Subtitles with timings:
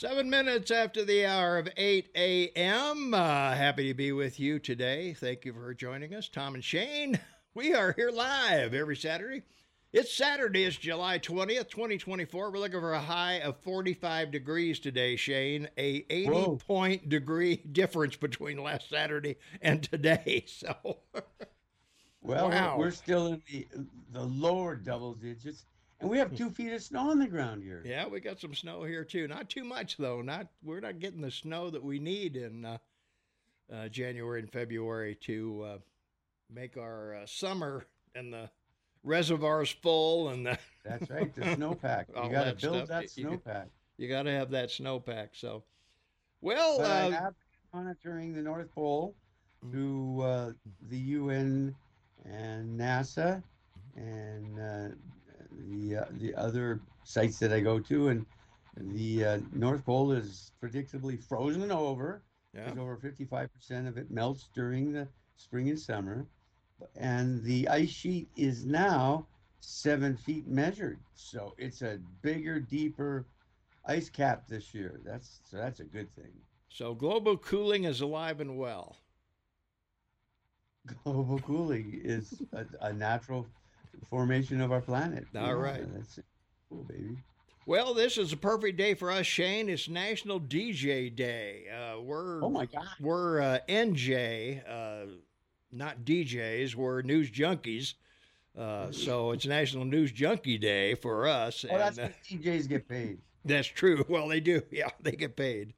[0.00, 3.12] Seven minutes after the hour of 8 a.m.
[3.12, 5.12] Uh, happy to be with you today.
[5.12, 6.26] Thank you for joining us.
[6.26, 7.20] Tom and Shane,
[7.54, 9.42] we are here live every Saturday.
[9.92, 12.50] It's Saturday, it's July 20th, 2024.
[12.50, 15.68] We're looking for a high of 45 degrees today, Shane.
[15.76, 16.56] A 80 Whoa.
[16.66, 20.46] point degree difference between last Saturday and today.
[20.48, 20.96] So,
[22.22, 22.78] well, wow.
[22.78, 23.66] we're still in the,
[24.12, 25.66] the lower double digits.
[26.00, 27.82] And we have two feet of snow on the ground here.
[27.84, 29.28] Yeah, we got some snow here too.
[29.28, 30.22] Not too much though.
[30.22, 32.78] Not we're not getting the snow that we need in uh,
[33.72, 35.78] uh, January and February to uh,
[36.52, 37.84] make our uh, summer
[38.14, 38.48] and the
[39.04, 42.06] reservoirs full and the that's right the snowpack.
[42.08, 42.88] You got to build stuff.
[42.88, 43.64] that snowpack.
[43.98, 45.28] You, you got to have that snowpack.
[45.32, 45.62] So,
[46.40, 49.14] well, but I uh, have been monitoring the North Pole
[49.70, 50.52] through uh,
[50.88, 51.74] the UN
[52.24, 53.42] and NASA
[53.96, 54.96] and
[55.68, 58.26] the uh, the other sites that I go to, and
[58.76, 62.22] the uh, North Pole is predictably frozen over.
[62.54, 62.64] Yeah.
[62.64, 66.26] Because over 55% of it melts during the spring and summer,
[66.96, 69.26] and the ice sheet is now
[69.60, 70.98] seven feet measured.
[71.14, 73.26] So it's a bigger, deeper
[73.86, 75.00] ice cap this year.
[75.04, 76.32] That's so that's a good thing.
[76.68, 78.96] So global cooling is alive and well.
[81.04, 83.46] Global cooling is a, a natural
[84.06, 85.26] formation of our planet.
[85.34, 86.18] All yeah, right, That's
[86.68, 87.16] cool, baby.
[87.66, 89.68] Well, this is a perfect day for us, Shane.
[89.68, 91.64] It's National DJ Day.
[91.68, 95.06] Uh, we're oh my god, we're uh, NJ, uh,
[95.70, 96.74] not DJs.
[96.74, 97.94] We're news junkies.
[98.58, 101.64] Uh, so it's National News Junkie Day for us.
[101.64, 103.18] Oh, and, that's what DJs get paid.
[103.44, 104.04] That's true.
[104.06, 104.60] Well, they do.
[104.70, 105.72] Yeah, they get paid.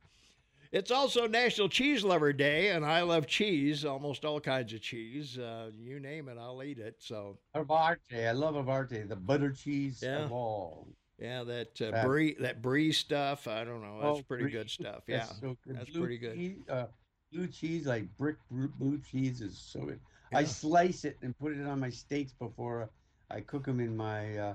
[0.72, 5.38] It's also National Cheese Lover Day, and I love cheese, almost all kinds of cheese.
[5.38, 6.96] Uh, you name it, I'll eat it.
[6.98, 10.24] So Havarti, I love Havarti, the butter cheese yeah.
[10.24, 10.88] of all.
[11.18, 13.46] Yeah, that uh, brie, that brie stuff.
[13.46, 13.98] I don't know.
[14.00, 15.02] That's oh, pretty brie, good stuff.
[15.06, 15.76] Yeah, that's, so good.
[15.76, 16.36] that's pretty good.
[16.36, 16.86] Cheese, uh,
[17.30, 20.00] blue cheese, like brick blue cheese, is so good.
[20.32, 20.38] Yeah.
[20.38, 22.88] I slice it and put it on my steaks before
[23.30, 24.54] I cook them in my uh,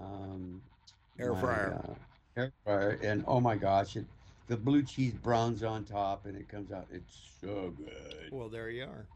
[0.00, 0.62] um,
[1.18, 1.78] air fryer.
[1.84, 1.96] My, uh,
[2.38, 4.06] air fryer, and oh my gosh, it
[4.48, 6.86] the blue cheese browns on top, and it comes out.
[6.92, 8.28] It's so good.
[8.30, 9.06] Well, there you are.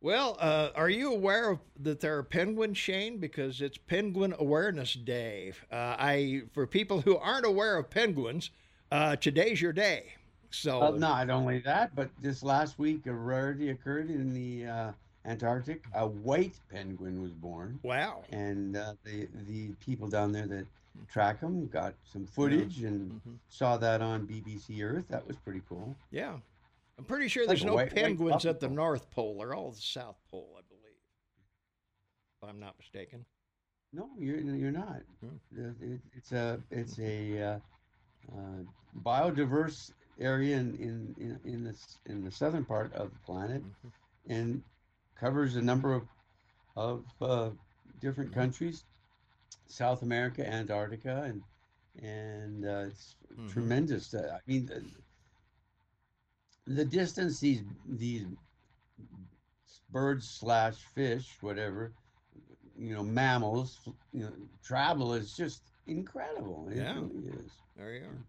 [0.00, 3.16] Well, uh, are you aware of that there are penguins, Shane?
[3.16, 5.52] Because it's Penguin Awareness Day.
[5.72, 8.50] Uh, I for people who aren't aware of penguins,
[8.92, 10.12] uh, today's your day.
[10.50, 14.92] So well, not only that, but this last week a rarity occurred in the uh,
[15.24, 15.82] Antarctic.
[15.94, 17.80] A white penguin was born.
[17.82, 18.24] Wow!
[18.30, 20.66] And uh, the the people down there that
[21.10, 21.66] track them.
[21.68, 22.88] Got some footage yeah.
[22.88, 23.34] and mm-hmm.
[23.48, 25.06] saw that on BBC Earth.
[25.08, 25.96] That was pretty cool.
[26.10, 26.34] Yeah,
[26.98, 29.38] I'm pretty sure there's like no white, penguins white at the North Pole.
[29.38, 30.96] They're all the South Pole, I believe,
[32.42, 33.24] if I'm not mistaken.
[33.92, 35.02] No, you're you're not.
[35.20, 35.68] Hmm.
[35.80, 37.58] It, it's a it's a uh,
[38.36, 38.62] uh,
[39.04, 41.74] biodiverse area in in in, in the
[42.06, 44.32] in the southern part of the planet, mm-hmm.
[44.32, 44.62] and
[45.18, 46.02] covers a number of
[46.76, 47.50] of uh,
[48.00, 48.40] different mm-hmm.
[48.40, 48.84] countries.
[49.74, 51.42] South America, Antarctica, and
[52.02, 53.48] and uh, it's mm-hmm.
[53.48, 54.14] tremendous.
[54.14, 54.84] Uh, I mean, the,
[56.74, 58.26] the, distance these these
[59.90, 61.92] birds slash fish, whatever,
[62.78, 63.80] you know, mammals,
[64.12, 64.32] you know,
[64.64, 66.68] travel is just incredible.
[66.70, 67.52] It yeah, really is.
[67.76, 68.24] There you are.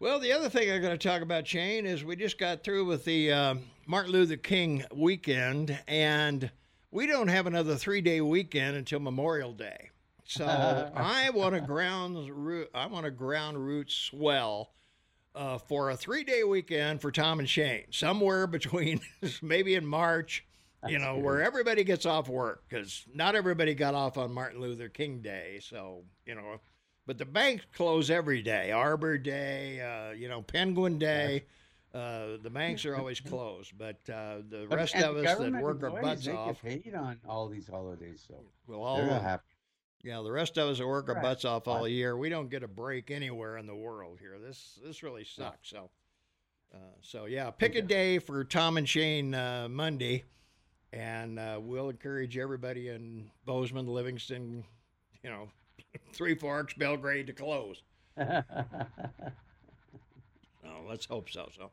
[0.00, 2.86] Well, the other thing I'm going to talk about, Shane, is we just got through
[2.86, 3.54] with the uh,
[3.86, 6.50] Martin Luther King weekend, and
[6.90, 9.89] we don't have another three day weekend until Memorial Day.
[10.30, 10.46] So
[10.94, 12.70] I want a ground root.
[12.72, 14.70] I want a ground root swell
[15.34, 19.00] uh, for a three day weekend for Tom and Shane, somewhere between
[19.42, 20.46] maybe in March.
[20.82, 21.24] That's you know, good.
[21.24, 25.58] where everybody gets off work because not everybody got off on Martin Luther King Day.
[25.62, 26.60] So, you know,
[27.06, 31.44] but the banks close every day Arbor Day, uh, you know, Penguin Day.
[31.92, 35.90] Uh, the banks are always closed, but uh, the rest of us that work our
[36.00, 36.62] butts off.
[36.62, 38.36] paid on all these holidays, so
[38.68, 39.42] well, all they're happy.
[40.02, 42.16] Yeah, the rest of us that work our butts off all year.
[42.16, 44.38] We don't get a break anywhere in the world here.
[44.38, 45.68] This this really sucks.
[45.68, 45.90] So,
[46.74, 50.24] uh, so yeah, pick a day for Tom and Shane uh, Monday,
[50.92, 54.64] and uh, we'll encourage everybody in Bozeman, Livingston,
[55.22, 55.48] you know,
[56.14, 57.82] Three Forks, Belgrade to close.
[58.16, 58.42] so
[60.88, 61.50] let's hope so.
[61.54, 61.70] So.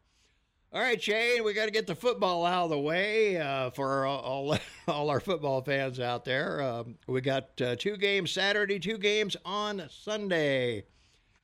[0.73, 4.05] All right, Shane, we got to get the football out of the way uh, for
[4.05, 6.61] all, all our football fans out there.
[6.61, 10.83] Um, we got uh, two games Saturday, two games on Sunday.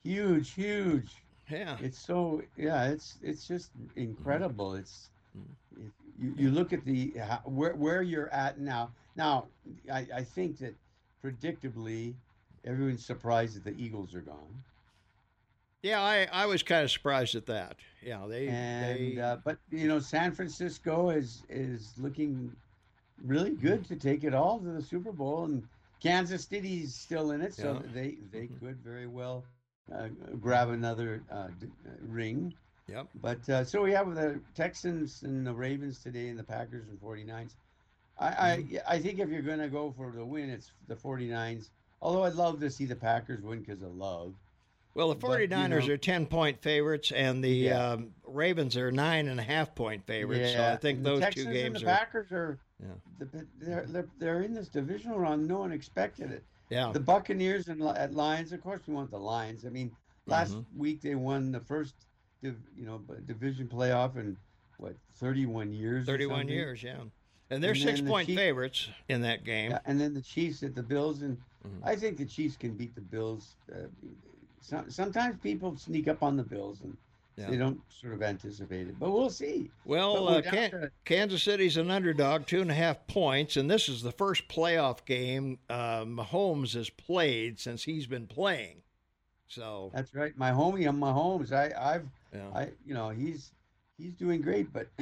[0.02, 1.10] Huge, huge.
[1.50, 4.72] Yeah, it's so yeah, it's it's just incredible.
[4.72, 4.80] Mm-hmm.
[4.80, 5.10] It's
[5.76, 8.90] it, you, you look at the how, where where you're at now.
[9.16, 9.46] Now,
[9.92, 10.74] I, I think that
[11.22, 12.14] predictably,
[12.64, 14.62] everyone's surprised that the Eagles are gone.
[15.84, 17.78] Yeah, I, I was kind of surprised at that.
[18.02, 22.56] Yeah, they and they, uh, but you know San Francisco is is looking
[23.22, 25.68] really good to take it all to the Super Bowl, and
[26.02, 27.82] Kansas City's still in it, so Yeah.
[27.92, 28.60] they they Mhm.
[28.60, 29.46] could very well
[29.92, 30.08] uh,
[30.40, 32.54] grab another uh, d- uh, ring.
[32.88, 33.08] Yep.
[33.14, 36.98] But uh, so we have the Texans and the Ravens today, and the Packers and
[37.00, 37.56] 49s.
[38.18, 38.64] I Mm-hmm.
[38.88, 41.70] I, I think if you're going to go for the win, it's the 49s.
[42.00, 44.34] Although I'd love to see the Packers win because of love.
[44.94, 47.90] Well, the But, you know- are 10 point favorites, and the Yeah.
[47.92, 50.52] um, Ravens are nine and a half point favorites.
[50.52, 51.96] So I think and those Texans two and games the are.
[51.96, 52.58] Packers are.
[52.80, 52.86] Yeah.
[53.18, 55.46] The, they're, they're they're in this divisional round.
[55.48, 56.44] No one expected it.
[56.70, 56.92] Yeah.
[56.92, 59.64] The Buccaneers and at Lions, of course, we want the Lions.
[59.66, 59.90] I mean,
[60.26, 60.64] last Mhm.
[60.76, 61.94] week they won the first,
[62.42, 64.36] div, you know, division playoff in
[64.78, 66.06] what 31 years.
[66.06, 66.54] 31 something?
[66.54, 67.02] years, yeah.
[67.50, 69.72] And they're And six the point Chiefs- favorites in that game.
[69.72, 71.36] Yeah, and then the Chiefs at the Bills, and
[71.66, 71.80] Mhm.
[71.82, 73.56] I think the Chiefs can beat the Bills.
[73.72, 73.86] Uh,
[74.64, 76.96] so, sometimes people sneak up on the Bills and
[77.36, 77.50] Yeah.
[77.50, 79.70] they don't sort of anticipate it, but we'll see.
[79.84, 83.88] Well, uh, Can- to- Kansas City's an underdog, two and a half points, and this
[83.88, 88.82] is the first playoff game uh, Mahomes has played since he's been playing.
[89.48, 91.52] So, That's right, my homie on Mahomes.
[91.52, 92.48] I, I've yeah.
[92.54, 93.50] I, you know, he's
[93.98, 94.86] he's doing great, but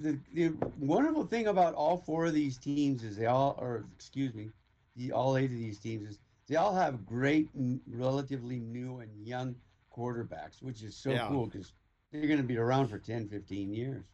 [0.00, 4.34] the the wonderful thing about all four of these teams is they all, or excuse
[4.34, 4.50] me,
[4.96, 6.18] the all eight of these teams is
[6.48, 9.54] they all have great, n- relatively new and young
[9.96, 11.28] quarterbacks, which is so Yeah.
[11.28, 11.72] cool because
[12.10, 14.04] they're going to be around for 10, 15 years.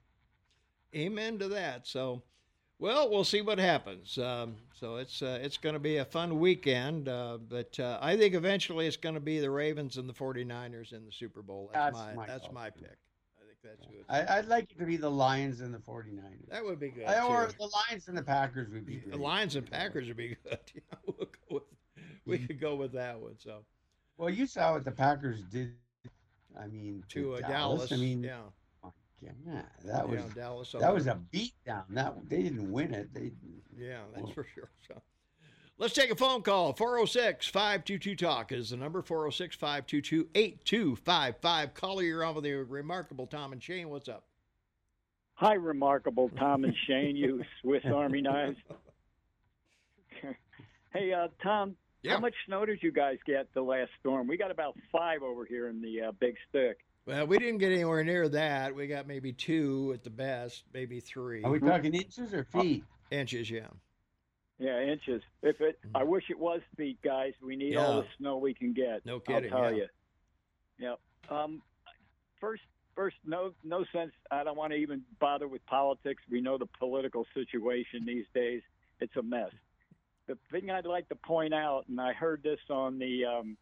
[0.94, 1.86] Amen to that.
[1.86, 2.22] So,
[2.78, 4.18] well, we'll see what happens.
[4.18, 8.16] Um, so it's uh, it's going to be a fun weekend, uh, but uh, I
[8.16, 11.70] think eventually it's going to be the Ravens and the 49ers in the Super Bowl.
[11.72, 12.96] That's, That's my, my that's my pick.
[13.38, 16.48] I think that's it's I, I'd like it to be the Lions and the 49ers.
[16.50, 17.04] that would be good.
[17.04, 17.54] I- or too.
[17.60, 19.12] the Lions and the Packers would be good.
[19.12, 19.18] The.
[19.18, 20.58] Lions and Packers would be good.
[20.74, 21.62] Yeah, we'll go with,
[22.30, 22.46] we Mm-hmm.
[22.46, 23.34] could go with that one.
[23.38, 23.64] So
[24.16, 25.74] Well, you saw what the Packers did.
[26.58, 28.38] I mean, to uh, Dallas, I mean, yeah,
[29.22, 30.74] yeah, that was yeah, Dallas.
[30.78, 31.84] That was a beat down.
[31.90, 33.12] That they didn't win it.
[33.14, 33.32] They
[33.76, 34.70] Yeah, that's Well- for sure.
[34.88, 35.00] So
[35.78, 36.72] let's take a phone call.
[36.72, 41.74] 406 522 Talk is the number 406 522 8255.
[41.74, 43.88] Caller, you're on with the remarkable Tom and Shane.
[43.90, 44.24] What's up?
[45.34, 48.58] Hi, remarkable Tom and Shane, you Swiss Army knives.
[50.92, 52.14] hey, uh, Tom, Yeah.
[52.14, 54.26] how much snow did you guys get the last storm?
[54.26, 56.78] We got about five over here in the uh, Big Stick.
[57.06, 58.74] Well, we didn't get anywhere near that.
[58.74, 62.84] We got maybe two at the best, maybe three are we talking inches or feet?
[63.10, 63.50] inches.
[63.50, 63.66] Yeah.
[64.58, 65.22] Yeah, inches.
[65.42, 67.32] If it, I wish it was feet, guys.
[67.42, 69.04] We need all the snow we can get.
[69.06, 69.84] No kidding, I'll tell yeah.
[70.78, 70.88] you.
[70.88, 71.00] Yep.
[71.30, 71.62] Um,
[72.40, 72.62] first,
[72.94, 74.12] first, no, no sense.
[74.30, 76.22] I don't want to even bother with politics.
[76.30, 78.60] We know the political situation these days.
[79.00, 79.50] It's a mess.
[80.30, 83.56] The thing I'd like to point out, and I heard this on the um,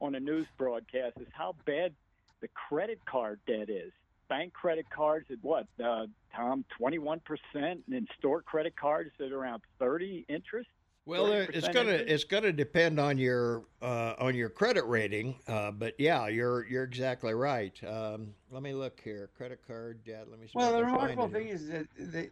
[0.00, 1.92] on a news broadcast, is how bad
[2.40, 3.92] the credit card debt is.
[4.30, 6.64] Bank credit cards at what, uh, Tom?
[6.78, 10.70] Twenty one percent, and then store credit cards at around thirty interest.
[11.04, 12.04] Well, it's gonna interest?
[12.08, 16.84] it's gonna depend on your uh, on your credit rating, uh, but yeah, you're you're
[16.84, 17.78] exactly right.
[17.86, 19.28] Um, let me look here.
[19.36, 20.26] Credit card debt.
[20.30, 20.46] Let me.
[20.46, 21.54] see if Well, the can remarkable thing here.
[21.54, 22.30] is that the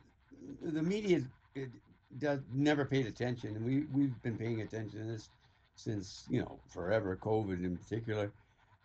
[0.62, 1.20] the media
[1.54, 1.70] it
[2.18, 5.28] does never paid attention, and we we've been paying attention to this
[5.74, 7.16] since you know forever.
[7.16, 8.30] COVID in particular.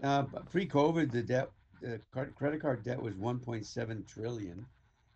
[0.03, 1.51] Uh, but pre-COVID, the debt,
[1.81, 1.99] the
[2.35, 4.65] credit card debt was 1.7 trillion,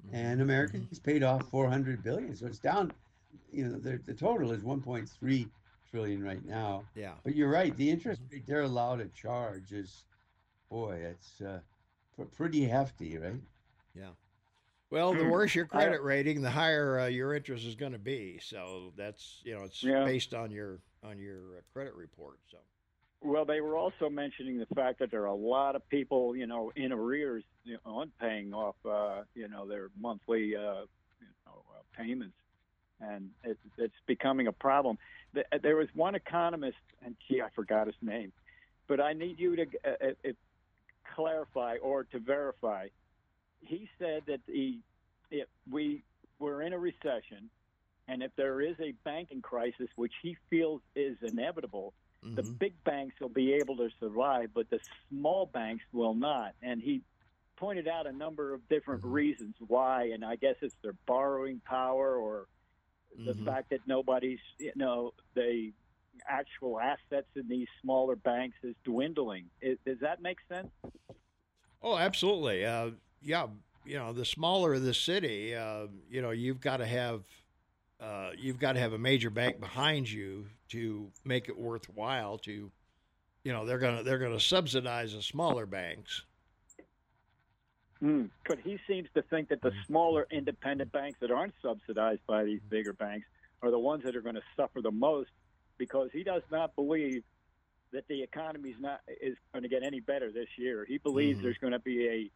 [0.08, 0.16] Mm-hmm.
[0.16, 2.36] and Americans paid off 400 billion.
[2.36, 2.92] So it's down.
[3.52, 5.50] You know, the the total is 1.3
[5.90, 6.84] trillion right now.
[6.96, 7.14] Yeah.
[7.24, 7.76] But you're right.
[7.76, 10.04] The interest rate they're allowed to charge is,
[10.70, 11.60] boy, it's uh,
[12.16, 13.42] pr- pretty hefty, right?
[14.92, 15.30] Well, the Hmm.
[15.32, 18.39] worse your credit rating, the higher uh, your interest is going to be.
[18.39, 20.04] So that's you know it's Yeah.
[20.06, 22.39] based on your on your uh, credit report.
[22.50, 22.58] So
[23.22, 26.46] Well, they were also mentioning the fact that there are a lot of people, you
[26.48, 30.82] know, in arrears you know, on paying off, uh, you know, their monthly, uh,
[31.20, 32.38] you know, uh, payments,
[33.00, 34.98] and it, it's becoming a problem.
[35.34, 38.32] Th- There was one economist, and gee, I forgot his name,
[38.88, 40.32] but I need you to uh, uh, uh,
[41.15, 42.88] clarify or to verify.
[43.62, 44.80] He said that the
[45.32, 46.04] if we
[46.40, 47.50] were in a recession,
[48.08, 51.94] and if there is a banking crisis, which he feels is inevitable
[52.36, 52.60] the mhm.
[52.60, 56.54] big banks will be able to survive, but the small banks will not.
[56.62, 57.02] And he
[57.56, 59.14] pointed out a number of different Mhm.
[59.14, 62.48] reasons why, and I guess it's their borrowing power or
[63.16, 63.46] the Mhm.
[63.46, 65.72] fact that nobody's, you know, the
[66.28, 69.50] actual assets in these smaller banks is dwindling.
[69.62, 70.72] Is, does that make sense?
[71.82, 72.66] oh, absolutely.
[72.66, 72.92] Uh,
[73.22, 73.48] yeah,
[73.86, 77.24] you know, the smaller the city, uh, you know, you've got to have
[78.00, 82.70] uh, you've got to have a major bank behind you to make it worthwhile to
[83.44, 86.24] you know they're gonna they're gonna subsidize the smaller banks.
[88.04, 88.30] Mm.
[88.48, 89.84] But he seems to think that the Mm-hmm.
[89.88, 93.26] smaller independent banks that aren't subsidized by these bigger banks
[93.62, 95.30] are the ones that are going to suffer the most
[95.78, 97.24] because he does not believe
[97.94, 100.84] that the economy is not is going to get any better this year.
[100.86, 101.44] He believes Mhm.
[101.44, 102.32] there's going to be a,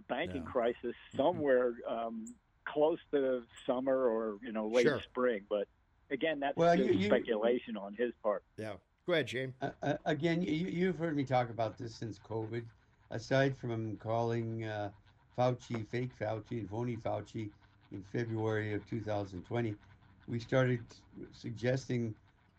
[0.00, 0.50] a banking Yeah.
[0.52, 2.24] crisis somewhere um,
[2.64, 5.00] close to summer or you know late Sure.
[5.00, 5.42] spring.
[5.48, 5.66] But
[6.10, 8.42] again, that's Well, just you- you- speculation on his part.
[8.56, 8.74] Yeah.
[9.06, 9.54] Go ahead, Shane.
[9.60, 12.64] Uh, uh, again, you, you've heard me talk about this since COVID.
[13.10, 14.90] Aside from calling uh,
[15.36, 17.50] Fauci fake Fauci and phony Fauci
[17.90, 19.74] in February of 2020,
[20.28, 20.84] we started
[21.32, 22.14] suggesting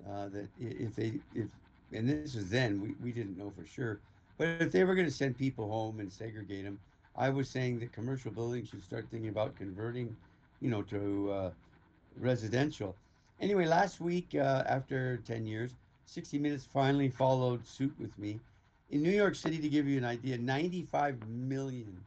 [0.09, 1.47] uh, that if they, if,
[1.93, 4.01] and this was then, we, we didn't know for sure,
[4.37, 6.79] but if they were going to send people home and segregate them,
[7.15, 10.15] I was saying that commercial buildings should start thinking about converting,
[10.61, 11.51] you know, to uh,
[12.17, 12.95] residential.
[13.39, 15.71] Anyway, last week, uh, after 10 years,
[16.05, 18.39] 60 Minutes finally followed suit with me.
[18.89, 21.97] In New York City, to give you an idea, 95 million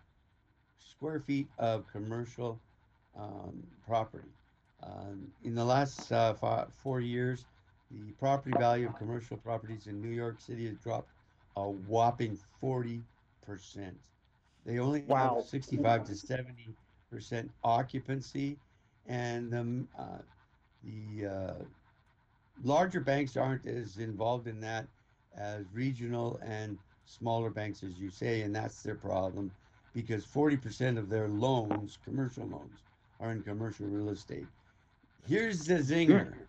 [0.78, 2.58] square feet of commercial
[3.18, 4.28] um, property.
[4.82, 7.46] Um, in the last uh, fi four years,
[7.90, 11.08] the property value of commercial properties in New York City has dropped
[11.56, 13.02] a whopping 40%.
[14.64, 15.16] They only Wow.
[15.16, 18.58] have 65 to 70% occupancy,
[19.06, 20.18] and um, uh,
[20.82, 21.54] the uh,
[22.62, 24.88] larger banks aren't as involved in that
[25.36, 29.52] as regional and smaller banks, as you say, and that's their problem
[29.92, 32.84] because 40% of their loans, commercial loans,
[33.20, 34.50] are in commercial real estate.
[35.26, 36.48] Here's the zinger.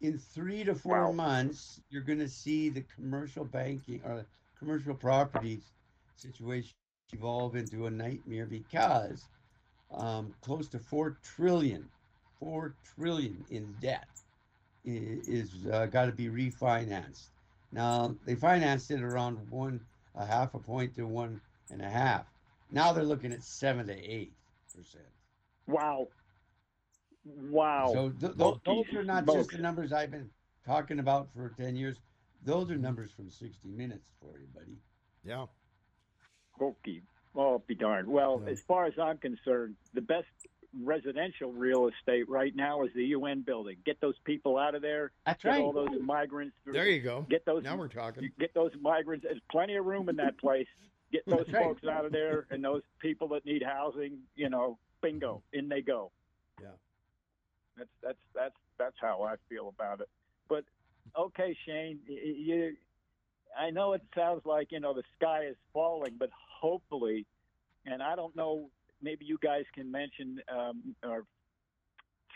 [0.00, 1.12] In three to four Wow.
[1.12, 4.26] months, you're going to see the commercial banking or
[4.58, 5.72] commercial properties
[6.14, 6.85] situation
[7.16, 9.26] evolve into a nightmare because
[9.90, 11.88] um, close to four trillion,
[12.38, 14.08] four trillion in debt
[14.86, 14.90] i-
[15.26, 17.28] is uh, got to be refinanced.
[17.72, 19.80] Now they financed it around one
[20.14, 22.24] a half a point to one and a half.
[22.70, 24.32] Now they're looking at seven to eight
[24.74, 25.04] percent.
[25.66, 26.08] Wow.
[27.24, 27.90] Wow.
[27.92, 30.30] So th- th- Multi those are not just the numbers I've been
[30.64, 31.96] talking about for ten years.
[32.44, 34.76] Those are numbers from 60 Minutes for you, buddy.
[35.24, 35.46] Yeah.
[36.60, 37.02] Okay.
[37.34, 38.08] Well, be darned.
[38.08, 38.52] Well, Yeah.
[38.52, 40.26] as far as I'm concerned, the best
[40.82, 43.76] residential real estate right now is the UN building.
[43.84, 45.12] Get those people out of there.
[45.24, 45.62] That's Get right.
[45.62, 46.56] all those migrants.
[46.66, 47.22] There you go.
[47.28, 47.62] Get those.
[47.62, 48.30] Now we're talking.
[48.38, 49.24] Get those migrants.
[49.24, 50.68] There's plenty of room in that place.
[51.12, 51.62] Get those right.
[51.62, 54.18] folks out of there, and those people that need housing.
[54.34, 56.10] You know, bingo, in they go.
[56.60, 56.68] Yeah.
[57.76, 60.08] That's that's that's that's how I feel about it.
[60.48, 60.64] But
[61.16, 62.76] okay, Shane, you.
[63.58, 67.26] I know it sounds like you know the sky is falling, but hopefully,
[67.84, 68.68] and I don't know.
[69.02, 71.24] Maybe you guys can mention um, or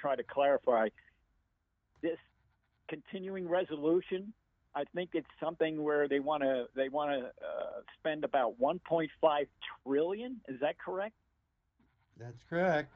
[0.00, 0.88] try to clarify
[2.02, 2.18] this
[2.88, 4.32] continuing resolution.
[4.74, 9.08] I think it's something where they want to they want to uh, spend about 1.5
[9.84, 10.40] trillion.
[10.48, 11.14] Is that correct?
[12.18, 12.92] That's correct.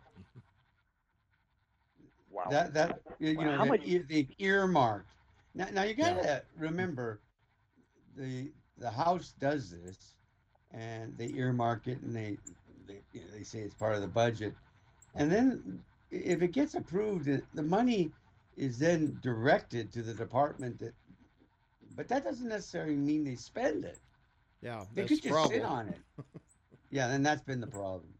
[2.30, 2.44] Wow.
[2.50, 5.08] That that you Wow, know how that much- e- they've earmarked.
[5.54, 7.20] Now now you gotta remember,
[8.16, 10.14] the the House does this,
[10.74, 12.36] and they earmark it, and they
[12.86, 14.54] they you know, they say it's part of the budget,
[15.14, 18.10] and then if it gets approved, the money
[18.56, 20.92] is then directed to the department that.
[21.96, 23.98] But that doesn't necessarily mean they spend it.
[24.62, 24.84] Yeah.
[24.94, 26.00] They could the just sit on it.
[26.90, 28.12] yeah, and that's been the problem.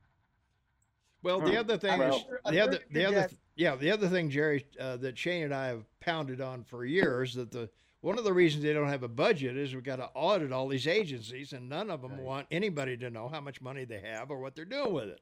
[1.24, 4.66] Well, the other thing Well- is the other the other yeah the other thing, Jerry,
[4.78, 7.68] uh, that Shane and I have pounded on for years that the
[8.04, 10.68] one of the reasons they don't have a budget is we've got to audit all
[10.68, 12.20] these agencies, and none of them Right.
[12.20, 15.20] want anybody to know how much money they have or what they're doing with it.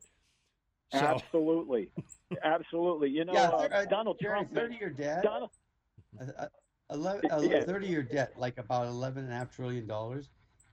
[0.91, 1.91] So Absolutely,
[2.43, 3.11] absolutely.
[3.11, 4.53] You know, yeah, uh, uh, Donald Jerry, Trump.
[4.55, 5.23] thirty-year debt.
[5.23, 5.51] Donald,
[6.21, 6.47] Uh, uh,
[6.91, 7.65] 11, uh, Yeah.
[7.65, 10.29] 30 year debt, like about eleven and a half trillion dollars,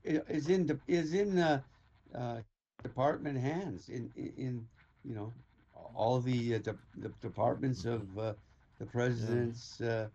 [0.05, 1.61] i- is in de- is in uh,
[2.15, 2.39] uh,
[2.81, 4.67] department hands in, in in
[5.05, 5.31] you know
[5.95, 8.33] all the uh, de- the departments of uh,
[8.79, 10.07] the president's uh,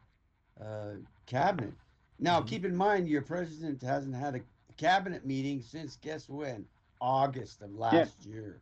[0.60, 0.94] uh,
[1.26, 1.72] cabinet.
[2.18, 2.46] Now, Mhm.
[2.48, 4.40] keep in mind, your president hasn't had a
[4.76, 6.66] cabinet meeting since guess when?
[7.00, 8.60] August of last year.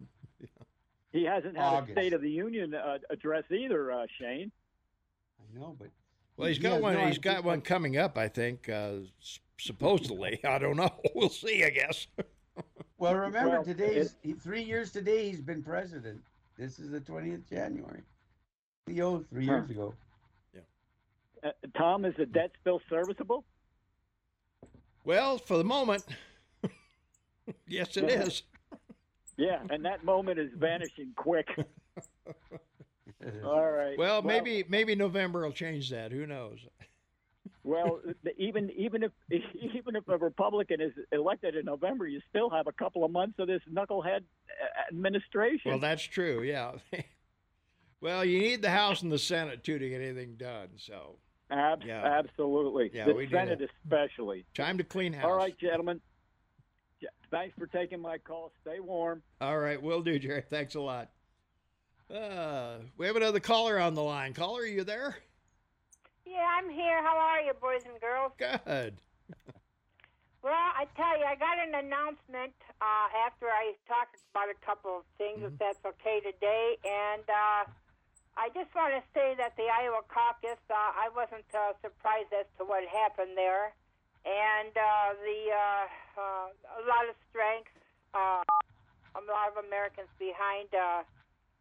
[1.12, 1.90] he hasn't had August.
[1.90, 4.50] a State of the Union uh, address either, uh, Shane.
[5.38, 5.90] I know, but
[6.36, 6.94] well, he's he got has one.
[6.94, 8.68] no he's idea got one coming up, I think.
[8.68, 9.00] Uh,
[9.58, 10.90] supposedly, I don't know.
[11.14, 11.64] We'll see.
[11.64, 12.06] I guess.
[12.98, 15.28] Well, remember Well, today's he, three years today.
[15.28, 16.22] He's been president.
[16.56, 18.02] This is the twentieth January.
[18.86, 19.54] The oath three Huh.
[19.56, 19.94] years ago.
[21.42, 23.44] Uh, Tom, is the debt still serviceable?
[25.04, 26.04] Well, for the moment,
[27.66, 28.22] yes, it Yeah.
[28.22, 28.42] is.
[29.38, 31.48] Yeah, and that moment is vanishing quick.
[33.44, 33.96] All right.
[33.96, 36.12] Well, maybe maybe November will change that.
[36.12, 36.58] Who knows?
[37.64, 38.00] Well,
[38.36, 42.72] even even if even if a Republican is elected in November, you still have a
[42.72, 45.70] couple of months of this knucklehead uh, administration.
[45.70, 46.42] Well, that's true.
[46.42, 46.72] Yeah.
[48.02, 50.68] well, you need the House and the Senate too to get anything done.
[50.76, 51.16] So.
[51.52, 52.02] Ab- yeah.
[52.04, 52.90] Absolutely.
[52.94, 54.44] Yeah, the we Senate especially.
[54.54, 55.26] Time to clean house.
[55.26, 56.00] All right, gentlemen.
[57.30, 58.52] Thanks for taking my call.
[58.60, 59.22] Stay warm.
[59.40, 60.44] All right, will do, Jerry.
[60.48, 61.08] Thanks a lot.
[62.14, 64.34] Uh, we have another caller on the line.
[64.34, 65.16] Caller, are you there?
[66.26, 67.02] Yeah, I'm here.
[67.02, 68.32] How are you, boys and girls?
[68.36, 69.00] Good.
[70.42, 74.98] well, I tell you, I got an announcement uh, after I talked about a couple
[74.98, 75.54] of things, mm-hmm.
[75.54, 76.76] if that's okay today.
[76.84, 77.70] And uh,
[78.36, 82.48] I just want to say that the Iowa caucus, uh, I wasn't uh, surprised as
[82.58, 83.76] to what happened there.
[84.24, 85.84] And uh, the uh,
[86.16, 86.46] uh,
[86.78, 87.74] a lot of strength,
[88.14, 88.40] uh,
[89.18, 91.02] a lot of Americans behind uh,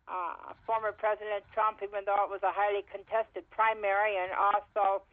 [0.07, 5.03] uh, former President Trump, even though it was a highly contested primary, and also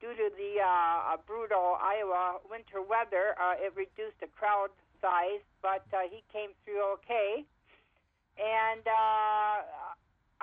[0.00, 4.70] due to the uh, brutal Iowa winter weather, uh, it reduced the crowd
[5.02, 7.44] size, but uh, he came through okay.
[8.38, 9.56] And uh,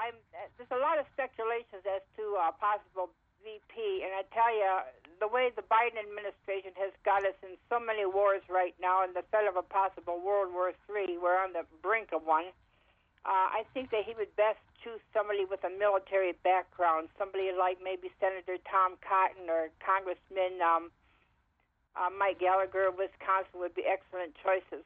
[0.02, 0.18] I'm,
[0.58, 3.14] there's a lot of speculations as to uh, possible
[3.46, 4.66] VP, and I tell you,
[5.22, 9.14] the way the Biden administration has got us in so many wars right now, and
[9.14, 12.50] the threat of a possible World War III, we're on the brink of one.
[13.22, 17.78] Uh, I think that he would best choose somebody with a military background, somebody like
[17.78, 20.90] maybe Senator Tom Cotton or Congressman um,
[21.94, 24.82] uh, Mike Gallagher of Wisconsin would be excellent choices.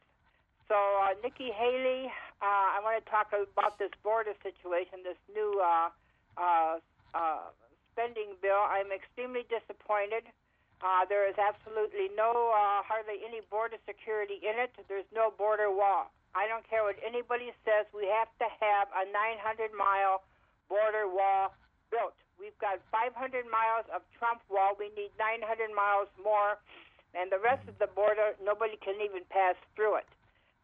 [0.66, 2.10] So, uh, Nikki Haley,
[2.42, 5.94] uh, I want to talk about this border situation, this new uh,
[6.42, 6.82] uh,
[7.14, 7.54] uh,
[7.94, 8.66] spending bill.
[8.66, 10.26] I'm extremely disappointed.
[10.82, 14.74] Uh, there is absolutely no, uh, hardly any border security in it.
[14.90, 16.10] There's no border wall.
[16.34, 17.86] I don't care what anybody says.
[17.94, 20.26] We have to have a 900 mile
[20.68, 21.54] border wall
[21.94, 22.18] built.
[22.42, 23.14] We've got 500
[23.48, 24.76] miles of Trump wall.
[24.76, 26.60] We need 900 miles more,
[27.14, 30.10] and the rest of the border, nobody can even pass through it.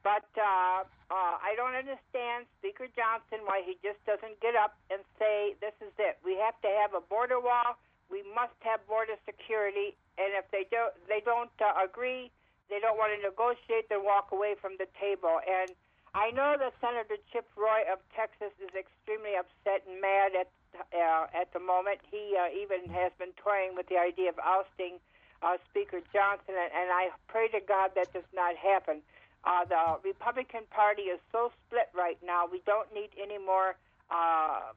[0.03, 5.05] But uh, uh, I don't understand Speaker Johnson why he just doesn't get up and
[5.21, 6.17] say this is it.
[6.25, 7.77] We have to have a border wall.
[8.09, 12.33] We must have border security, and if they don't, they don't uh, agree
[12.71, 15.43] they don't want to negotiate, then walk away from the table.
[15.43, 15.75] And
[16.15, 20.47] I know that Senator Chip Roy of Texas is extremely upset and mad at
[20.95, 21.99] uh, at the moment.
[22.07, 25.03] He uh, even has been toying with the idea of ousting
[25.43, 29.03] uh, Speaker Johnson, and, and I pray to God that does not happen.
[29.43, 32.45] Uh, the Republican Party is so split right now.
[32.45, 33.75] We don't need any more
[34.09, 34.73] uh,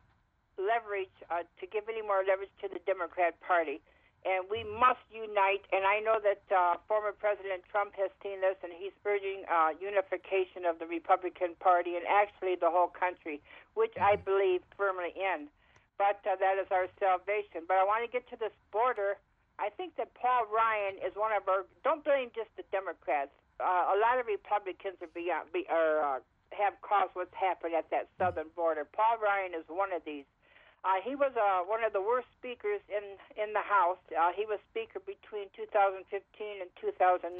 [0.56, 3.82] leverage uh, to give any more leverage to the Democrat Party
[4.24, 5.68] and we must unite.
[5.68, 9.76] And I know that uh, former President Trump has seen this, and he's urging uh,
[9.76, 13.44] unification of the Republican Party and actually the whole country,
[13.76, 14.24] which I mm-hmm.
[14.24, 15.52] believe firmly in.
[16.00, 17.68] But uh, that is our salvation.
[17.68, 19.20] But I want to get to this border.
[19.62, 21.68] I think that Paul Ryan is one of our.
[21.84, 23.30] Don't blame just the Democrats.
[23.60, 26.20] Uh, a lot of Republicans are beyond, be, are uh,
[26.54, 28.86] have caused what's happened at that southern border.
[28.86, 30.26] Paul Ryan is one of these.
[30.84, 34.00] Uh, he was uh, one of the worst speakers in in the House.
[34.12, 36.04] Uh, he was Speaker between 2015
[36.60, 37.32] and 2019,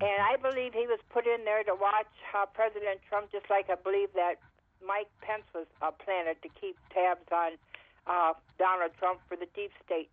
[0.00, 3.68] and I believe he was put in there to watch uh, President Trump, just like
[3.68, 4.40] I believe that
[4.80, 7.60] Mike Pence was uh, planted to keep tabs on
[8.08, 10.12] uh, Donald Trump for the deep state,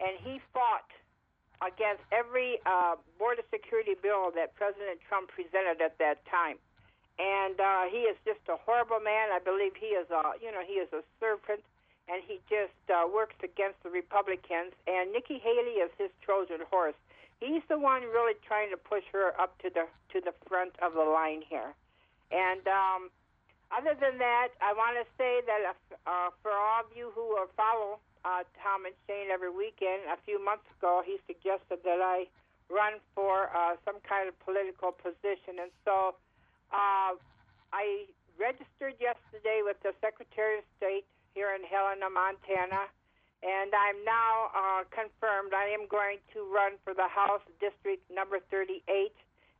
[0.00, 0.88] and he fought
[1.62, 6.58] against every uh, border security bill that President Trump presented at that time
[7.18, 9.30] and uh, he is just a horrible man.
[9.32, 11.60] I believe he is a, you know, he is a serpent,
[12.08, 14.72] and he just uh, works against the Republicans.
[14.86, 16.96] And Nikki Haley is his Trojan horse.
[17.40, 20.94] He's the one really trying to push her up to the to the front of
[20.94, 21.74] the line here.
[22.30, 23.10] And um,
[23.74, 25.74] other than that, I want to say that
[26.06, 30.42] uh, for all of you who follow uh, Tom and Shane every weekend, a few
[30.42, 32.26] months ago he suggested that I
[32.70, 36.16] run for uh, some kind of political position, and so
[36.72, 37.18] uh,
[37.72, 38.06] I
[38.38, 41.04] registered yesterday with the Secretary of State
[41.34, 42.88] here in Helena, Montana,
[43.42, 48.38] and I'm now uh, confirmed I am going to run for the House District number
[48.50, 49.10] 38.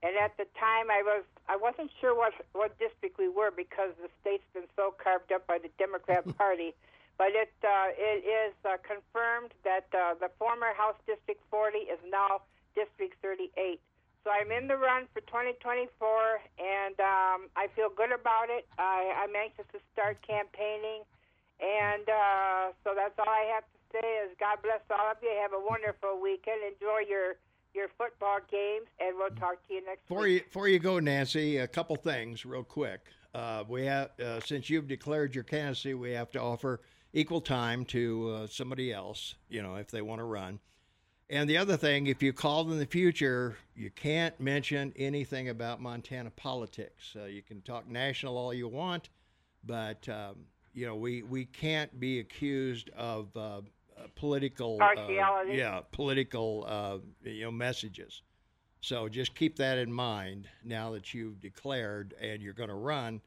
[0.03, 3.95] And at the time, I was I wasn't sure what what district we were because
[4.03, 6.75] the state's been so carved up by the Democrat Party.
[7.23, 12.03] But it uh, it is uh, confirmed that uh, the former House District 40 is
[12.11, 12.43] now
[12.75, 13.79] District 38.
[14.27, 15.87] So I'm in the run for 2024,
[16.59, 18.67] and um, I feel good about it.
[18.75, 21.07] I, I'm anxious to start campaigning,
[21.63, 24.09] and uh, so that's all I have to say.
[24.27, 25.31] Is God bless all of you.
[25.47, 26.59] Have a wonderful weekend.
[26.75, 27.39] Enjoy your
[27.71, 30.43] your football games, and we'll talk to you next before week.
[30.43, 33.15] You, before you go, Nancy, a couple things real quick.
[33.33, 36.83] Uh, we have uh, since you've declared your candidacy, we have to offer
[37.13, 40.61] equal time to uh, somebody else, you know, if they want to run.
[41.31, 45.81] And the other thing, if you call in the future, you can't mention anything about
[45.81, 47.17] Montana politics.
[47.19, 49.09] Uh, you can talk national all you want,
[49.65, 50.45] but um,
[50.75, 53.61] you know we we can't be accused of uh, uh,
[54.15, 55.57] political Partiality.
[55.57, 58.21] yeah, political uh, you know messages.
[58.83, 63.21] So just keep that in mind now that you've declared and you're going to run.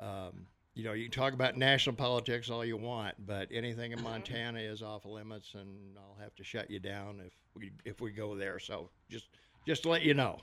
[0.00, 0.46] Um,
[0.78, 4.60] you know, you can talk about national politics all you want, but anything in Montana
[4.60, 8.36] is off limits, and I'll have to shut you down if we if we go
[8.36, 8.60] there.
[8.60, 9.26] So just
[9.66, 10.38] just to let you know,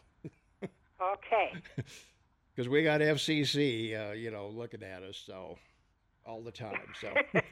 [1.02, 1.54] Okay.
[2.54, 5.58] because we got FCC, uh, you know, looking at us so
[6.26, 6.82] all the time.
[7.00, 7.13] So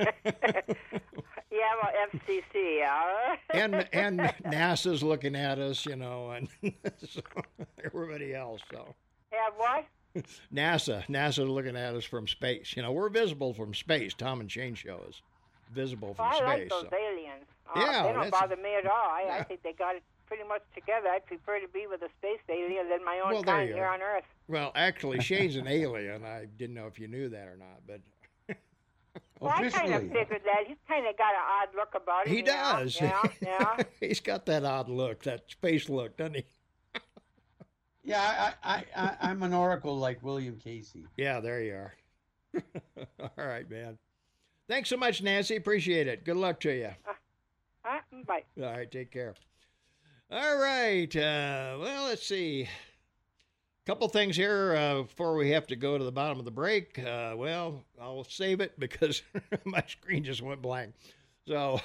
[1.52, 3.36] Yeah, well, FCC, yeah.
[3.54, 6.50] and and NASA's looking at us, you know, and
[7.08, 7.22] so
[7.82, 8.60] everybody else.
[8.69, 8.93] So.
[9.32, 9.86] Have what?
[10.54, 12.73] NASA, NASA's looking at us from space.
[12.76, 14.13] You know, we're visible from space.
[14.13, 15.21] Tom and Shane show is
[15.73, 16.60] visible from Well, I space.
[16.60, 17.45] like those so- aliens.
[17.76, 18.91] Uh, Yeah, they don't bother me at all.
[19.10, 19.38] I, Yeah.
[19.38, 21.08] I think they got it pretty much together.
[21.10, 23.86] I'd prefer to be with a space alien than my own Well, there kind here
[23.86, 24.26] on Earth.
[24.47, 26.23] Well, actually, Shane's an alien.
[26.26, 28.02] I didn't know if you knew that or not, but
[29.39, 29.73] Well, I kind of
[30.04, 30.10] Officially.
[30.10, 30.63] figured that.
[30.67, 32.32] He's kind of got an odd look about him.
[32.34, 32.52] he you know?
[32.54, 33.02] does.
[33.02, 33.78] Yeah, yeah.
[33.99, 36.45] He's got that odd look, that space look, doesn't he?
[38.04, 41.06] Yeah, I, I, I, I'm an oracle like William Casey.
[41.18, 41.94] Yeah, there you are.
[43.20, 43.98] All right, man.
[44.68, 45.56] Thanks so much, Nancy.
[45.56, 46.26] Appreciate it.
[46.26, 46.89] Good luck to you.
[47.84, 48.00] Huh?
[48.28, 48.44] Bye.
[48.62, 49.36] All right, take care.
[50.32, 51.13] All right.
[51.16, 52.63] Uh, well, let's see.
[52.63, 56.52] A Couple things here uh, before we have to go to the bottom of the
[56.52, 56.98] break.
[56.98, 59.22] Uh, well, I'll save it because
[59.66, 60.94] my screen just went blank.
[61.47, 61.82] So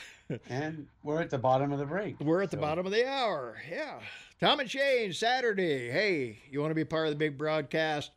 [0.48, 2.20] And we're at the bottom of the break.
[2.20, 3.56] we're at the bottom of the hour.
[3.70, 3.98] Yeah.
[4.40, 5.90] Tom and Shane, Saturday.
[5.90, 8.12] Hey, you want to be part of the big broadcast?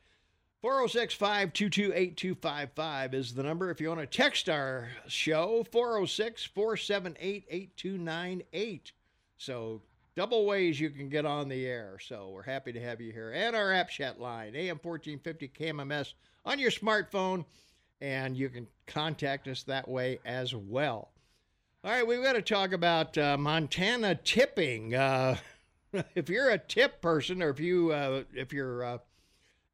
[0.62, 3.72] 406 522 8255 is the number.
[3.72, 8.92] If you want to text our show, 406 478 8298.
[9.38, 9.82] So,
[10.16, 11.98] double ways you can get on the air.
[12.00, 13.32] So, we're happy to have you here.
[13.32, 16.14] And our app chat line, AM 1450 KMMS
[16.46, 17.46] on your smartphone.
[18.02, 21.11] And you can contact us that way as well.
[21.84, 24.94] All right, we've got to talk about uh, Montana tipping.
[24.94, 25.38] Uh,
[26.16, 28.98] if you're a tip person, or if you uh, if your uh,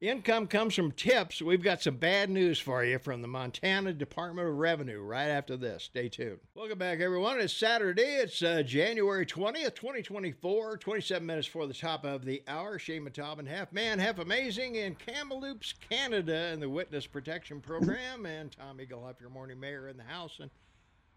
[0.00, 4.48] income comes from tips, we've got some bad news for you from the Montana Department
[4.48, 5.02] of Revenue.
[5.02, 6.38] Right after this, stay tuned.
[6.54, 7.40] Welcome back, everyone.
[7.40, 8.00] It's Saturday.
[8.00, 10.78] It's uh, January twentieth, twenty twenty four.
[10.78, 12.78] Twenty seven minutes for the top of the hour.
[12.78, 18.50] Shane and Half Man, Half Amazing in Kamloops, Canada, in the Witness Protection Program, and
[18.50, 20.50] Tom Egelhoff, your morning mayor in the house, and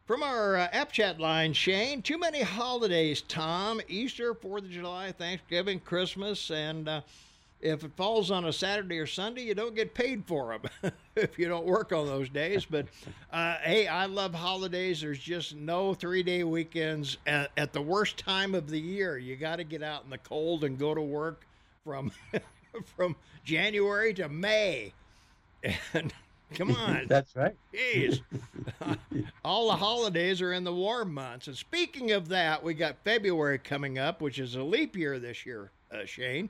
[0.05, 3.81] from our uh, app chat line, Shane, too many holidays, Tom.
[3.87, 7.01] Easter, 4th of July, Thanksgiving, Christmas, and uh,
[7.61, 11.37] if it falls on a Saturday or Sunday, you don't get paid for them if
[11.37, 12.65] you don't work on those days.
[12.65, 12.87] But
[13.31, 15.01] uh, hey, I love holidays.
[15.01, 19.17] There's just no three day weekends at, at the worst time of the year.
[19.17, 21.45] You got to get out in the cold and go to work
[21.85, 22.11] from
[22.97, 24.93] from January to May.
[25.93, 26.11] And
[26.53, 27.05] come on.
[27.07, 27.55] That's right.
[27.73, 28.21] Jeez.
[29.45, 31.47] All the holidays are in the warm months.
[31.47, 35.45] And speaking of that, we got February coming up, which is a leap year this
[35.45, 36.49] year, uh, Shane.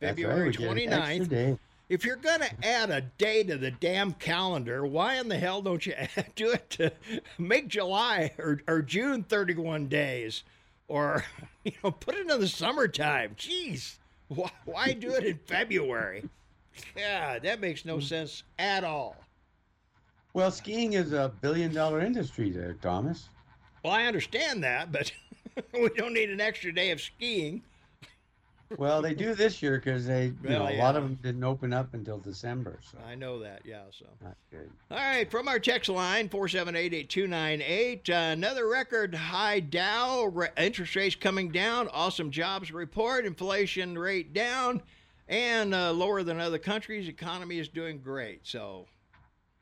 [0.00, 1.58] That's right, February get 29th.
[1.88, 5.60] If you're going to add a day to the damn calendar, why in the hell
[5.60, 5.94] don't you
[6.34, 6.90] do it to
[7.36, 10.42] make July or, or June 31 days?
[10.88, 11.24] Or,
[11.64, 13.34] you know, put it in the summertime.
[13.38, 13.96] Jeez.
[14.28, 16.28] Why, why do it in February?
[16.96, 19.16] Yeah, that makes no sense at all.
[20.34, 23.28] Well, skiing is a billion dollar industry there, Thomas.
[23.84, 25.12] Well, I understand that, but
[25.74, 27.62] we don't need an extra day of skiing.
[28.78, 30.82] Well, they do this year because they, you Well, know, a yeah.
[30.82, 32.78] lot of them didn't open up until December.
[32.90, 33.82] So I know that, yeah.
[33.90, 34.70] So, not good.
[34.90, 38.66] all right, from our text line four seven eight eight two nine eight, uh, another
[38.66, 41.88] record high Dow re- interest rates coming down.
[41.92, 44.80] Awesome jobs report, inflation rate down,
[45.28, 47.08] and uh, lower than other countries.
[47.08, 48.40] Economy is doing great.
[48.44, 48.86] So,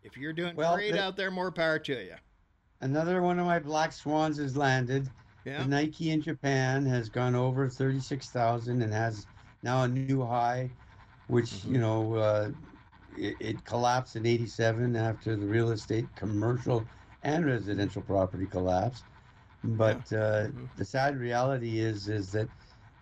[0.02, 2.14] if you're doing Well, great the- out there, more power to you.
[2.80, 5.10] Another one of my black swans has landed.
[5.44, 5.64] Yeah.
[5.64, 9.28] The Nikkei in Japan has gone over 36,000 and has
[9.62, 10.70] now a new high,
[11.26, 11.74] which, Mm-hmm.
[11.74, 12.50] you know, uh,
[13.08, 16.90] it, it collapsed in 87 after the real estate, commercial,
[17.22, 19.06] and residential property collapsed.
[19.62, 20.74] But uh, Mhm.
[20.76, 22.48] the sad reality is, is that,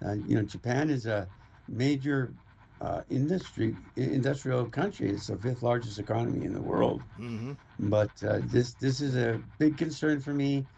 [0.05, 1.31] uh, you know, Japan is a
[1.69, 2.35] major
[2.81, 5.11] uh, industry, industrial country.
[5.11, 7.53] It's the fifth largest economy in the world Mm-hmm.
[7.79, 10.69] but uh, this this is a big concern for me.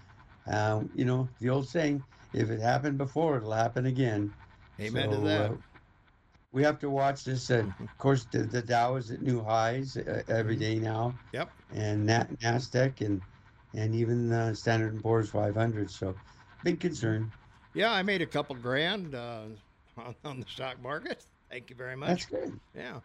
[0.46, 4.34] Uh, you know the old saying: if it happened before, it'll happen again.
[4.80, 5.52] Amen to that.
[5.52, 5.56] uh,
[6.52, 7.50] we have to watch this.
[7.50, 7.80] Uh, Mhm.
[7.80, 11.54] of course, the, the Dow is at new highs uh, every day now, Yep.
[11.70, 13.22] and Na- Nasdaq and
[13.72, 15.90] and even the Standard and Poor's 500.
[15.90, 16.20] So,
[16.62, 17.32] big concern.
[17.72, 19.48] Yeah, I made a couple grand uh,
[19.96, 21.24] on, on the stock market.
[21.50, 22.08] Thank you very much.
[22.08, 22.60] That's good.
[22.76, 23.00] Yeah.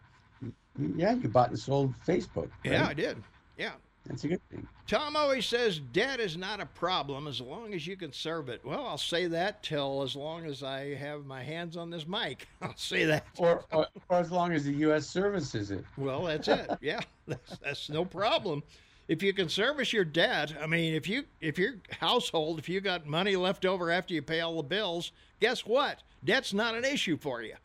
[0.95, 2.49] Yeah, you bought and sold Facebook.
[2.63, 2.73] Right?
[2.73, 3.17] Yeah, I did.
[3.57, 3.71] Yeah.
[4.05, 4.67] That's a good thing.
[4.87, 8.61] Tom always says debt is not a problem as long as you can serve it.
[8.63, 12.47] Well, I'll say that till as long as I have my hands on this mic.
[12.61, 13.25] I'll say that.
[13.37, 15.07] Or, or, or as long as the U.S.
[15.07, 15.83] services it.
[15.97, 16.69] Well, that's it.
[16.81, 18.61] Yeah, that's, that's no problem.
[19.07, 22.81] If you can service your debt, I mean, if you if your household, if you
[22.81, 26.03] got money left over after you pay all the bills, guess what?
[26.23, 27.55] Debt's not an issue for you.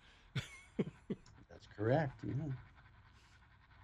[1.80, 2.12] Correct.
[2.22, 2.32] Yeah.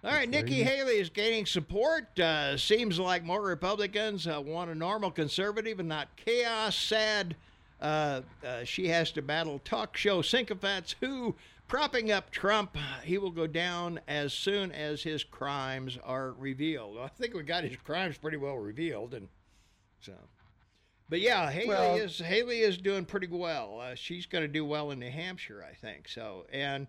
[0.03, 2.19] All right, That's Nikki Haley is gaining support.
[2.19, 6.75] Uh, seems like more Republicans uh, want a normal conservative and not chaos.
[6.75, 7.35] Sad
[7.81, 11.35] uh, uh, she has to battle talk show sycophants who
[11.67, 12.77] propping up Trump.
[13.03, 16.99] He will go down as soon as his crimes are revealed.
[16.99, 19.27] I think we got his crimes pretty well revealed, and
[20.01, 20.13] so.
[21.09, 23.79] But yeah, Haley Well- is Haley is doing pretty well.
[23.81, 26.07] Uh, she's going to do well in New Hampshire, I think.
[26.07, 26.85] So, and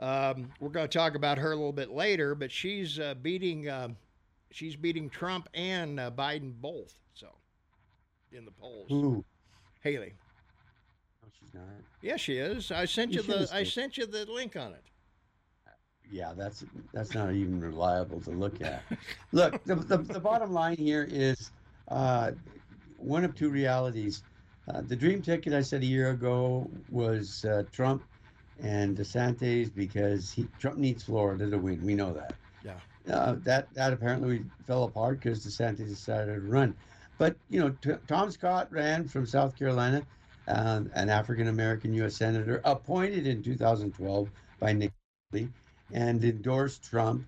[0.00, 2.34] um, we're going to talk about her a little bit later.
[2.34, 3.96] But she's uh, beating um
[4.50, 6.94] she's beating Trump and uh, Biden both.
[7.14, 7.28] So,
[8.32, 9.24] in the polls, Ooh.
[9.80, 10.14] Haley.
[11.22, 11.64] No, she's not.
[12.02, 12.70] Yeah, she is.
[12.70, 14.82] I sent You you the I sent you the link on it.
[16.10, 18.82] Yeah, that's that's not even reliable to look at.
[19.32, 21.50] Look, the, the, the bottom line here is
[21.88, 22.32] uh,
[22.96, 24.22] one of two realities.
[24.72, 28.04] Uh, the dream ticket I said a year ago was uh, Trump
[28.62, 31.82] and DeSantis because he, Trump needs Florida to win.
[31.82, 32.34] We know that.
[32.64, 33.12] Yeah.
[33.12, 36.74] Uh, that that apparently fell apart because DeSantis decided to run.
[37.18, 40.02] But you know, T- Tom Scott ran from South Carolina,
[40.48, 42.16] um, an African American U.S.
[42.16, 44.92] senator appointed in 2012 by Nick
[45.32, 45.48] Haley,
[45.92, 47.24] and endorsed Trump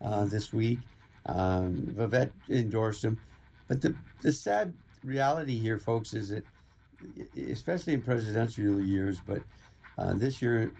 [0.00, 0.78] uh, this week.
[1.26, 3.18] Um, Vivek endorsed him.
[3.68, 4.72] But the the sad
[5.04, 6.44] reality here, folks, is that
[7.50, 9.42] especially in presidential years, but
[9.98, 10.74] uh, this year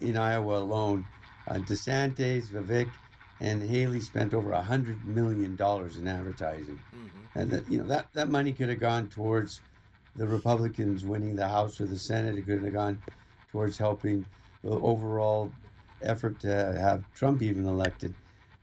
[0.00, 1.08] in Iowa alone,
[1.48, 2.94] uh, DeSantis, Vivek,
[3.40, 7.24] and Haley spent over a hundred million dollars in advertising, Mm-hmm.
[7.34, 9.62] and that you know that that money could have gone towards
[10.14, 12.38] the Republicans winning the House or the Senate.
[12.38, 13.02] It could have gone
[13.52, 14.26] towards helping
[14.62, 15.54] the overall
[16.02, 16.48] effort to
[16.80, 18.16] have Trump even elected.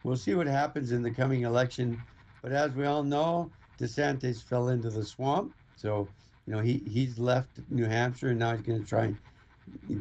[0.04, 2.06] We'll see what happens in the coming election,
[2.42, 5.54] but as we all know, DeSantis fell into the swamp.
[5.76, 6.14] So
[6.46, 9.18] you know he he's left New Hampshire and now he's going to try and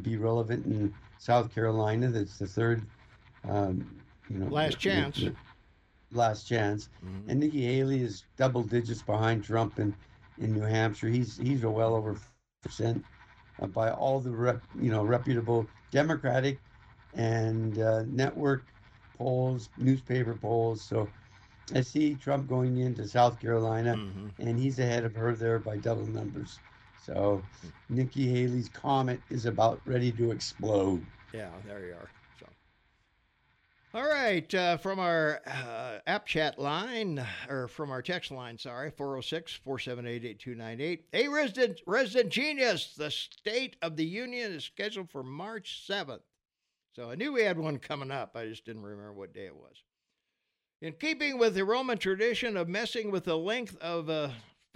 [0.01, 2.09] be relevant in South Carolina.
[2.09, 2.85] That's the third.
[3.43, 5.23] Um, you know, Last chance.
[6.11, 6.89] last chance.
[7.03, 7.29] Mm-hmm.
[7.29, 9.95] And Nikki Haley is double digits behind Trump in,
[10.37, 11.09] in New Hampshire.
[11.09, 12.65] He's he's well over percent
[13.25, 15.45] uh, by all the rep, you know reputable
[15.91, 16.59] Democratic
[17.13, 18.65] and uh, network
[19.17, 20.83] polls, newspaper polls.
[20.83, 21.11] So
[21.73, 24.27] I see Trump going into South Carolina, Mm-hmm.
[24.39, 26.61] and he's ahead of her there by double numbers.
[27.07, 27.41] So
[27.87, 31.05] Nikki Haley's comet is about ready to explode.
[31.33, 32.09] Yeah, there you are.
[32.37, 32.47] So,
[33.93, 38.91] all right, uh, from our uh, app chat line, or from our text line, sorry,
[38.91, 41.05] 406 478 8298.
[41.13, 46.19] Hey, resident, resident genius, the State of the Union is scheduled for March 7th.
[46.93, 48.35] So I knew we had one coming up.
[48.35, 49.81] I just didn't remember what day it was.
[50.81, 54.29] In keeping with the Roman tradition of messing with the length of uh,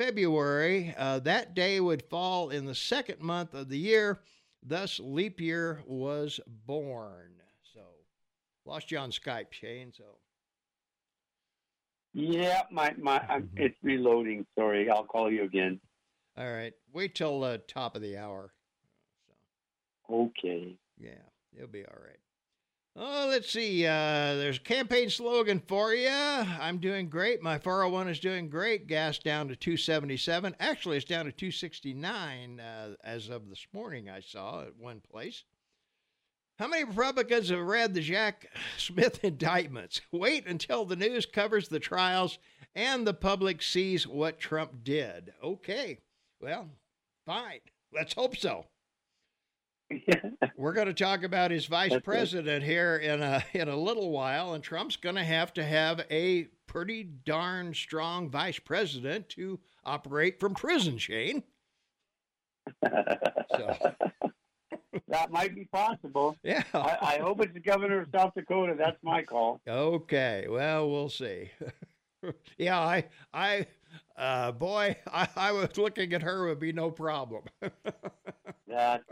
[0.05, 4.19] February, uh, that day would fall in the second month of the year.
[4.63, 7.33] Thus, leap year was born.
[7.61, 7.81] So,
[8.65, 9.93] lost you on Skype, Shane.
[9.95, 10.17] So,
[12.13, 14.43] Yeah, my my, I'm, it's reloading.
[14.57, 15.79] Sorry, I'll call you again.
[16.35, 18.53] all right, wait till uh, top of the hour.
[19.27, 19.35] So,
[20.15, 20.77] Okay.
[20.97, 21.11] yeah,
[21.55, 22.17] it'll be all right.
[22.95, 23.85] Oh, let's see.
[23.85, 26.09] Uh, there's a campaign slogan for you.
[26.09, 27.41] I'm doing great.
[27.41, 28.87] My 401 is doing great.
[28.87, 30.55] Gas down to 277.
[30.59, 34.09] Actually, it's down to 269 uh, as of this morning.
[34.09, 35.45] I saw at one place.
[36.59, 40.01] How many Republicans have read the Jack Smith indictments?
[40.11, 42.39] Wait until the news covers the trials
[42.75, 45.33] and the public sees what Trump did.
[45.41, 45.99] Okay,
[46.41, 46.67] well,
[47.25, 47.61] fine.
[47.93, 48.65] Let's hope so.
[50.57, 52.05] We're going to talk about his vice That's it.
[52.05, 56.05] president here in a in a little while, and Trump's going to have to have
[56.09, 61.43] a pretty darn strong vice president to operate from prison, Shane.
[63.57, 63.75] So,
[65.09, 66.37] that might be possible.
[66.41, 66.63] yeah.
[66.73, 68.75] I, I hope it's the governor of South Dakota.
[68.77, 69.59] That's my call.
[69.67, 70.45] Okay.
[70.49, 71.51] Well, we'll see.
[72.57, 73.67] yeah, I, I,
[74.17, 77.43] uh, boy, I, I was looking at her would be no problem.
[78.67, 79.03] That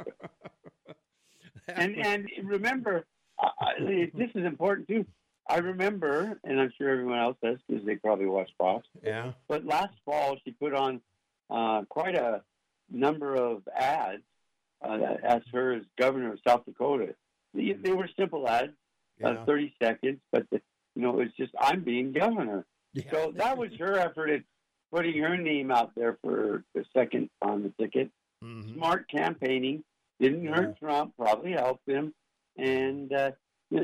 [1.78, 3.06] and and remember,
[3.42, 3.50] uh,
[3.84, 5.06] this is important too.
[5.50, 8.88] I remember, and I'm sure everyone else does because they probably watch Fox.
[9.04, 9.32] Yeah.
[9.48, 11.02] But last fall, she put on
[11.50, 12.44] uh, quite a
[12.92, 14.22] number of ads
[14.88, 17.16] uh, as her as governor of South Dakota.
[17.56, 18.74] They, they were simple ads,
[19.20, 19.30] Yeah.
[19.30, 20.62] uh, 30 seconds, but the,
[20.96, 22.66] you know, it's just I'm being governor.
[22.94, 23.04] yeah.
[23.12, 24.42] So that was her effort at
[24.94, 28.12] putting her name out there for the second on the ticket.
[28.44, 28.76] Mhm.
[28.76, 29.84] Smart campaigning
[30.20, 32.14] didn't hurt Trump, probably helped him,
[32.58, 33.32] and uh,
[33.70, 33.78] he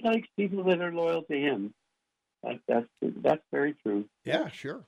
[0.04, 1.74] likes people that are loyal to him.
[2.42, 2.86] That, that's
[3.22, 4.04] that's very true.
[4.24, 4.84] Yeah, sure.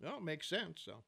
[0.00, 0.82] No, it makes sense.
[0.84, 1.02] So,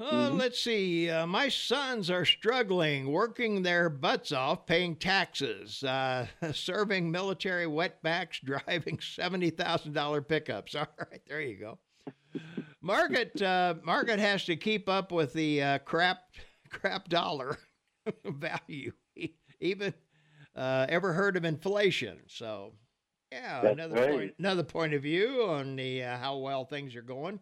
[0.00, 0.38] uh, Mhm.
[0.38, 1.08] let's see.
[1.08, 8.40] Uh, my sons are struggling, working their butts off, paying taxes, uh, serving military wetbacks,
[8.44, 10.74] driving seventy thousand dollar pickups.
[10.76, 11.78] All right, there you go.
[12.82, 16.18] Margaret, uh, Margaret has to keep up with the uh, crap,
[16.80, 17.58] crap dollar
[18.24, 18.92] value.
[19.60, 19.94] Even
[20.54, 22.18] uh, ever heard of inflation?
[22.26, 22.72] So,
[23.32, 24.10] yeah, That's another right.
[24.10, 27.40] point, another point of view on the uh, how well things are going.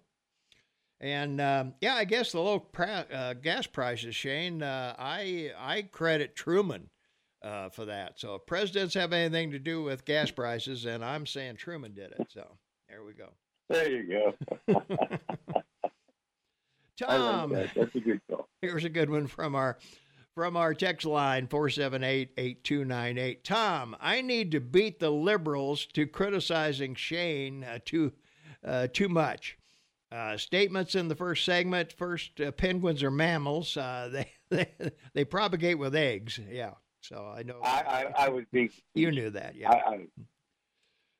[1.01, 4.63] And um, yeah, I guess the low pra- uh, gas prices, Shane.
[4.63, 6.91] Uh, I I credit Truman
[7.43, 8.21] uh, for that.
[8.21, 12.13] So if presidents have anything to do with gas prices, and I'm saying Truman did
[12.13, 12.29] it.
[12.29, 12.47] So
[12.89, 13.31] there we go.
[13.69, 14.33] There you
[14.69, 14.83] go.
[17.07, 17.71] I like Tom, that.
[17.75, 18.49] That's a good call.
[18.63, 19.79] here's a good one from our
[20.35, 23.43] from our text line 478-8298.
[23.43, 28.13] Tom, I need to beat the liberals to criticizing Shane uh, too
[28.65, 29.59] uh, too much.
[30.11, 31.93] Uh, statements in the first segment.
[31.93, 33.77] First, uh, penguins are mammals.
[33.77, 36.39] Uh, they, they they propagate with eggs.
[36.51, 36.73] Yeah.
[37.01, 37.83] So I know I,
[38.17, 38.71] I, I would be.
[38.95, 39.57] you knew that.
[39.57, 39.73] Yeah.
[39.73, 40.07] I, I,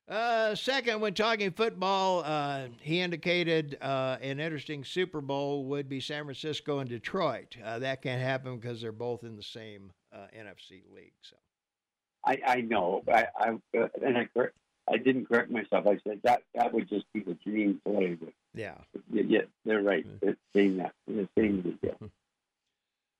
[0.07, 6.01] Uh, second, when talking football, uh, he indicated uh, an interesting Super Bowl would be
[6.01, 7.55] San Francisco and Detroit.
[7.63, 11.13] Uh, that can't happen because they're both in the same uh, NFC league.
[11.21, 11.37] So
[12.25, 13.01] I, I know.
[13.07, 14.27] I, I uh, and I
[14.91, 15.87] I didn't correct myself.
[15.87, 18.17] I said that that would just be the dream play.
[18.53, 18.75] Yeah.
[19.11, 20.05] yeah, yeah they're right.
[20.21, 20.93] They're saying that.
[21.07, 22.11] They're saying the deal.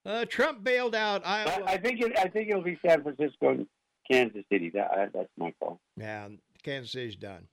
[0.06, 1.64] Uh, Trump bailed out Iowa.
[1.66, 2.12] I think it.
[2.20, 3.68] I think it'll be San Francisco and
[4.12, 4.70] Kansas City.
[4.72, 5.80] That that's my call.
[5.96, 6.28] yeah,
[6.64, 7.48] Kansas City's done.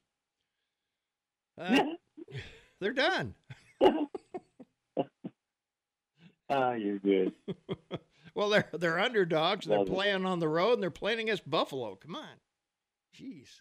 [1.61, 1.85] Uh,
[2.81, 3.35] they're done.
[6.53, 7.33] Ah, you're good.
[8.33, 9.67] Well, they're they're underdogs.
[9.67, 9.89] They're it.
[9.89, 11.97] playing on the road and they're playing against Buffalo.
[11.97, 12.29] Come on,
[13.15, 13.61] jeez.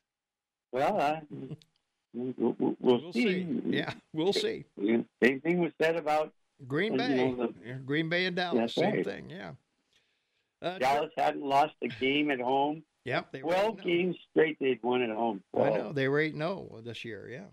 [0.71, 1.19] Well, uh,
[2.13, 3.23] we'll, we'll, we'll see.
[3.23, 3.62] see.
[3.65, 4.65] Yeah, we'll see.
[4.79, 6.33] Yeah, Same thing was said about
[6.67, 9.03] Green you Bay, the- Green Bay and Dallas, same right.
[9.05, 9.29] thing.
[9.31, 9.51] Yeah.
[10.62, 12.83] Uh, Dallas hadn't lost a game at home.
[13.10, 13.32] Yep.
[13.32, 13.84] They were Twelve 8-0.
[13.84, 15.41] games straight they'd won at home.
[15.58, 17.28] I know they were eight zero this year.
[17.30, 17.45] Yeah.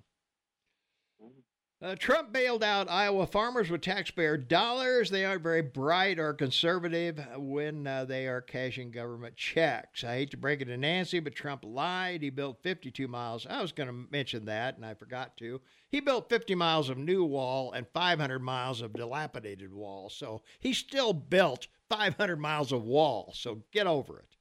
[1.82, 5.10] Uh, Trump bailed out Iowa farmers with taxpayer dollars.
[5.10, 10.02] They aren't very bright or conservative when uh, they are cashing government checks.
[10.02, 12.22] I hate to break it to Nancy, but Trump lied.
[12.22, 13.46] He built 52 miles.
[13.48, 15.60] I was going to mention that, and I forgot to.
[15.90, 20.08] He built 50 miles of new wall and 500 miles of dilapidated wall.
[20.08, 23.32] So he still built 500 miles of wall.
[23.34, 24.35] So get over it.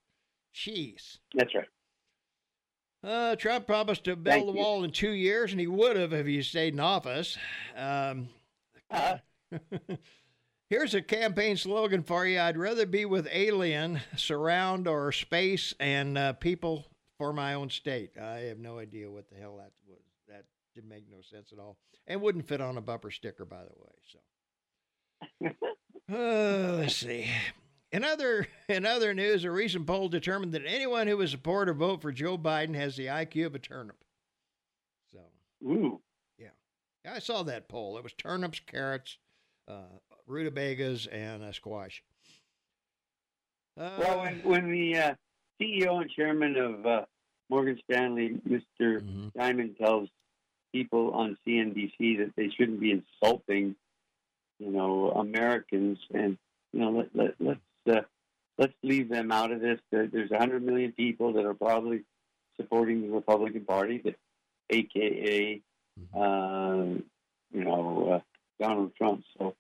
[0.55, 1.17] Jeez.
[1.33, 1.67] That's right.
[3.03, 4.57] Uh, Trump promised to build Thank the you.
[4.59, 7.37] wall in two years, and he would have if he stayed in office.
[7.75, 8.29] Um,
[8.89, 9.17] Uh,
[10.69, 16.17] here's a campaign slogan for you I'd rather be with alien, surround, or space, and
[16.17, 16.85] uh, people
[17.17, 18.11] for my own state.
[18.17, 19.99] I have no idea what the hell that was.
[20.27, 21.77] That didn't make no sense at all.
[22.07, 23.91] And wouldn't fit on a bumper sticker, by the way.
[24.11, 25.49] So.
[26.07, 27.27] Uh, let's see.
[27.95, 31.73] In other in other news, a recent poll determined that anyone who would support or
[31.73, 33.95] vote for Joe Biden has the IQ of a turnip.
[35.11, 35.19] So
[35.65, 36.01] ooh.
[36.37, 37.97] Yeah, I saw that poll.
[37.97, 39.17] It was turnips, carrots,
[39.67, 42.03] uh, rutabagas, and a squash.
[43.79, 45.13] Uh, Well, when, when the uh,
[45.61, 47.05] CEO and chairman of uh,
[47.49, 49.01] Morgan Stanley, Mr.
[49.01, 49.31] mhm.
[49.33, 50.09] Dimon, tells
[50.73, 53.75] people on CNBC that they shouldn't be insulting,
[54.59, 56.39] you know, Americans, and
[56.73, 58.01] you know, let, let, let's uh,
[58.57, 59.79] let's leave them out of this.
[59.91, 62.03] There's 100 million people that are probably
[62.57, 64.15] supporting the Republican Party, that,
[64.69, 65.61] AKA,
[66.15, 66.83] uh,
[67.53, 68.19] you know, uh,
[68.63, 69.23] Donald Trump.
[69.37, 69.55] So,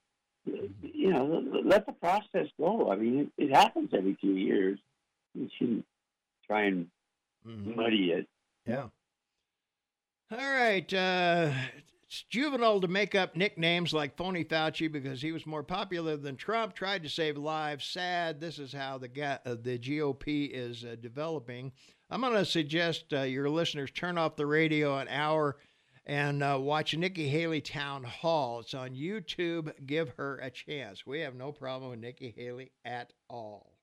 [0.45, 2.91] you know, let, the process go.
[2.91, 4.79] I mean, it, it happens every two years.
[5.33, 5.85] You shouldn't
[6.47, 6.87] try and
[7.47, 7.75] Mhm.
[7.75, 8.27] muddy it.
[8.65, 8.87] Yeah.
[10.31, 10.91] All right.
[10.93, 11.51] Uh,
[12.07, 16.35] it's juvenile to make up nicknames like Phony Fauci because he was more popular than
[16.35, 16.75] Trump.
[16.75, 17.85] Tried to save lives.
[17.85, 18.39] Sad.
[18.39, 21.71] This is how the uh, the GOP is uh, developing.
[22.09, 25.57] I'm going to suggest uh, your listeners turn off the radio an hour
[26.05, 28.59] and uh, watch Nikki Haley Town Hall.
[28.59, 29.71] It's on YouTube.
[29.87, 31.07] Give her a chance.
[31.07, 33.73] We have no problem with Nikki Haley at all.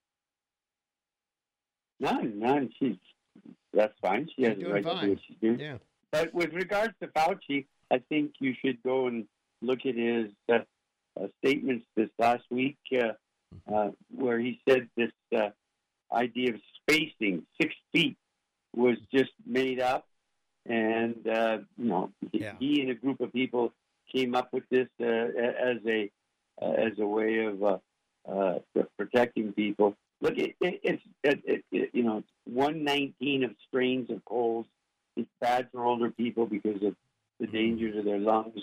[1.99, 2.71] None, none.
[2.79, 2.97] She's
[3.73, 4.29] that's fine.
[4.37, 5.59] She has doing right to do what she's doing.
[5.59, 5.79] Yeah.
[6.11, 9.27] But with regards to Fauci, I think you should go and
[9.61, 10.61] look at his uh,
[11.21, 13.13] uh, statements this last week, uh,
[13.73, 15.51] uh, where he said this uh,
[16.11, 18.17] idea of spacing six feet
[18.75, 20.07] was just made up,
[20.65, 22.55] and uh, you know he, Yeah.
[22.59, 23.73] he and a group of people
[24.15, 26.11] came up with this uh, as a
[26.63, 27.79] uh, as a way of uh,
[28.29, 28.59] uh,
[28.99, 29.95] protecting people.
[30.23, 34.69] Look, it, it, it's it, it, it, you know one nineteen of strains of colds.
[35.15, 36.97] It's bad for older people because of
[37.41, 38.61] the danger to their lungs.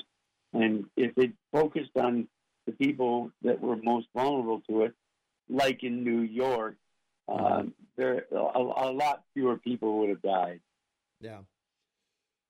[0.53, 2.27] And if it focused on
[2.65, 4.93] the people that were most vulnerable to it,
[5.49, 6.75] like in New York,
[7.27, 10.59] um, there a, a lot fewer people would have died.
[11.21, 11.39] Yeah.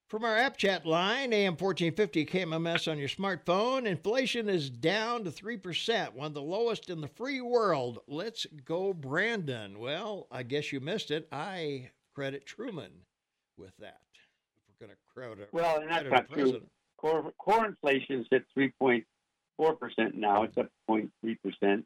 [0.10, 5.30] From our app chat line, AM 1450 KMMS on your smartphone, inflation is down to
[5.30, 8.00] 3%, one of the lowest in the free world.
[8.08, 9.78] Let's go, Brandon.
[9.78, 11.28] Well, I guess you missed it.
[11.32, 12.92] I credit Truman
[13.56, 14.02] with that.
[14.80, 16.36] Going to crowd a, Well, and that's not true.
[16.36, 16.72] president.
[16.98, 20.44] Core, inflation is at 3.4 percent now.
[20.44, 21.10] It's up 0.3
[21.44, 21.86] percent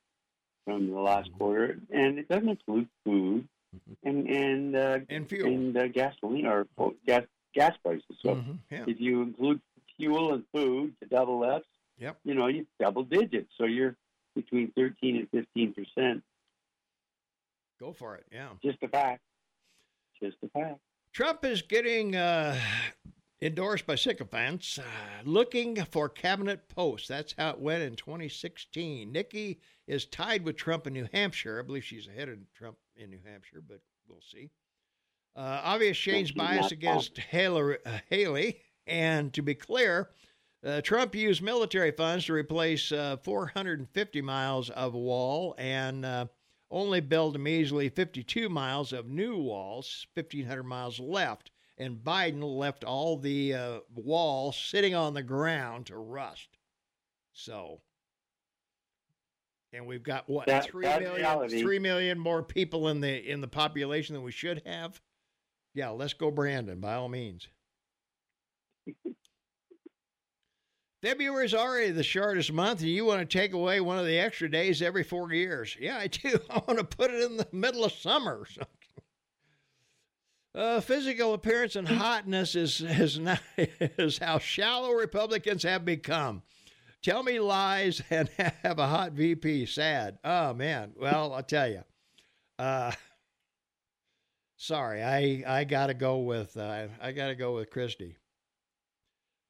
[0.66, 1.38] from the last Mhm.
[1.38, 3.98] quarter, and it doesn't include food Mhm.
[4.04, 5.48] and and uh, And fuel.
[5.48, 8.18] and uh, gasoline or well, gas gas prices.
[8.22, 8.86] So Mhm, Yeah.
[8.88, 9.62] if you include
[9.98, 11.64] fuel and food to double that,
[11.98, 12.20] Yep.
[12.24, 13.52] you know, you double digits.
[13.58, 13.96] So you're
[14.36, 16.24] between 13 and 15 percent.
[17.80, 18.26] Go for it.
[18.32, 18.56] Yeah.
[18.64, 19.24] Just a fact.
[20.20, 20.80] Just a fact.
[21.14, 22.60] Trump is getting uh,
[23.40, 24.84] endorsed by sycophants uh,
[25.26, 27.08] looking for cabinet posts.
[27.08, 29.12] That's how it went in 2016.
[29.12, 31.60] Nikki is tied with Trump in New Hampshire.
[31.60, 34.50] I believe she's ahead of Trump in New Hampshire, but we'll see.
[35.36, 38.60] Uh, obvious Shane's bias against Haley, uh, Haley.
[38.88, 40.10] And to be clear,
[40.66, 46.26] uh, Trump used military funds to replace uh, 450 miles of wall and uh,
[46.74, 51.52] only build a measly 52 miles of new walls, 1,500 miles left.
[51.78, 56.50] And Biden left all the uh, wall sitting on the ground to rust.
[57.32, 57.82] So,
[59.72, 61.62] and we've got what That- three million, reality.
[61.62, 65.02] three million more people in the in the population than we should have.
[65.74, 66.80] Yeah, let's go, Brandon.
[66.80, 67.48] By all means.
[71.04, 74.50] February's already the shortest month, and you want to take away one of the extra
[74.50, 75.76] days every four years.
[75.78, 76.40] Yeah, I do.
[76.50, 78.48] I want to put it in the middle of summer.
[80.56, 86.42] Uh, physical appearance and hotness is is not is how shallow Republicans have become.
[87.02, 89.66] Tell me lies and have a hot VP.
[89.66, 90.20] Sad.
[90.24, 90.94] Oh man.
[90.96, 91.84] Well, I'll tell you.
[92.58, 92.94] Uh,
[94.56, 98.16] sorry, I I gotta go with uh, I gotta go with Christie.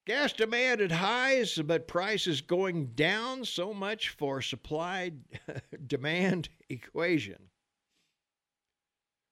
[0.06, 5.12] Gas demand at highs, but prices going down so much for supply
[5.88, 7.49] demand equation.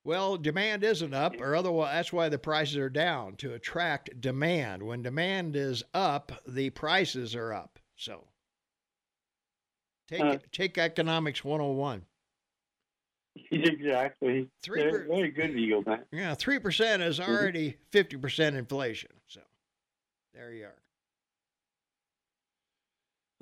[0.04, 4.82] Well, demand isn't up, or otherwise, that's why the prices are down to attract demand.
[4.82, 7.78] When demand is up, the prices are up.
[7.98, 8.28] So,
[10.08, 10.38] take Uh.
[10.52, 12.04] take economics 101.
[13.52, 14.50] exactly.
[14.64, 16.06] Three Very, per- very good, man.
[16.12, 19.12] Yeah, three percent is already fifty percent inflation.
[19.28, 19.42] So
[20.34, 20.76] there you are.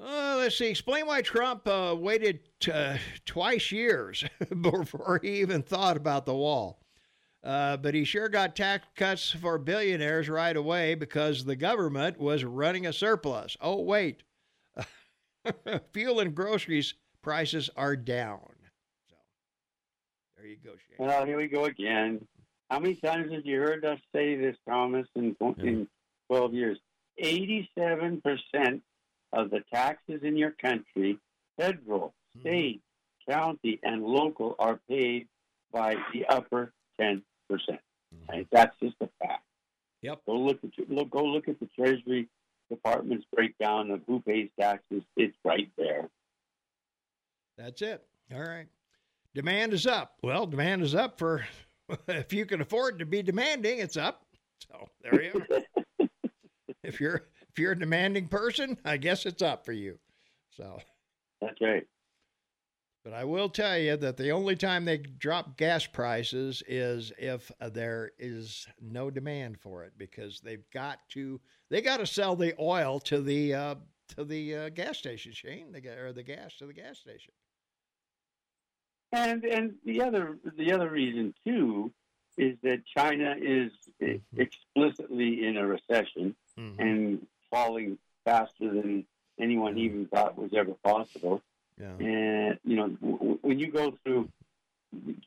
[0.02, 0.68] Uh, let's see.
[0.68, 4.24] Explain why Trump uh, waited t- uh, twice years
[4.62, 6.80] before he even thought about the wall.
[7.44, 12.44] Uh, but he sure got tax cuts for billionaires right away because the government was
[12.44, 13.56] running a surplus.
[13.62, 14.24] Oh, wait.
[15.94, 18.40] Fuel and groceries prices are down.
[19.10, 19.16] So
[20.38, 21.08] there you go, Shane.
[21.08, 22.26] Well, here we go again.
[22.70, 25.88] How many times have you heard us say this, Thomas, in, in
[26.30, 26.80] 12 years?
[27.22, 28.82] 87%
[29.34, 31.20] of the taxes in your country,
[31.58, 32.42] federal, Mhm.
[32.42, 32.82] state,
[33.28, 35.28] county, and local, are paid
[35.72, 37.82] by the upper 10%.
[38.28, 38.48] Right?
[38.52, 39.46] That's just a fact.
[40.02, 40.26] Yep.
[40.26, 41.10] Go look at look.
[41.10, 42.30] Go look at the Treasury
[42.70, 45.04] Department's breakdown of who pays taxes.
[45.18, 46.10] It's right there.
[47.58, 48.08] That's it.
[48.34, 48.68] All right.
[49.36, 50.18] Demand is up.
[50.24, 51.46] Well, demand is up for
[52.08, 54.26] if you can afford to be demanding, it's up.
[54.72, 55.62] So there you are.
[56.90, 60.00] if you're if you're a demanding person, I guess it's up for you.
[60.50, 60.80] So
[61.40, 61.88] That's right.
[63.06, 67.50] but I will tell you that the only time they drop gas prices is if
[67.72, 72.54] there is no demand for it because they've got to they got to sell the
[72.60, 73.76] oil to the uh,
[74.18, 77.32] to the uh, gas station, Shane, got, or the gas to the gas station.
[79.12, 81.94] And and the other the other reason too
[82.38, 83.72] is that China is
[84.02, 84.22] Mhm.
[84.38, 86.76] explicitly in a recession Mhm.
[86.80, 89.06] and falling faster than
[89.40, 89.80] anyone Mhm.
[89.86, 91.42] even thought was ever possible.
[91.80, 91.96] Yeah.
[91.98, 94.30] And you know, w- when you go through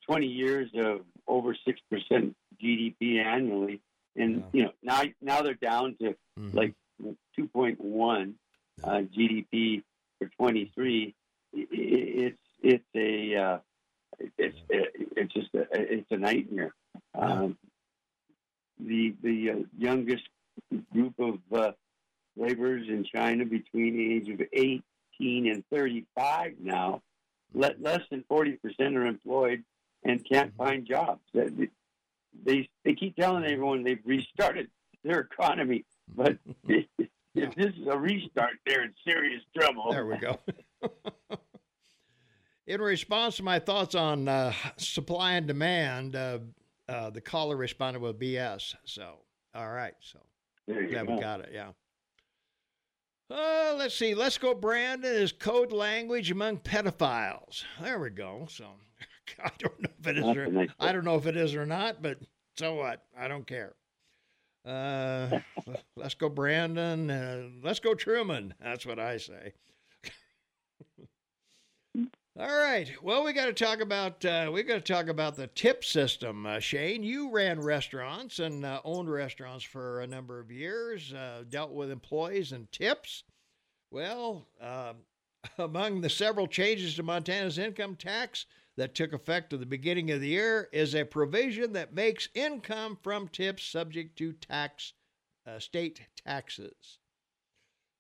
[0.07, 3.81] 20 years of over six percent GDP annually,
[4.17, 4.49] and Yeah.
[4.53, 6.55] you know now now they're down to Mhm.
[6.55, 6.75] like
[7.37, 8.35] 2.1
[8.85, 9.83] uh, GDP
[10.19, 11.15] for 23.
[11.55, 13.59] I- i- It's it's a uh,
[14.39, 14.59] it's
[15.17, 16.75] it's just a, it's a nightmare.
[17.15, 17.59] Um,
[18.79, 20.29] the the uh, youngest
[20.93, 21.73] group of uh,
[22.37, 27.03] laborers in China between the age of 18 and 35 now,
[27.55, 29.63] le- less than 40 percent are employed
[30.05, 30.57] and can't Mhm.
[30.57, 31.23] find jobs.
[31.35, 31.69] They,
[32.45, 34.71] they they keep telling everyone they've restarted
[35.05, 35.85] their economy,
[36.15, 36.39] but
[36.69, 36.87] if
[37.55, 39.91] this is a restart, they're in serious trouble.
[39.91, 40.39] There we go.
[42.67, 46.39] In response to my thoughts on uh, supply and demand, uh,
[46.89, 48.77] uh, the caller responded with BS.
[48.85, 49.17] So,
[49.53, 49.95] all right.
[50.01, 50.21] So,
[50.67, 51.15] There you yeah, go.
[51.15, 51.51] we got it.
[51.53, 51.71] Yeah.
[53.31, 54.15] Uh, let's see.
[54.15, 54.55] Let's go.
[54.55, 57.65] Brandon is code language among pedophiles.
[57.81, 58.47] There we go.
[58.51, 58.67] So,
[59.45, 61.65] I don't know if it is or nice I don't know if it is or
[61.65, 62.19] not, but
[62.57, 63.05] so what?
[63.19, 63.75] I don't care.
[64.65, 65.41] Uh,
[65.97, 67.11] let's go, Brandon.
[67.11, 68.55] Uh, let's go, Truman.
[68.61, 69.55] That's what I say.
[72.39, 72.91] All right.
[73.03, 76.47] Well, we got to talk about uh, we got to talk about the tip system.
[76.47, 81.13] Uh, Shane, you ran restaurants and uh, owned restaurants for a number of years.
[81.13, 83.25] Uh, dealt with employees and tips.
[83.91, 84.97] Well, um
[85.59, 90.21] among the several changes to Montana's income tax that took effect at the beginning of
[90.21, 94.93] the year is a provision that makes income from tips subject to tax,
[95.47, 96.99] uh, state taxes.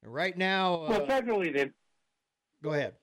[0.03, 1.73] And right now, Well, uh, federally, they've
[2.63, 2.95] go ahead.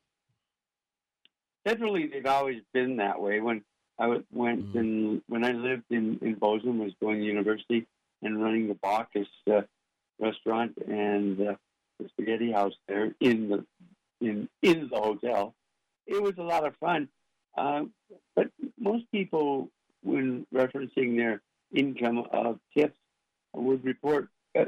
[1.65, 3.39] Federally they've always been that way.
[3.41, 3.63] When
[3.97, 4.79] I went Mhm.
[4.79, 7.85] and when I lived in in Bozeman, was going to university
[8.21, 9.61] and running the Bacchus uh,
[10.19, 11.55] restaurant and uh,
[11.99, 13.65] the spaghetti house there in the
[14.21, 15.53] in in the hotel.
[16.07, 17.09] It was a lot of fun,
[17.57, 17.85] uh,
[18.35, 18.49] but
[18.79, 19.69] most people,
[20.01, 21.41] when referencing their
[21.73, 22.97] income of tips,
[23.53, 24.65] would report uh,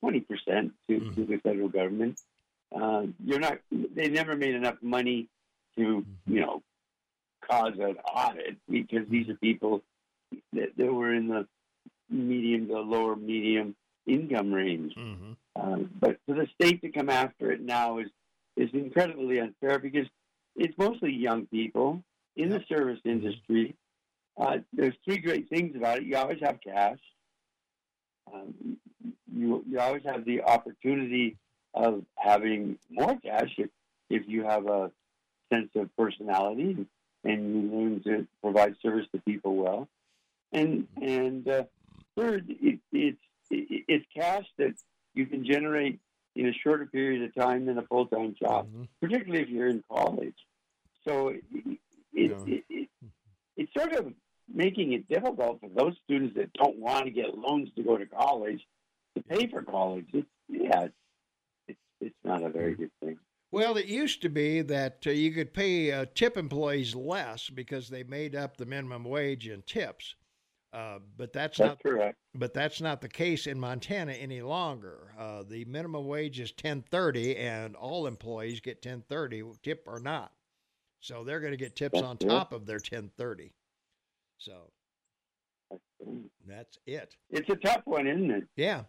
[0.00, 2.20] twenty percent to, to the federal government.
[2.74, 3.58] Uh, you're not.
[3.70, 5.28] They never made enough money
[5.76, 6.62] to you know
[7.48, 9.82] cause an audit because these are people
[10.52, 11.46] that, that were in the
[12.10, 13.74] medium to lower medium
[14.06, 14.94] income range.
[14.94, 15.32] Mm-hmm.
[15.54, 18.08] Uh, but for the state to come after it now is
[18.56, 20.06] is incredibly unfair because
[20.56, 22.02] it's mostly young people
[22.36, 23.74] in the service industry.
[24.38, 26.04] Uh, there's three great things about it.
[26.04, 26.98] You always have cash.
[28.32, 28.78] Um,
[29.34, 31.36] you you always have the opportunity
[31.74, 33.70] of having more cash if,
[34.10, 34.90] if you have a
[35.52, 36.86] sense of personality
[37.24, 39.88] and you learn to provide service to people well.
[40.52, 41.64] And and uh,
[42.16, 43.18] third, it, it's
[43.50, 44.74] it, it's cash that
[45.14, 45.98] you can generate
[46.34, 48.88] in a shorter period of time than a full time job, Mhm.
[49.00, 50.36] particularly if you're in college.
[51.06, 51.78] So it, it,
[52.14, 52.44] Yeah.
[52.46, 52.88] it, it,
[53.56, 54.12] it's sort of
[54.52, 58.06] making it difficult for those students that don't want to get loans to go to
[58.06, 58.60] college
[59.14, 60.06] to pay for college.
[60.12, 60.94] It's, yeah, it's,
[61.68, 63.18] it's, it's not a very good thing.
[63.52, 67.88] Well, it used to be that uh, you could pay uh, tip employees less because
[67.88, 70.14] they made up the minimum wage in tips.
[70.72, 71.82] Uh, but that's, That's not.
[71.82, 72.16] correct.
[72.34, 75.12] But that's not the case in Montana any longer.
[75.18, 80.00] Uh, the minimum wage is ten thirty, and all employees get ten thirty, tip or
[80.00, 80.32] not.
[81.00, 82.30] So they're going to get tips That's on correct.
[82.30, 83.52] top of their ten thirty.
[84.38, 84.70] So
[85.70, 87.16] That's- that's it.
[87.28, 88.44] It's a tough one, isn't it?
[88.56, 88.84] Yeah.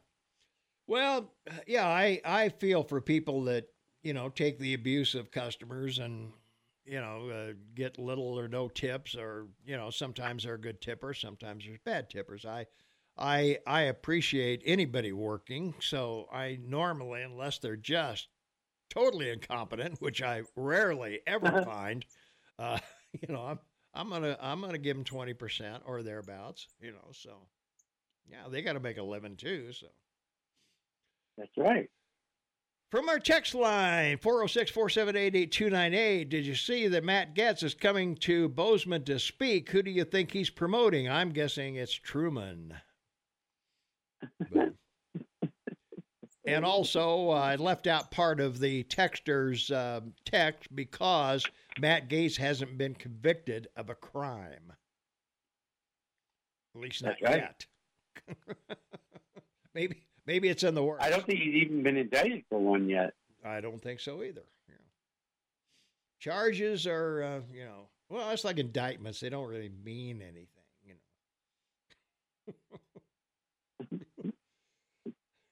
[0.88, 1.34] Well,
[1.68, 3.66] yeah, I I feel for people that
[4.04, 6.32] you know take the abuse of customers and
[6.86, 11.20] you know uh, get little or no tips, or you know sometimes they're good tippers,
[11.20, 12.46] sometimes there's bad tippers.
[12.46, 12.68] I
[13.18, 18.28] I I appreciate anybody working, so I normally, unless they're just
[18.90, 22.06] totally incompetent, which I rarely ever find,
[22.60, 22.80] uh,
[23.28, 23.60] you know, I'm
[23.94, 27.12] I'm gonna I'm gonna give them twenty percent or thereabouts, you know.
[27.12, 27.48] So
[28.30, 29.72] yeah, they got to make a living too.
[29.74, 29.88] So.
[31.38, 31.90] That's right.
[32.94, 38.14] From our text line, 406 478 8298, did you see that Matt Gaetz is coming
[38.18, 39.72] to Bozeman to speak?
[39.72, 41.10] Who do you think he's promoting?
[41.10, 42.76] I'm guessing it's Truman.
[44.52, 44.76] But-
[46.46, 51.48] and also, uh, I left out part of the texter's uh, text because
[51.80, 54.72] Matt Gaetz hasn't been convicted of a crime.
[56.76, 57.56] At least not right.
[58.28, 58.38] yet.
[59.74, 61.04] maybe, maybe it's in the works.
[61.04, 63.14] I don't think he's even been indicted for one yet.
[63.46, 64.44] I don't think so either.
[64.68, 64.80] You know.
[66.20, 69.20] Charges are, uh, you know, well, it's like indictments.
[69.20, 70.48] They don't really mean anything,
[70.86, 71.00] you know.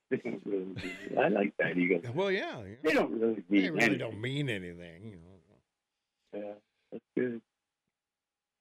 [0.10, 0.76] They don't really
[1.18, 1.76] I like that.
[1.78, 2.12] You go.
[2.14, 3.98] Well, yeah, you know, They don't really mean they really anything.
[4.00, 6.38] don't mean anything, you know.
[6.40, 6.54] Yeah,
[6.92, 7.42] that's good.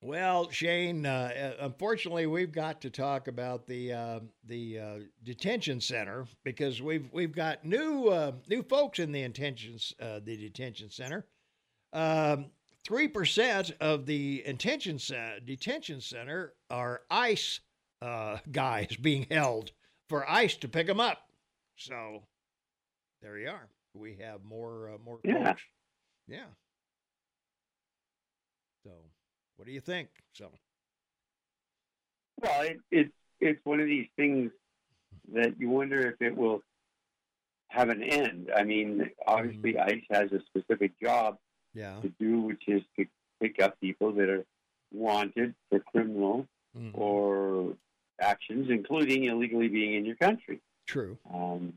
[0.02, 5.80] Well, Shane, uh, uh, unfortunately, we've got to talk about the uh, the uh, detention
[5.80, 10.90] center because we've we've got new uh, new folks in the detention uh, the detention
[10.90, 11.26] center.
[11.92, 12.46] Um,
[12.82, 17.60] Three percent of the detention center, detention center are ICE
[18.50, 19.72] guys being held
[20.08, 21.18] for ICE to pick them up.
[21.76, 22.22] So
[23.20, 23.68] there you are.
[23.92, 25.44] We have more more Yeah.
[25.48, 25.62] folks.
[26.26, 26.46] Yeah.
[29.60, 30.08] What do you think?
[30.32, 30.50] So,
[32.40, 34.50] Well, it, it's it's one of these things
[35.34, 36.62] that you wonder if it will
[37.68, 38.50] have an end.
[38.56, 41.36] I mean, obviously, ICE has a specific job
[41.74, 42.00] yeah.
[42.00, 43.04] to do, which is to
[43.38, 44.46] pick up people that are
[44.92, 46.96] wanted for criminal Mhm.
[46.96, 47.76] or
[48.18, 50.62] actions, including illegally being in your country.
[50.86, 51.18] True.
[51.30, 51.74] Um,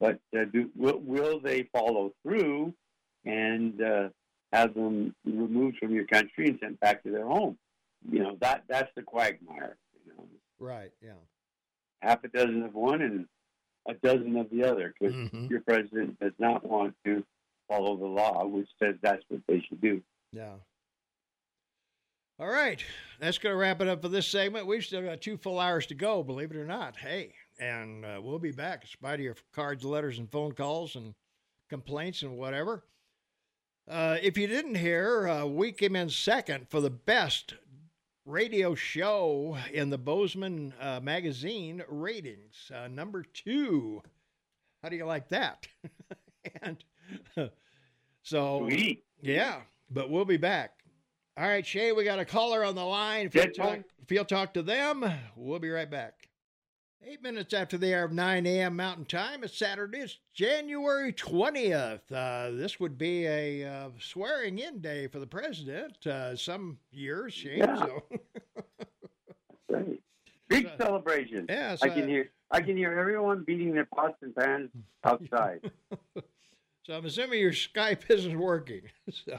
[0.00, 2.74] but uh, do, will, will they follow through
[3.24, 4.08] and uh,
[4.52, 7.58] have them removed from your country and sent back to their home?
[8.10, 9.76] You know that that's the quagmire.
[10.06, 10.24] You know,
[10.58, 10.92] Right.
[11.02, 11.14] Yeah.
[12.02, 13.26] half a dozen of one and
[13.88, 15.48] a dozen of the other, because Mhm.
[15.50, 17.24] your president does not want to
[17.68, 20.02] follow the law, which says that's what they should do.
[20.32, 20.56] Yeah.
[22.38, 22.84] All right.
[23.18, 24.66] That's going to wrap it up for this segment.
[24.66, 26.96] We've still got two full hours to go, believe it or not.
[26.98, 30.96] Hey, and uh, we'll be back in spite of your cards, letters, and phone calls
[30.96, 31.14] and
[31.70, 32.84] complaints and whatever.
[33.88, 37.54] Uh, if you didn't hear, uh, we came in second for the best
[38.24, 42.70] radio show in the Bozeman uh, magazine ratings.
[42.74, 44.02] Uh, number two.
[44.82, 45.68] How do you like that?
[46.62, 46.82] and
[48.22, 49.04] so, Sweet.
[49.20, 50.72] yeah, but we'll be back.
[51.36, 53.26] All right, Shay, we got a caller on the line.
[53.26, 55.04] If you'll talk, if you'll talk to them,
[55.36, 56.25] we'll be right back.
[57.08, 58.74] Eight minutes after the hour of 9 a.m.
[58.74, 59.44] Mountain Time.
[59.44, 59.98] It's Saturday.
[59.98, 62.00] It's January 20th.
[62.10, 66.04] Uh, this would be a uh, swearing in day for the president.
[66.04, 67.58] Uh, some years, Shane.
[67.58, 67.76] Yeah.
[67.76, 68.02] So,
[69.68, 70.02] Right.
[70.48, 71.46] Big celebration.
[71.48, 74.70] yeah, I can hear I can hear everyone beating their pots and pans
[75.04, 75.70] outside.
[76.82, 78.82] so I'm assuming your Skype isn't working.
[79.12, 79.38] So,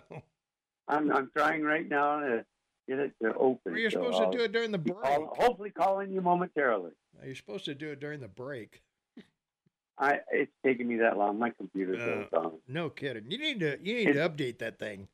[0.87, 2.45] I'm I'm trying right now to
[2.87, 3.59] get it to open.
[3.73, 5.01] well, you're so supposed I'll to do it during the break.
[5.01, 6.91] call- hopefully calling you momentarily.
[7.25, 8.81] You're supposed to do it during the break.
[9.99, 11.39] I it's taking me that long.
[11.39, 12.59] My computer's Uh, so.
[12.67, 13.31] No kidding.
[13.31, 15.07] You need to you need to update that thing.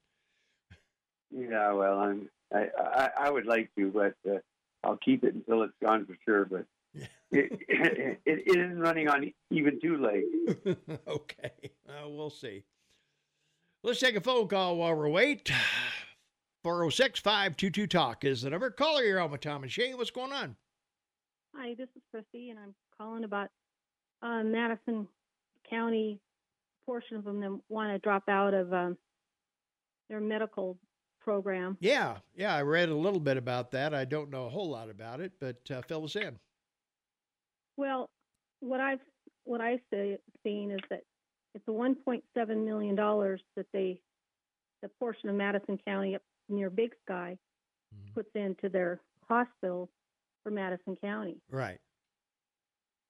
[1.32, 4.40] Yeah, well, I'm I, I I would like to, but uh,
[4.84, 6.46] I'll keep it until it's gone for sure.
[6.46, 7.06] But Yeah.
[7.32, 10.78] it, it, it isn't running on even two legs.
[11.08, 11.52] okay.
[11.88, 12.66] Uh, we'll see.
[13.84, 15.50] Let's take a phone call while we're wait.
[16.64, 18.72] 406 522 Talk is the number.
[18.72, 19.98] Caller, you're on with Tom and Shane.
[19.98, 20.56] What's going on?
[21.56, 23.50] Hi, this is Christy, and I'm calling about
[24.22, 25.08] uh, Madison
[25.70, 26.20] County.
[26.86, 28.98] Portion of them that want to drop out of um,
[30.10, 30.78] their medical
[31.22, 31.78] program.
[31.80, 32.18] Yeah.
[32.36, 32.54] Yeah.
[32.54, 33.94] I read a little bit about that.
[33.94, 36.38] I don't know a whole lot about it, but uh, fill us in.
[37.78, 38.10] Well,
[38.60, 39.00] what I've
[39.46, 41.04] what I've seen is that
[41.56, 42.22] it's a 1.7
[42.66, 44.02] million dollars that they,
[44.82, 46.22] the portion of Madison County up
[46.54, 47.38] near Big Sky,
[48.16, 49.90] puts into their hospital
[50.44, 51.38] for Madison County.
[51.52, 51.80] Right.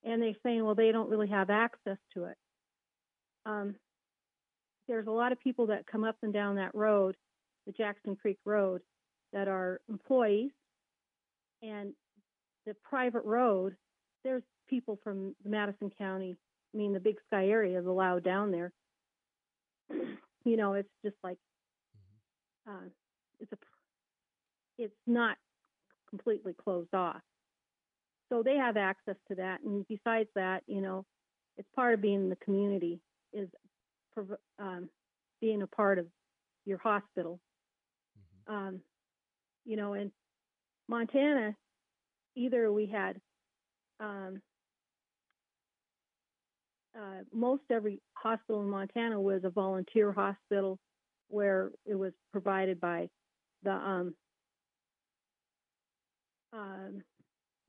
[0.03, 2.37] and they're saying, well, they don't really have access to it.
[3.45, 3.75] Um,
[4.87, 7.15] there's a lot of people that come up and down that road,
[7.65, 8.81] the Jackson Creek Road,
[9.31, 10.51] that are employees,
[11.61, 11.93] and
[12.65, 13.75] the private road.
[14.23, 16.37] There's people from Madison County,
[16.73, 18.71] I mean the Big Sky area, is allowed down there.
[20.45, 21.37] you know, it's just like
[22.69, 22.87] uh,
[23.43, 25.37] it's a, it's not
[26.09, 27.21] completely closed off.
[28.29, 29.61] So they have access to that.
[29.61, 31.05] And besides that you know
[31.57, 32.99] it's part of being in the community
[33.31, 33.47] is
[34.59, 34.89] um,
[35.39, 36.07] being a part of
[36.65, 37.39] your hospital.
[38.47, 38.81] Um,
[39.65, 40.11] you know in
[40.87, 41.55] montana
[42.35, 43.19] either we had
[43.99, 44.41] um,
[46.97, 50.77] uh, most every hospital in montana was a volunteer hospital
[51.29, 53.07] where it was provided by
[53.63, 54.15] the um,
[56.51, 57.01] um,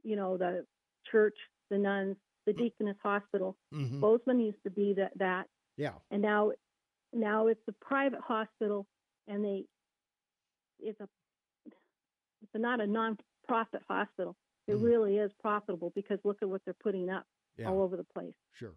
[0.03, 0.66] you know, the
[1.11, 1.36] church,
[1.70, 2.16] the nuns,
[2.47, 3.57] the deaconess hospital.
[3.72, 4.01] Mm-hmm.
[4.01, 5.95] Bozeman used to be that that, Yeah.
[6.11, 6.53] and now
[7.12, 8.86] now it's a private hospital,
[9.28, 9.64] and they
[10.80, 11.09] it's a
[11.66, 14.36] it's not a non-profit hospital.
[14.66, 14.82] It Mhm.
[14.82, 17.26] really is profitable because look at what they're putting up
[17.57, 17.70] Yeah.
[17.70, 18.34] all over the place.
[18.53, 18.76] Sure.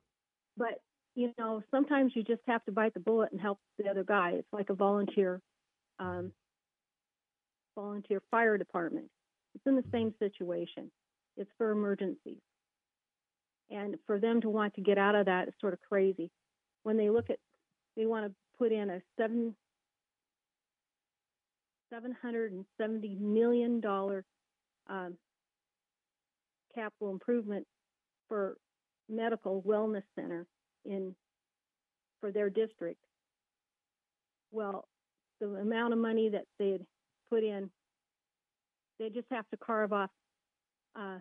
[0.56, 0.82] But
[1.16, 4.32] you know, sometimes you just have to bite the bullet and help the other guy.
[4.34, 5.42] It's like a volunteer
[6.00, 6.32] um,
[7.78, 9.08] volunteer fire department.
[9.56, 10.92] It's in the same situation.
[11.38, 12.42] It's for emergencies.
[13.70, 16.32] And for them to want to get out of that is sort of crazy.
[16.84, 17.38] When they look at,
[17.96, 19.56] they want to put in a seven
[21.94, 24.26] seven hundred and seventy million dollar
[24.90, 25.16] um,
[26.74, 27.66] capital improvement
[28.28, 28.58] for
[29.10, 30.46] medical wellness center
[30.86, 31.16] in
[32.20, 33.00] for their district.
[34.52, 34.88] Well,
[35.40, 36.86] the amount of money that they had
[37.30, 37.70] put in,
[39.00, 40.10] they just have to carve off
[40.96, 41.20] uh,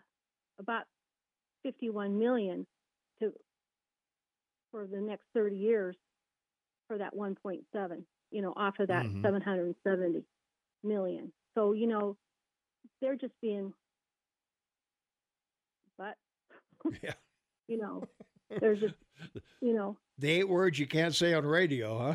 [0.58, 0.84] about
[1.62, 2.66] 51 million
[3.20, 3.32] to
[4.70, 5.96] for the next 30 years
[6.88, 9.22] for that 1.7 you know off of that Mhm.
[9.22, 10.24] 770
[10.82, 12.16] million so you know
[13.00, 13.72] they're just being
[15.98, 16.16] but
[17.02, 17.14] Yeah.
[17.68, 18.02] you know
[18.60, 18.94] there's just
[19.60, 22.14] you know The eight words you can't say on radio, huh?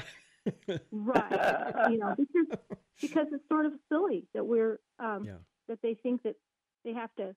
[0.92, 2.60] Right you know because
[3.02, 5.38] because it's sort of silly that we're um Yeah.
[5.68, 6.36] that they think that
[6.84, 7.36] they have to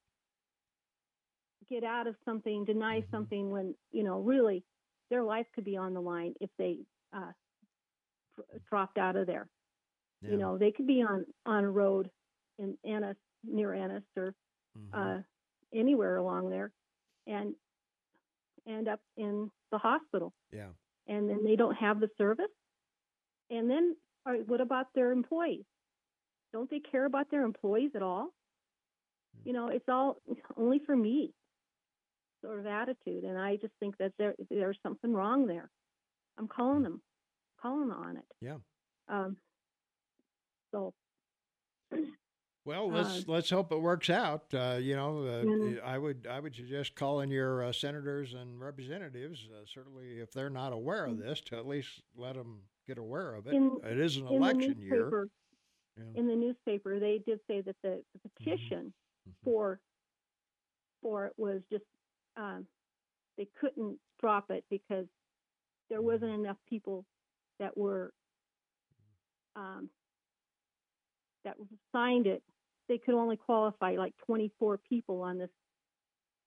[1.69, 3.11] get out of something deny Mhm.
[3.11, 4.65] something when you know really
[5.11, 6.79] their life could be on the line if they
[7.13, 7.33] uh
[8.69, 9.49] dropped out of there
[10.21, 10.31] Yeah.
[10.33, 12.11] you know they could be on on a road
[12.59, 14.35] in Ennis near Ennis or
[14.79, 14.89] Mhm.
[14.93, 15.23] uh
[15.73, 16.73] anywhere along there
[17.27, 17.55] and
[18.67, 20.71] end up in the hospital yeah.
[21.07, 22.51] and then they don't have the service.
[23.51, 25.65] And then, right, what about their employees?
[26.53, 28.31] Don't they care about their employees at all?
[29.45, 30.17] You know, it's all
[30.57, 31.33] only for me
[32.45, 35.71] sort of attitude, and I just think that there there's something wrong there.
[36.39, 37.01] I'm calling them,
[37.61, 38.25] calling on it.
[38.41, 38.57] Yeah.
[39.09, 39.37] Um.
[40.73, 40.93] So
[42.65, 44.45] Well, let's Uh, let's hope it works out.
[44.53, 45.85] Uh, you know, uh.
[45.85, 49.49] I would I would suggest calling your uh, senators and representatives.
[49.51, 53.35] Uh, certainly, if they're not aware of this, to at least let them get aware
[53.35, 53.55] of it.
[53.55, 53.83] Mm.
[53.85, 55.29] In- it is an election year.
[55.97, 56.05] Yeah.
[56.17, 58.93] in the newspaper, they did say that the, the petition
[59.29, 59.33] Mhm.
[59.45, 59.81] for
[61.03, 61.85] for it was just
[62.37, 62.67] um,
[63.39, 65.07] they couldn't drop it because
[65.89, 67.05] there wasn't enough people
[67.61, 68.13] that were
[69.57, 69.89] um,
[71.45, 71.57] that
[71.93, 72.43] signed it.
[72.89, 75.51] They could only qualify like 24 people on this.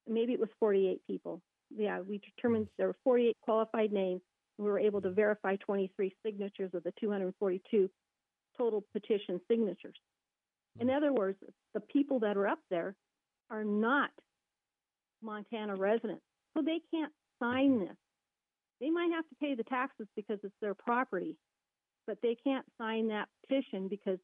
[0.08, 1.42] Maybe it was 48 people.
[1.76, 4.22] Yeah, we determined there were 48 qualified names.
[4.58, 7.90] We were able to verify 23 signatures of the 242
[8.58, 9.96] total petition signatures.
[10.80, 11.38] In other words,
[11.74, 12.96] the people that are up there
[13.50, 14.12] are not
[15.22, 16.24] Montana residents,
[16.56, 17.96] so they can't sign this.
[18.80, 21.36] They might have to pay the taxes because it's their property,
[22.06, 24.20] but they can't sign that petition because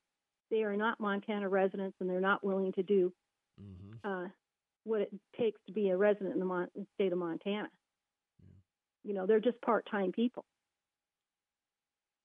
[0.52, 3.12] they are not Montana residents and they're not willing to do
[3.60, 4.00] Mhm.
[4.04, 4.30] uh,
[4.84, 7.72] what it takes to be a resident in the Mon- state of Montana.
[9.04, 10.46] You know, they're just part-time people.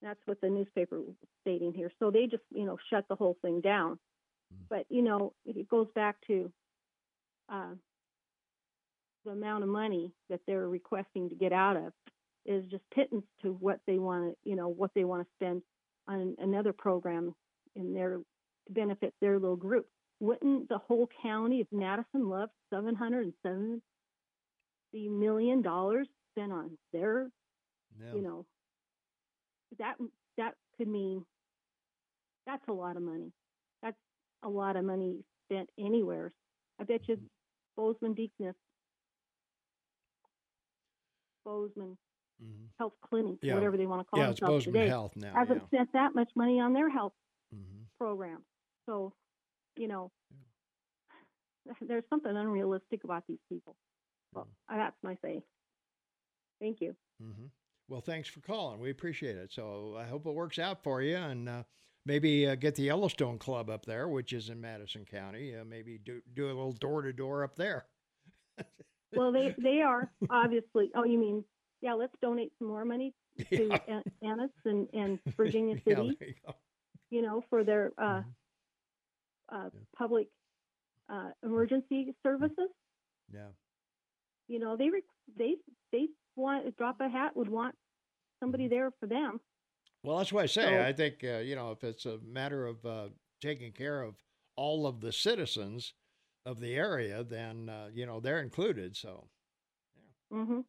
[0.01, 1.91] That's what the newspaper was stating here.
[1.99, 3.99] So they just, you know, shut the whole thing down.
[4.55, 4.67] Mm.
[4.71, 6.53] But you know, it goes back to
[7.53, 7.75] uh,
[9.25, 11.93] the amount of money that they're requesting to get out of
[12.47, 15.63] is just pittance to what they want to, you know, what they want to spend
[16.07, 17.35] on another program
[17.75, 18.25] in their to
[18.71, 19.87] benefit their little group.
[20.21, 23.81] Wouldn't the whole county of Madison love seven hundred and
[24.93, 26.09] seventy million dollars
[26.39, 27.31] spent on their,
[27.99, 28.15] Yeah.
[28.15, 28.47] you know,
[29.79, 29.97] that
[30.37, 31.25] that could mean
[32.47, 33.33] that's a lot of money.
[33.83, 33.97] That's
[34.43, 36.33] a lot of money spent anywhere.
[36.79, 37.19] I bet you
[37.77, 38.55] Bozeman Deaconess,
[41.45, 41.99] Bozeman
[42.41, 42.69] Mhm.
[42.79, 43.55] Health Clinic, Yeah.
[43.55, 45.35] whatever they want to call Yeah, it's themselves Bozeman today, Health now.
[45.35, 45.67] hasn't Yeah.
[45.67, 47.15] spent that much money on their health
[47.53, 47.87] Mhm.
[47.99, 48.45] program.
[48.87, 49.13] So,
[49.77, 50.13] you know,
[51.81, 53.77] there's something unrealistic about these people.
[54.33, 55.43] Well, that's my say.
[56.61, 56.95] Thank you.
[57.21, 57.47] hmm
[57.89, 58.81] Well, thanks for calling.
[58.81, 59.53] We appreciate it.
[59.53, 61.63] So I hope it works out for you, and uh,
[62.05, 65.55] maybe uh, get the Yellowstone Club up there, which is in Madison County.
[65.57, 67.87] Uh, maybe do do a little door to door up there.
[69.17, 70.91] Well, they they are obviously.
[70.95, 71.43] Oh, you mean
[71.81, 71.95] yeah?
[71.95, 73.15] Let's donate some more money
[73.51, 73.79] to Yeah.
[73.89, 76.15] An- Ennis and and Virginia City.
[76.21, 76.35] there you
[77.11, 78.25] you know, for their uh, Mhm.
[79.51, 79.81] uh, Yeah.
[79.97, 80.29] public
[81.09, 82.69] uh, emergency services.
[83.33, 83.49] Yeah.
[84.47, 85.03] You know, they re-
[85.39, 85.57] they
[85.91, 86.09] they
[86.39, 87.75] want drop a hat would want
[88.41, 88.75] somebody Mm-hmm.
[88.75, 89.41] there for them.
[90.05, 90.63] Well, that's what I say.
[90.63, 93.09] So- I think uh, you know if it's a matter of uh,
[93.43, 94.15] taking care of
[94.57, 95.93] all of the citizens
[96.47, 98.97] of the area, then uh, you know they're included.
[98.97, 99.29] So,
[100.33, 100.45] Yeah.
[100.45, 100.61] hmm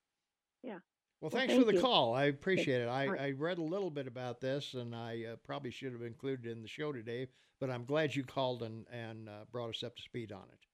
[0.64, 0.82] well,
[1.22, 1.82] Well, thanks thank for the you.
[1.82, 2.14] call.
[2.14, 2.88] I appreciate it.
[2.88, 3.22] I, right.
[3.22, 6.52] I read a little bit about this, and I uh, probably should have included it
[6.52, 7.28] in the show today.
[7.60, 10.66] But I'm glad you called and and uh, brought us up to speed on it.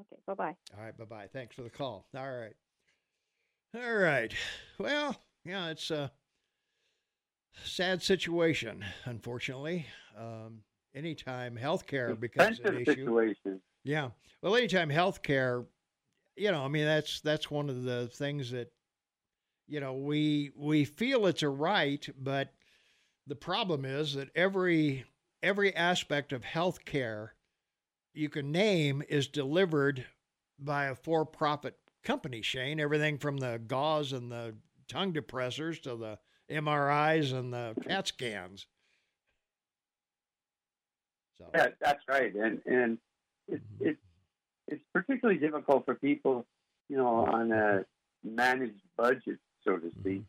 [0.00, 0.20] Okay.
[0.26, 0.56] Bye bye.
[0.76, 1.28] All right, bye bye.
[1.32, 2.06] Thanks for the call.
[2.16, 2.54] All right.
[3.74, 4.32] All right.
[4.78, 6.10] Well, yeah, it's a
[7.64, 9.86] sad situation, unfortunately.
[10.16, 10.62] Um,
[10.94, 13.04] anytime healthcare becomes an issue.
[13.04, 13.60] situation.
[13.84, 14.10] Yeah.
[14.42, 15.66] Well, anytime healthcare,
[16.36, 18.72] you know, I mean, that's that's one of the things that,
[19.66, 22.54] you know, we we feel it's a right, but
[23.26, 25.04] the problem is that every
[25.42, 27.30] every aspect of healthcare
[28.14, 30.06] you can name is delivered
[30.58, 32.80] by a for-profit company, Shane.
[32.80, 34.54] Everything from the gauze and the
[34.88, 36.18] tongue depressors to the
[36.50, 38.66] MRIs and the CAT scans.
[41.36, 42.98] So Yeah, that's right, and and
[43.46, 43.86] it's Mhm.
[43.88, 44.00] it's
[44.66, 46.46] it's particularly difficult for people,
[46.88, 47.86] you know, on a
[48.22, 50.22] managed budget, so to speak,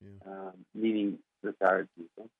[0.00, 0.18] Yeah.
[0.26, 2.30] um, meaning retired people,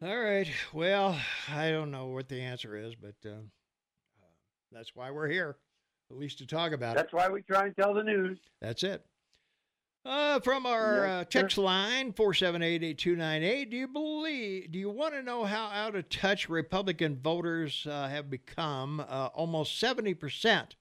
[0.08, 0.48] all right.
[0.74, 1.18] Well,
[1.52, 4.26] I don't know what the answer is, but uh, uh,
[4.72, 5.58] that's why we're here,
[6.12, 6.98] at least to talk about it.
[6.98, 8.38] That's why we try and tell the news.
[8.62, 9.06] That's it.
[10.06, 13.70] Uh, from our Yes, uh, text line four seven eight eight two nine eight.
[13.70, 14.72] Do you believe?
[14.72, 19.02] Do you want to know how out of touch Republican voters uh, have become?
[19.02, 20.76] Uh, almost seventy percent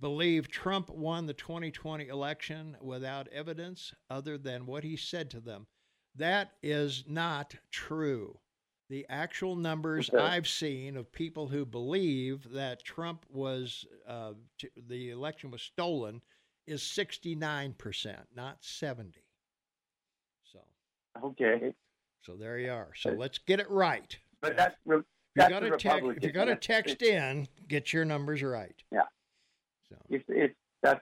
[0.00, 5.66] believe Trump won the 2020 election without evidence other than what he said to them.
[6.14, 8.38] That is not true.
[8.90, 10.22] The actual numbers Okay.
[10.22, 16.20] I've seen of people who believe that Trump was uh, t- the election was stolen
[16.66, 19.22] is 69%, not 70.
[20.52, 20.58] So,
[21.24, 21.72] Okay,
[22.22, 22.90] so there you are.
[22.96, 24.16] So let's get it right.
[24.40, 25.04] but If that's re- you
[25.36, 26.32] that's got the to text, if you Republican.
[26.32, 28.82] got to text in, get your numbers right.
[28.92, 29.02] Yeah.
[29.88, 31.00] So, it's it's that's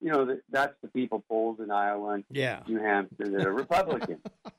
[0.00, 2.60] you know that's the people polled in Iowa and yeah.
[2.68, 4.18] New Hampshire that are Republican.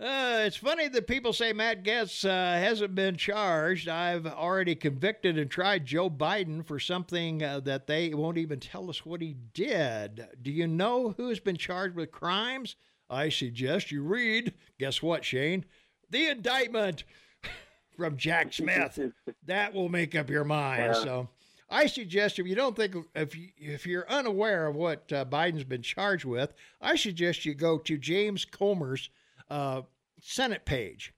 [0.00, 3.88] Uh, it's funny that people say Matt Gaetz uh, hasn't been charged.
[3.88, 8.90] I've already convicted and tried Joe Biden for something uh, that they won't even tell
[8.90, 10.26] us what he did.
[10.42, 12.74] Do you know who's been charged with crimes?
[13.08, 14.54] I suggest you read.
[14.80, 15.64] Guess what, Shane?
[16.10, 17.04] The indictment
[17.96, 18.98] from Jack Smith.
[19.46, 20.96] That will make up your mind.
[20.96, 21.28] So.
[21.70, 25.64] I suggest if you don't think if you, if you're unaware of what uh, Biden's
[25.64, 29.08] been charged with, I suggest you go to James Comer's
[29.50, 29.82] uh,
[30.20, 31.12] Senate page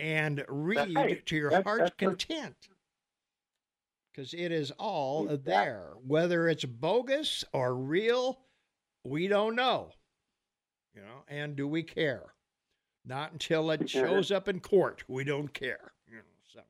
[0.00, 1.26] and read right.
[1.26, 2.56] to your That's- heart's that's content.
[4.12, 5.44] Because it is all Exactly.
[5.52, 5.92] there.
[6.04, 8.40] Whether it's bogus or real,
[9.04, 9.92] we don't know.
[10.94, 12.34] You know, and do we care?
[13.04, 15.04] Not until it shows up in court.
[15.06, 15.92] We don't care.
[16.08, 16.60] You know, so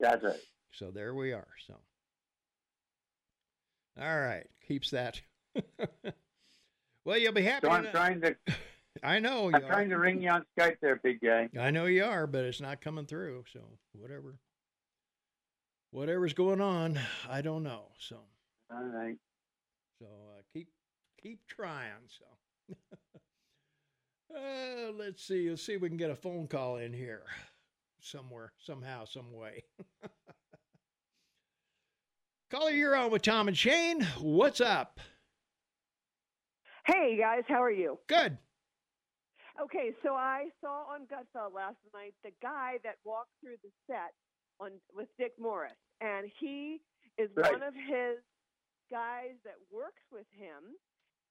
[0.00, 0.40] That's right.
[0.72, 1.46] so there we are.
[1.68, 1.74] So
[4.00, 5.20] all right, keeps that.
[7.04, 7.66] well, you'll be happy.
[7.66, 8.36] So I'm know- trying to
[9.02, 11.48] I know you I'm trying to ring you on Skype there, big guy.
[11.58, 13.44] I know you are, but it's not coming through.
[13.52, 13.60] So
[13.92, 14.36] whatever,
[15.90, 17.92] whatever's going on, I don't know.
[17.98, 18.16] So
[18.70, 19.16] All right.
[19.98, 20.68] so uh, keep
[21.22, 22.08] keep trying.
[22.08, 22.74] So
[24.36, 25.50] uh, let's see.
[25.50, 27.22] Let's see if we can get a phone call in here
[28.00, 29.64] somewhere, somehow, some way.
[32.50, 34.06] Caller, you're on with Tom and Shane.
[34.20, 35.00] What's up?
[36.86, 37.98] Hey guys, how are you?
[38.06, 38.38] Good.
[39.60, 44.12] Okay, so I saw on Gutfeld last night the guy that walked through the set
[44.60, 46.80] on with Dick Morris, and he
[47.16, 47.52] is Right.
[47.52, 48.18] one of his
[48.90, 50.76] guys that works with him.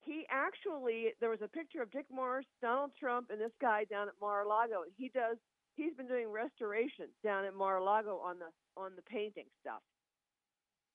[0.02, 4.08] he actually there was a picture of Dick Morris, Donald Trump, and this guy down
[4.08, 5.38] at Mar-a-Lago, and he does
[5.74, 9.82] he's been doing restoration down at Mar-a-Lago on the on the painting stuff.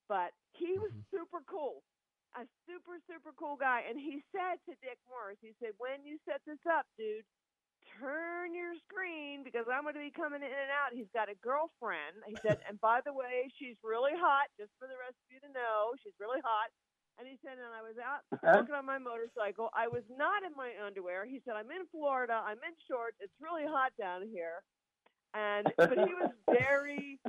[0.09, 1.05] But he was Mhm.
[1.11, 1.83] super cool,
[2.39, 6.19] a super super cool guy, and he said to Dick Morris, he said, "When you
[6.27, 7.27] set this up, dude."
[7.97, 10.93] Turn your screen because I'm going to be coming in and out.
[10.93, 12.21] He's got a girlfriend.
[12.29, 14.53] He said, and by the way, she's really hot.
[14.61, 16.69] Just for the rest of you to know, she's really hot.
[17.21, 18.65] And he said, and I was out uh-huh.
[18.65, 19.69] working on my motorcycle.
[19.77, 21.29] I was not in my underwear.
[21.29, 22.41] He said, I'm in Florida.
[22.41, 23.21] I'm in shorts.
[23.21, 24.65] It's really hot down here.
[25.37, 27.21] And but he was very,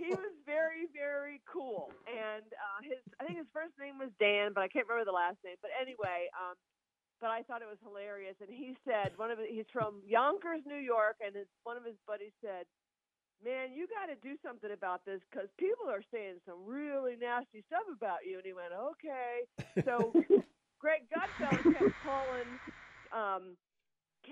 [0.00, 1.92] he was very, very cool.
[2.08, 5.16] And uh, his, I think his first name was Dan, but I can't remember the
[5.16, 5.56] last name.
[5.60, 6.56] But anyway, um,
[7.20, 8.36] but I thought it was hilarious.
[8.40, 11.84] And he said, one of his, he's from Yonkers, New York, and his, one of
[11.84, 12.64] his buddies said,
[13.44, 17.64] man, you got to do something about this because people are saying some really nasty
[17.68, 18.40] stuff about you.
[18.40, 19.44] And he went, okay.
[19.84, 20.12] So
[20.80, 22.48] Greg Gutfeld kept calling,
[23.12, 23.56] um,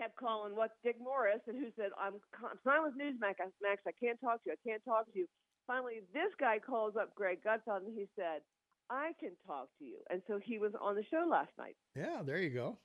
[0.02, 3.38] kept calling what Dick Morris, and who said, I'm, I'm signed with Newsmax.
[3.40, 4.54] I- Max, I can't talk to you.
[4.58, 5.26] I can't talk to you.
[5.66, 8.42] Finally, this guy calls up Greg Gutfeld, and he said,
[8.90, 9.98] I can talk to you.
[10.10, 11.76] And so he was on the show last night.
[11.94, 12.78] Yeah, there you go.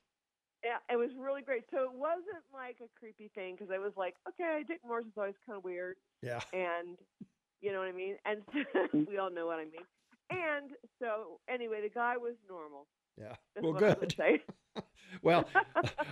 [0.63, 1.63] Yeah, it was really great.
[1.71, 5.13] So it wasn't like a creepy thing because I was like, okay, Dick Morris is
[5.17, 6.41] always kind of weird, Yeah.
[6.53, 6.97] and
[7.61, 8.15] you know what I mean.
[8.25, 8.41] And
[9.07, 9.85] we all know what I mean.
[10.29, 12.85] And so anyway, the guy was normal.
[13.17, 13.35] Yeah.
[13.55, 14.41] That's well, what I'm gonna good.
[14.77, 14.83] Say.
[15.23, 15.49] Well,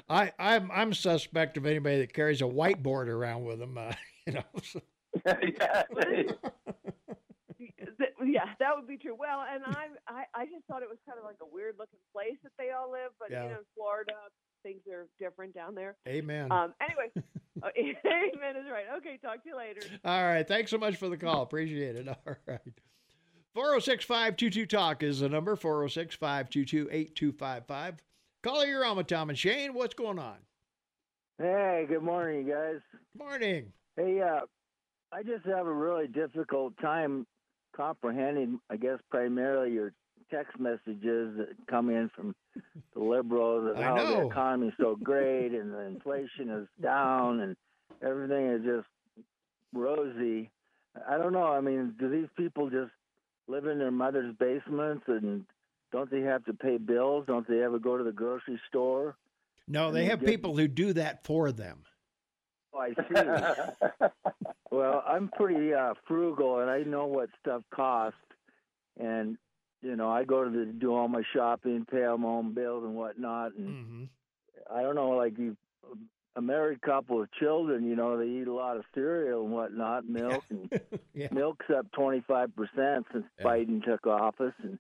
[0.10, 3.78] I, I'm I'm suspect of anybody that carries a whiteboard around with them.
[3.78, 3.92] Uh,
[4.26, 4.44] you know.
[4.64, 4.82] so-
[5.26, 5.84] yeah.
[7.98, 9.16] Th- yeah, that would be true.
[9.18, 12.00] Well, and I, I, I just thought it was kind of like a weird looking
[12.14, 13.44] place that they all live, but Yeah.
[13.44, 14.14] you know, in Florida,
[14.64, 15.96] things are different down there.
[16.08, 16.52] Amen.
[16.52, 17.12] Um, anyway,
[17.64, 18.86] uh, amen is right.
[18.98, 19.82] Okay, talk to you later.
[20.04, 20.48] All right.
[20.48, 21.44] Thanks so much for the call.
[21.44, 22.08] Appreciate it.
[22.08, 22.60] All right.
[23.54, 27.96] 406 522 Talk is the number 406 522 8255.
[28.46, 29.74] Caller, you're on with Tom and Shane.
[29.74, 30.36] What's going on?
[31.40, 32.80] Hey, good morning, guys.
[33.18, 33.74] Morning.
[33.98, 34.42] Hey, uh,
[35.12, 37.26] I just have a really difficult time
[37.76, 39.94] comprehending, I guess, primarily your
[40.30, 42.36] text messages that come in from
[42.94, 44.30] the liberals I how the know.
[44.30, 47.56] economy's so great and the inflation is down and
[48.04, 48.88] everything is just
[49.74, 50.52] rosy.
[51.10, 51.48] I don't know.
[51.48, 52.92] I mean, do these people just
[53.48, 55.46] live in their mother's basements and
[55.96, 57.26] don't they have to pay bills?
[57.26, 59.16] Don't they ever go to the grocery store?
[59.68, 61.84] No, I they have did- people who do that for them.
[62.74, 64.08] Oh, I see.
[64.72, 68.18] Well, I'm pretty uh, frugal, and I know what stuff costs.
[69.00, 69.38] And
[69.82, 72.84] you know, I go to the do all my shopping, pay all my own bills
[72.84, 73.56] and whatnot.
[73.56, 74.04] And hmm
[74.76, 75.56] I don't know, like you,
[76.36, 80.10] a married couple with children, you know, they eat a lot of cereal and whatnot,
[80.10, 80.70] milk, and
[81.14, 81.28] yeah.
[81.32, 83.46] milk's up 25 percent since Yeah.
[83.46, 84.54] Biden took office.
[84.62, 84.78] And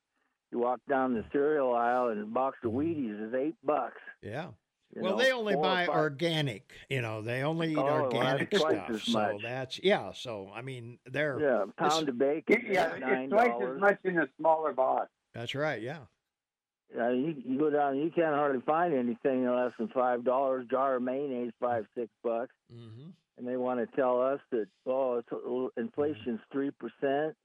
[0.56, 4.00] you walk down the cereal aisle, and a box of Wheaties is eight bucks.
[4.22, 4.48] Yeah.
[4.96, 6.72] you Well, know, they only buy organic.
[6.90, 8.90] You know, they only eat Oh, well, organic that's twice stuff.
[8.92, 9.42] as So much.
[9.44, 10.12] that's yeah.
[10.14, 12.64] So I mean, they're Yeah, a pound of bacon.
[12.70, 15.10] yeah, it's twice as much in a smaller box.
[15.34, 15.82] that's right.
[15.82, 16.00] Yeah.
[16.96, 20.68] Yeah, you, you go down, you can't hardly find anything less than five dollars.
[20.72, 25.18] Jar of mayonnaise, five six bucks, hmm and they want to tell us that oh,
[25.18, 27.36] it's inflation's three percent.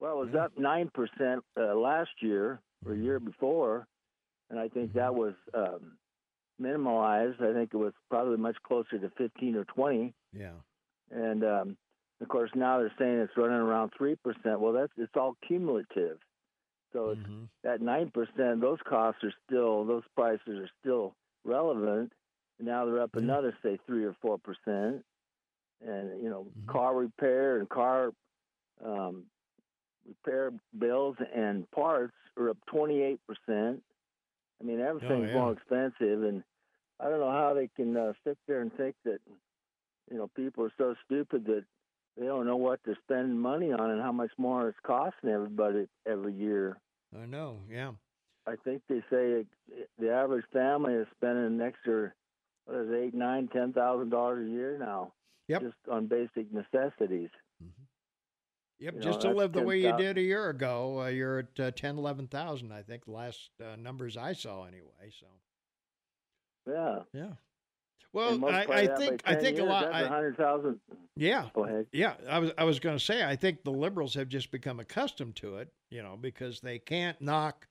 [0.00, 0.44] Well, it was Yeah.
[0.46, 3.86] up nine percent uh, last year or year before,
[4.50, 5.98] and I think that was um,
[6.60, 7.40] minimalized.
[7.42, 10.14] I think it was probably much closer to fifteen or twenty.
[10.32, 10.60] Yeah.
[11.10, 11.78] And um,
[12.20, 14.60] of course, now they're saying it's running around three percent.
[14.60, 16.18] Well, that's it's all cumulative.
[16.92, 17.48] So it's Mhm.
[17.62, 22.12] that nine percent, those costs are still, those prices are still relevant.
[22.58, 23.20] And now they're up Yeah.
[23.22, 25.04] another, say, three or four percent.
[25.80, 26.66] And you know, Mhm.
[26.72, 28.12] car repair and car
[28.84, 29.30] um,
[30.06, 33.82] repair bills and parts are up twenty eight percent.
[34.60, 35.34] I mean, everything's Oh, yeah.
[35.34, 36.42] more expensive, and
[37.00, 39.18] I don't know how they can uh, sit there and think that
[40.10, 41.64] you know people are so stupid that
[42.16, 45.86] they don't know what they're spending money on and how much more it's costing everybody
[46.06, 46.76] every year.
[47.20, 47.58] I know.
[47.68, 47.92] Yeah.
[48.46, 49.46] I think they say it,
[49.98, 52.12] the average family is spending an extra
[52.66, 55.12] what is it, eight, nine, ten thousand dollars a year now,
[55.48, 55.62] Yep.
[55.62, 57.30] just on basic necessities.
[58.80, 58.94] Yep.
[58.94, 60.04] You Just know, to live the way you 10,000.
[60.06, 63.76] did a year ago, uh, you're at uh, 10, 11,000, I think, the last uh,
[63.76, 65.10] numbers I saw anyway.
[65.18, 65.26] So,
[66.66, 66.98] Yeah.
[67.12, 67.32] yeah.
[68.12, 69.84] Well, I, I think I 10 think a lot.
[69.86, 70.78] That's I, a hundred thousand.
[71.16, 71.86] yeah, Go ahead.
[71.92, 72.14] yeah.
[72.30, 75.34] I was I was going to say I think the liberals have just become accustomed
[75.36, 77.66] to it, you know, because they can't knock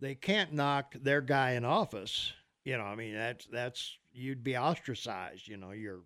[0.00, 2.32] they can't knock their guy in office.
[2.64, 5.46] You know, I mean that's that's you'd be ostracized.
[5.46, 6.00] You know, you're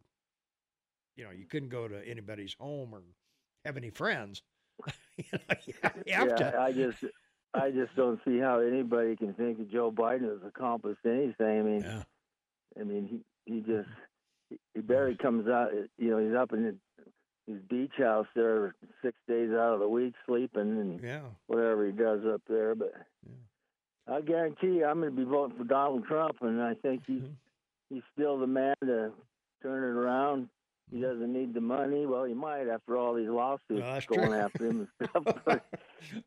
[1.14, 3.02] you know you couldn't go to anybody's home or
[3.66, 4.42] have any friends.
[5.16, 6.58] you, know, you have yeah, to.
[6.60, 6.98] I just
[7.54, 11.58] I just don't see how anybody can think that Joe Biden has accomplished anything.
[11.58, 12.02] I mean, Yeah.
[12.78, 13.06] I mean,
[13.46, 13.88] he he just
[14.74, 15.70] he, barely comes out.
[15.98, 16.74] You know, he's up in his,
[17.68, 21.20] beach house there six days out of the week sleeping and Yeah.
[21.46, 22.74] whatever he does up there.
[22.74, 22.92] But
[23.24, 24.14] yeah.
[24.16, 27.22] I guarantee you, I'm going to be voting for Donald Trump, and I think he's
[27.22, 27.36] Mhm.
[27.88, 29.12] he's still the man to
[29.62, 30.48] turn it around.
[30.90, 32.06] He doesn't need the money.
[32.06, 34.34] Well, he might after all these lawsuits that's going true.
[34.34, 35.36] after him and stuff.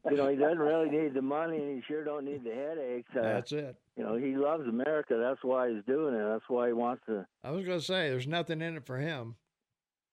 [0.04, 2.54] But, you know, he doesn't really need the money, and he sure don't need the
[2.54, 3.10] headaches.
[3.16, 3.76] Uh, That's it.
[3.96, 5.16] you know, he loves America.
[5.18, 6.24] That's why he's doing it.
[6.28, 7.26] That's why he wants to.
[7.46, 9.36] I was going to say, there's nothing in it for him.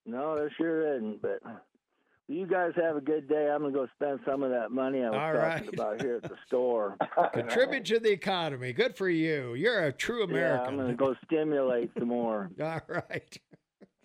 [0.05, 1.21] No, there sure isn't.
[1.21, 1.41] But
[2.29, 3.51] you guys have a good day.
[3.51, 5.75] I'm gonna go spend some of that money I was All talking right.
[5.75, 6.97] about here at the store.
[7.33, 8.73] Contribute to the economy.
[8.73, 9.55] Good for you.
[9.55, 12.51] You're a true Yeah, I'm gonna go stimulate some more.
[12.61, 13.39] All right.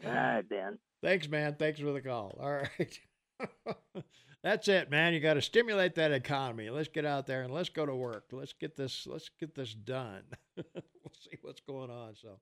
[0.06, 0.78] All right, Ben.
[1.04, 1.56] Thanks, man.
[1.58, 2.38] Thanks for the call.
[2.40, 3.00] All right.
[4.44, 5.14] That's it, man.
[5.14, 6.70] You got to stimulate that economy.
[6.70, 8.26] Let's get out there and let's go to work.
[8.32, 9.06] Let's get this.
[9.06, 10.24] Let's get this done.
[10.58, 12.16] we'll see what's going on.
[12.20, 12.40] So,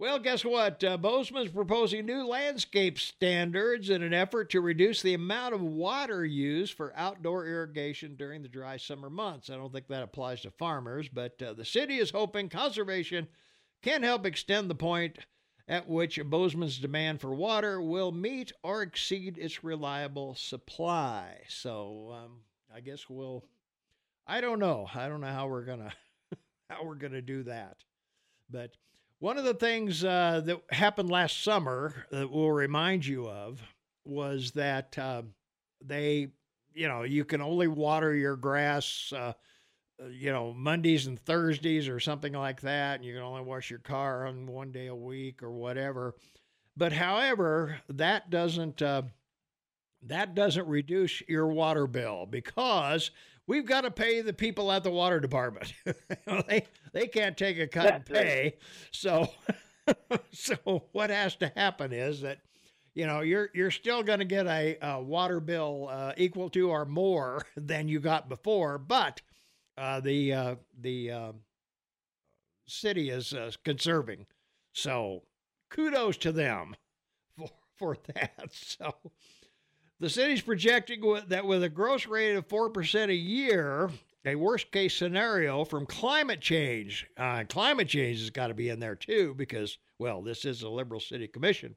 [0.00, 0.82] well, guess what?
[0.82, 6.24] Uh, Bozeman's proposing new landscape standards in an effort to reduce the amount of water
[6.24, 9.48] used for outdoor irrigation during the dry summer months.
[9.48, 13.28] I don't think that applies to farmers, but uh, the city is hoping conservation
[13.82, 15.18] can help extend the point
[15.70, 21.36] at which Bozeman's demand for water will meet or exceed its reliable supply.
[21.48, 22.40] So um,
[22.74, 23.44] I guess we'll.
[24.26, 24.88] I don't know.
[24.94, 25.92] I don't know how we're gonna
[26.68, 27.76] how we're gonna do that.
[28.50, 28.72] But
[29.20, 33.62] one of the things uh, that happened last summer that we'll remind you of
[34.04, 35.22] was that uh,
[35.80, 36.28] they,
[36.74, 39.12] you know, you can only water your grass.
[39.16, 39.34] Uh,
[40.10, 43.80] you know, Mondays and Thursdays or something like that, and you can only wash your
[43.80, 46.14] car on one day a week or whatever.
[46.76, 49.02] But however, that doesn't uh,
[50.02, 53.10] that doesn't reduce your water bill because
[53.46, 55.72] we've got to pay the people at the water department.
[56.48, 58.26] They they can't take a cut and That's right.
[58.26, 58.58] pay.
[58.92, 59.28] So
[60.32, 62.38] so what has to happen is that
[62.94, 66.70] you know you're you're still going to get a, a water bill uh, equal to
[66.70, 69.20] or more than you got before, but
[69.76, 71.32] uh, the uh, the uh,
[72.66, 74.26] city is uh, conserving.
[74.72, 75.22] So
[75.70, 76.76] kudos to them
[77.36, 78.50] for for that.
[78.52, 78.94] So
[79.98, 83.90] the city's projecting that with a gross rate of four percent a year,
[84.24, 87.06] a worst case scenario from climate change.
[87.16, 90.68] Uh, climate change has got to be in there too because well, this is a
[90.68, 91.76] liberal city commission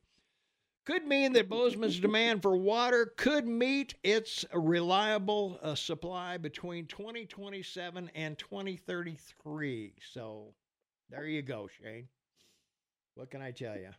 [0.85, 8.11] could mean that Bozeman's demand for water could meet its reliable uh, supply between 2027
[8.13, 9.93] and 2033.
[10.11, 10.53] So
[11.09, 12.07] there you go, Shane.
[13.15, 13.91] What can I tell you?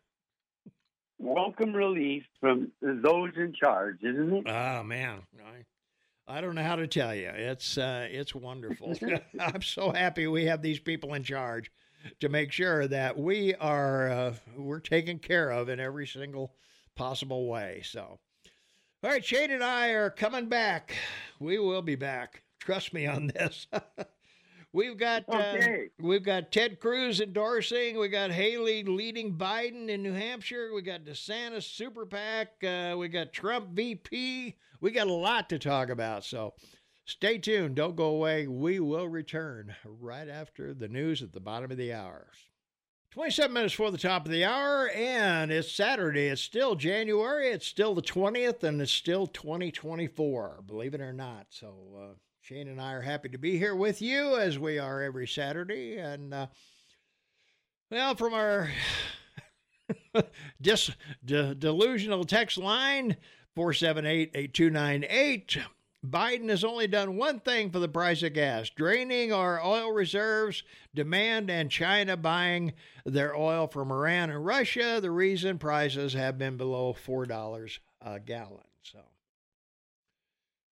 [1.18, 4.48] Welcome relief from those in charge, isn't it?
[4.48, 7.28] Oh man, I, I don't know how to tell you.
[7.28, 8.94] It's uh, it's wonderful.
[9.40, 11.70] I'm so happy we have these people in charge
[12.20, 16.52] to make sure that we are uh, we're taken care of in every single
[16.96, 17.82] possible way.
[17.84, 18.18] So,
[19.02, 20.94] all right, Shane and I are coming back.
[21.38, 22.42] We will be back.
[22.60, 23.66] Trust me on this.
[24.74, 25.56] We've got uh,
[26.00, 27.96] we've got Ted Cruz endorsing.
[27.96, 30.72] We got Haley leading Biden in New Hampshire.
[30.74, 32.48] We got DeSantis super PAC.
[32.64, 34.56] Uh, we got Trump VP.
[34.80, 36.24] We got a lot to talk about.
[36.24, 36.54] So
[37.04, 37.76] stay tuned.
[37.76, 38.48] Don't go away.
[38.48, 42.26] We will return right after the news at the bottom of the hour.
[43.14, 46.26] 27 minutes before the top of the hour, and it's Saturday.
[46.26, 47.48] It's still January.
[47.48, 51.46] It's still the 20th, and it's still 2024, believe it or not.
[51.50, 55.00] So, uh, Shane and I are happy to be here with you as we are
[55.00, 55.96] every Saturday.
[55.96, 56.48] And, uh,
[57.88, 58.72] well, from our
[60.60, 60.90] dis,
[61.24, 63.16] de- delusional text line,
[63.54, 65.58] 478 8298.
[66.04, 70.62] Biden has only done one thing for the price of gas draining our oil reserves,
[70.94, 72.74] demand, and China buying
[73.06, 74.98] their oil from Iran and Russia.
[75.00, 78.60] The reason prices have been below $4 a gallon.
[78.82, 79.00] So,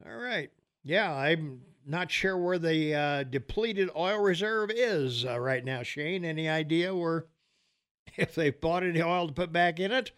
[0.06, 0.50] all right.
[0.84, 6.24] Yeah, I'm not sure where the uh, depleted oil reserve is uh, right now, Shane.
[6.24, 7.26] Any idea where,
[8.16, 10.12] if they bought any oil to put back in it?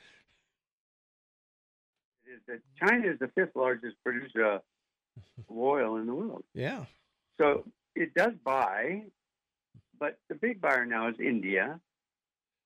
[2.78, 4.60] China is the fifth largest producer
[5.16, 6.44] of oil in the world.
[6.54, 6.84] Yeah.
[7.38, 7.64] So
[7.94, 9.02] it does buy,
[9.98, 11.80] but the big buyer now is India.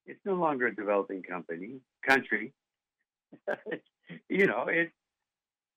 [0.07, 2.53] It's no longer a developing company country.
[4.29, 4.91] you know, it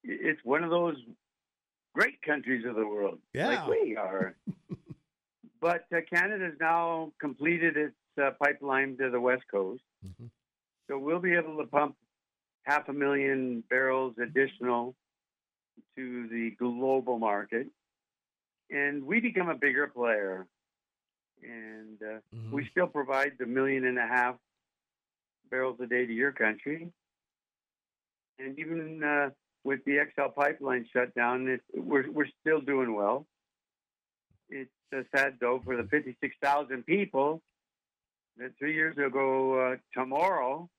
[0.03, 0.95] it's one of those
[1.93, 3.47] great countries of the world, Yeah.
[3.47, 4.35] like we are.
[5.61, 10.29] but uh, Canada's now completed its uh, pipeline to the west coast, Mhm.
[10.87, 11.95] so we'll be able to pump
[12.63, 14.95] half a million barrels additional
[15.95, 17.67] to the global market.
[18.69, 20.47] and we become a bigger player,
[21.43, 22.51] and uh, Mhm.
[22.51, 24.37] we still provide the million and a half
[25.49, 26.89] barrels a day to your country,
[28.39, 29.29] and even uh,
[29.63, 33.27] with the XL pipeline shut down, it, we're we're still doing well.
[34.49, 37.41] It's uh, sad though for the fifty-six thousand people
[38.37, 40.69] that three years ago uh, tomorrow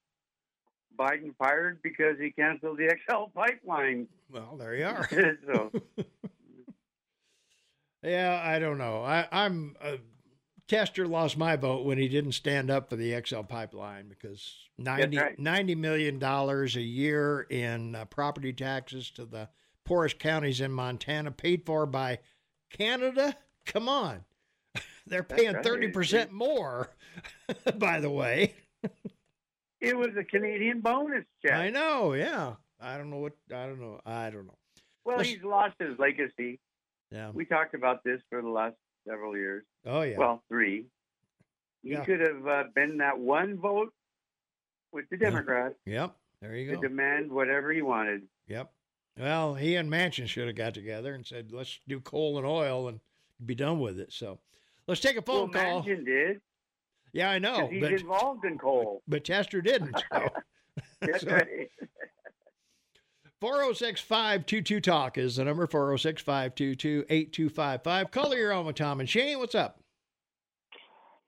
[0.98, 4.06] Biden fired because he canceled the XL pipeline.
[4.31, 5.09] Well, there you are.
[5.47, 5.73] so
[8.02, 9.05] Yeah, I don't know.
[9.05, 9.97] I, I'm uh,
[10.66, 15.16] Tester lost my vote when he didn't stand up for the XL pipeline because 90,
[15.16, 15.39] right.
[15.39, 19.48] $90 million a year in uh, property taxes to the
[19.85, 22.19] poorest counties in Montana, paid for by
[22.70, 23.36] Canada.
[23.66, 24.24] Come on,
[25.06, 25.64] they're paying right.
[25.64, 26.90] thirty percent more.
[27.77, 28.55] by the way,
[29.82, 31.54] it was a Canadian bonus check.
[31.54, 32.14] I know.
[32.14, 34.00] Yeah, I don't know what I don't know.
[34.06, 34.56] I don't know.
[35.04, 36.60] Well, Let's- he's lost his legacy.
[37.10, 37.30] Yeah.
[37.30, 38.76] We talked about this for the last
[39.06, 39.64] several years.
[39.84, 40.16] Oh yeah.
[40.16, 40.86] Well, three.
[41.82, 42.04] He Yeah.
[42.04, 43.92] could have uh, been that one vote
[44.92, 45.16] with the.
[45.16, 46.16] Democrats yep.
[46.40, 46.82] There you to go.
[46.82, 48.22] demand whatever he wanted.
[48.48, 48.72] Yep.
[49.18, 52.88] Well, he and Manchin should have got together and said, "Let's do coal and oil
[52.88, 53.00] and
[53.44, 54.38] be done with it." So,
[54.86, 55.82] let's take a phone well, call.
[55.82, 56.40] Manchin did.
[57.12, 59.02] Yeah, I know, he's but involved in coal.
[59.09, 60.02] but Tester didn't.
[61.01, 61.47] That's So- right.
[63.40, 65.66] Four zero six five two two talk is the number.
[65.66, 68.12] Four zero six five two two eight two five five.
[68.12, 69.39] Caller, you're on with Tom and Shane.
[69.40, 69.80] What's up?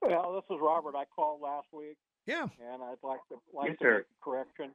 [0.01, 0.95] Well, this is Robert.
[0.95, 2.43] I called last week, Yeah.
[2.71, 3.93] and I'd like to like Yes, to sir.
[3.97, 4.71] make a correction.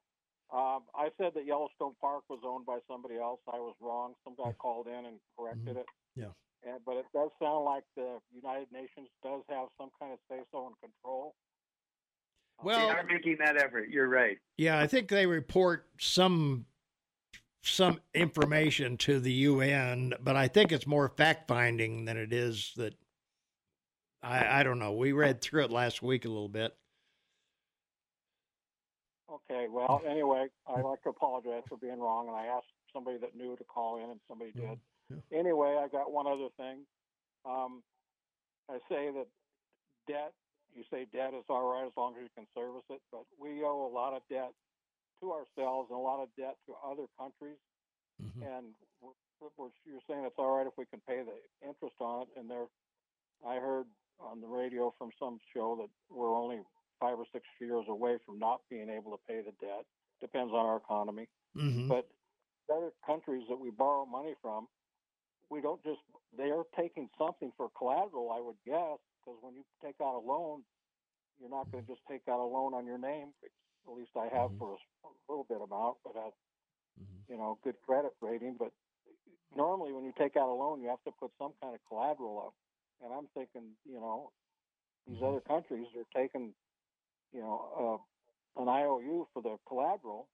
[0.53, 3.41] Um, I said that Yellowstone Park was owned by somebody else.
[3.51, 4.13] I was wrong.
[4.23, 5.87] Some guy called in and corrected it.
[6.19, 6.21] Mm-hmm.
[6.23, 6.33] Yeah.
[6.67, 10.41] And, but it does sound like the United Nations does have some kind of say
[10.53, 11.35] so and control.
[12.59, 13.89] Um, well, they Well, are making that effort.
[13.89, 14.39] You're right.
[14.59, 16.67] yeah, I think they report some
[17.63, 22.73] some information to the UN, but I think it's more fact finding than it is
[22.77, 22.95] that.
[24.23, 24.93] I, I don't know.
[24.93, 26.77] We read through it last week a little bit.
[29.33, 29.67] Okay.
[29.71, 33.57] Well, anyway, I'd like to apologize for being wrong, and I asked somebody that knew
[33.57, 34.71] to call in, and somebody mm-hmm.
[34.71, 34.79] did.
[35.33, 36.87] Anyway, I got one other thing.
[37.45, 37.83] Um,
[38.69, 39.27] I say that
[40.07, 40.33] debt.
[40.75, 43.63] You say debt is all right as long as you can service it, but we
[43.65, 44.53] owe a lot of debt
[45.21, 47.59] to ourselves and a lot of debt to other countries.
[48.23, 48.43] Mhm.
[48.47, 52.23] And we're, we're, you're saying it's all right if we can pay the interest on
[52.23, 52.29] it.
[52.39, 52.67] And there,
[53.47, 53.87] I heard
[54.21, 56.61] on the radio from some show that we're only
[57.01, 59.87] five or six years away from not being able to pay the debt.
[60.21, 61.27] Depends on our economy.
[61.57, 61.89] Mhm.
[61.89, 62.07] But
[62.73, 64.69] other countries that we borrow money from,
[65.51, 66.01] we don't just
[66.37, 70.25] they are taking something for collateral, I would guess, because when you take out a
[70.25, 70.63] loan,
[71.41, 73.33] you're not going to just take out a loan on your name.
[73.87, 74.59] At least I have Mhm.
[74.59, 76.33] for a s- a little bit amount, but have
[77.01, 77.25] Mhm.
[77.29, 78.57] you know good credit rating.
[78.59, 78.73] But
[79.57, 82.49] normally, when you take out a loan, you have to put some kind of collateral
[82.49, 82.55] up.
[83.05, 84.33] And I'm thinking, you know,
[85.07, 86.55] these other countries are taking,
[87.33, 88.03] you know,
[88.59, 90.29] uh, an IOU for the collateral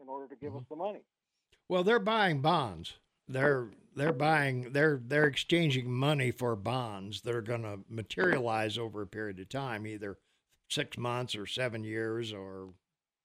[0.00, 1.02] in order to give us the money.
[1.68, 2.98] Well, they're buying bonds.
[3.28, 9.02] They're they're buying they're they're exchanging money for bonds that are going to materialize over
[9.02, 10.18] a period of time, either
[10.68, 12.68] six months or seven years or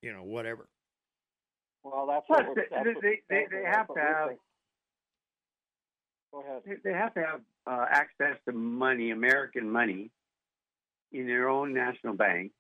[0.01, 0.67] you know whatever.
[1.83, 4.27] Well, that's Plus, what they, we're- that's they, what- they, that's they have to have
[4.29, 4.39] think.
[6.31, 6.61] Go ahead.
[6.65, 10.11] they- they have to have uh, access to money, American money,
[11.11, 12.51] in their own national bank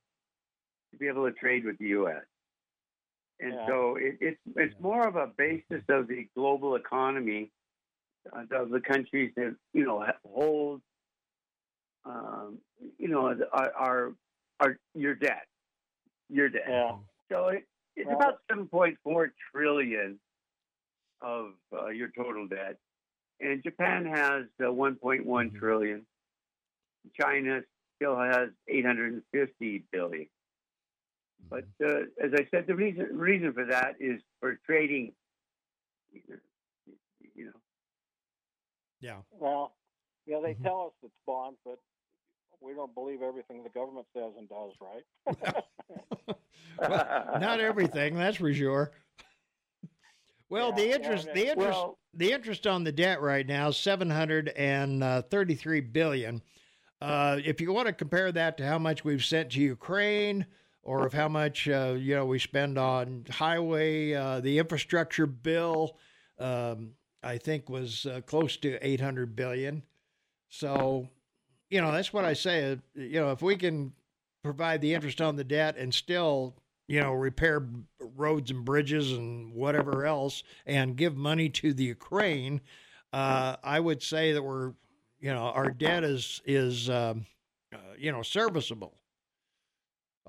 [0.91, 2.23] to be able to trade with the U.S.
[3.41, 3.67] And Yeah.
[3.67, 7.51] so it, it's it's more of a basis of the global economy
[8.33, 10.81] uh, of the countries that you know hold,
[12.05, 12.59] um,
[12.97, 14.13] you know, our
[14.59, 15.47] our your debt,
[16.29, 16.65] your debt.
[16.67, 16.97] Yeah.
[17.31, 17.63] So it,
[17.95, 20.19] it's Well- about seven point four trillion
[21.21, 22.77] of uh, your total debt,
[23.39, 25.59] and Japan has uh, one point one Mhm.
[25.59, 26.05] trillion.
[27.19, 27.63] China
[27.95, 30.27] still has eight hundred and fifty billion.
[31.47, 35.13] But uh, as I said, the reason reason for that is for trading.
[36.13, 37.51] You know,
[38.99, 39.21] Yeah.
[39.31, 39.75] Well,
[40.25, 40.63] yeah, they Mhm.
[40.63, 41.79] tell us it's bonds, but
[42.61, 45.05] we don't believe everything the government says and does, right?
[46.77, 48.91] Well, not everything, that's for sure.
[50.49, 51.33] Well, Yeah, the yeah, interest, yeah.
[51.33, 55.81] the interest, Well- the interest on the debt right now is seven hundred and thirty-three
[55.81, 56.41] billion.
[57.01, 60.45] Uh, if you want to compare that to how much we've sent to Ukraine,
[60.83, 65.97] or of how much uh, you know we spend on highway, uh, the infrastructure bill,
[66.39, 66.91] um,
[67.23, 69.83] I think was uh, close to eight hundred billion.
[70.49, 71.09] So,
[71.69, 72.71] you know, that's what I say.
[72.71, 73.93] uh, You know, if we can
[74.43, 76.55] provide the interest on the debt and still,
[76.87, 77.67] you know, repair
[77.99, 82.61] roads and bridges and whatever else and give money to the Ukraine,
[83.13, 84.73] uh, I would say that we're,
[85.19, 87.25] you know, our debt is is um,
[87.73, 88.98] uh, you know serviceable.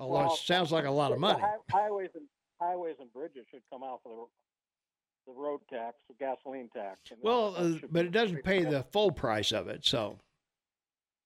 [0.09, 1.41] Well, it sounds like a lot of money.
[1.69, 2.23] highways and
[2.59, 4.25] highways and bridges should come out for the
[5.27, 6.99] the road tax, the gasoline tax.
[7.21, 9.85] Well, uh, but it doesn't pay the full price of it.
[9.85, 10.17] So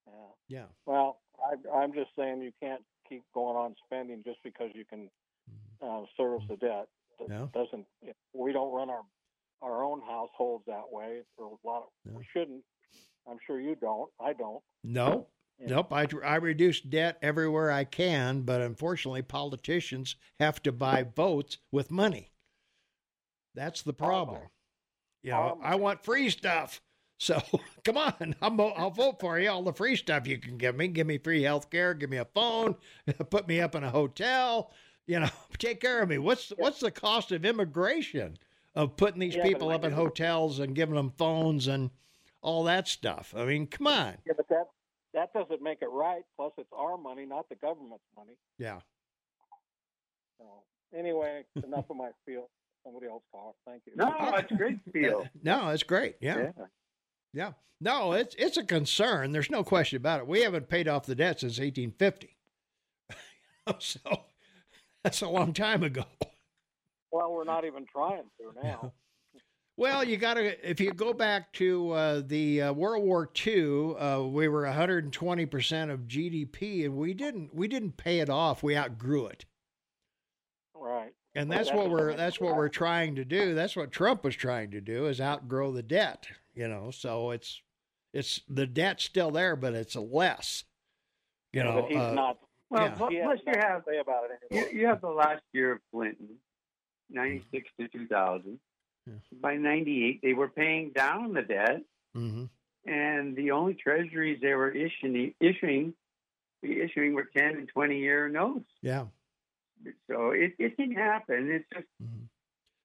[0.06, 0.14] Yeah.
[0.49, 4.84] yeah, Well, I, I'm just saying you can't keep going on spending just because you
[4.84, 5.10] can
[5.81, 6.88] uh, service the debt.
[7.19, 7.47] That Yeah.
[7.53, 7.85] doesn't.
[8.34, 9.03] We don't run our
[9.61, 11.22] our own households that way.
[11.38, 12.18] For a lot, of, Yeah.
[12.18, 12.64] we shouldn't.
[13.27, 14.11] I'm sure you don't.
[14.19, 14.61] I don't.
[14.84, 15.27] no.
[15.60, 15.91] Nope.
[15.94, 21.91] I I reduce debt everywhere I can, but unfortunately, politicians have to buy votes with
[21.91, 22.32] money.
[23.53, 24.41] That's the problem.
[25.23, 26.82] You know, Um, I want free stuff.
[27.18, 27.41] So
[27.84, 29.49] come on, I'm, I'll vote for you.
[29.49, 30.88] All the free stuff you can give me.
[30.88, 31.94] Give me free health care.
[31.94, 32.76] Give me a phone.
[33.30, 34.72] Put me up in a hotel.
[35.07, 36.18] You know, take care of me.
[36.18, 38.38] What's what's the cost of immigration
[38.76, 41.91] of putting these Yeah, people I up in hotels and giving them phones and
[42.41, 43.34] all that stuff?
[43.38, 44.18] I mean, come on.
[44.26, 44.68] Yeah, but that
[45.15, 46.23] that doesn't make it right.
[46.37, 48.37] Plus, it's our money, not the government's money.
[48.59, 48.79] Yeah.
[50.37, 50.45] So
[50.95, 52.49] anyway, enough of my spiel.
[52.83, 53.55] Somebody else talk.
[53.65, 53.93] Thank you.
[53.95, 55.25] No, it's great feel.
[55.43, 56.17] No, it's great.
[56.21, 56.51] Yeah.
[57.33, 57.53] Yeah.
[57.81, 59.31] No, it's it's a concern.
[59.31, 60.27] There's no question about it.
[60.27, 62.37] We haven't paid off the debt since 1850.
[63.79, 63.99] so
[65.03, 66.05] that's a long time ago.
[67.11, 68.93] Well, we're not even trying to now.
[69.77, 73.95] Well, you got to if you go back to uh, the uh, World War II,
[73.97, 78.64] uh, we were 120 percent of GDP, and we didn't we didn't pay it off.
[78.64, 79.45] We outgrew it,
[80.73, 81.14] Right.
[81.35, 83.53] and Well, that's that what we're doesn't- that's what we're trying to do.
[83.53, 86.27] That's what Trump was trying to do is outgrow the debt.
[86.53, 87.61] You know, so it's
[88.14, 90.64] it's the debt's still there, but it's less.
[91.52, 92.38] You know, but he's uh, not.
[92.69, 92.89] Well, Yeah.
[92.95, 94.73] pl- has plus you nothing to have say about it you, anymore.
[94.73, 96.30] you have the last year of Clinton,
[97.10, 98.57] ninety six to two thousand.
[99.07, 99.14] Yeah.
[99.41, 101.82] By ninety eight, they were paying down the debt,
[102.15, 102.49] mhm.
[102.86, 105.94] and the only treasuries they were issuing issuing
[106.64, 108.69] issuing were ten and twenty year notes.
[108.82, 109.06] yeah.
[110.10, 111.52] So it, it can happen.
[111.52, 112.27] It's just Mhm.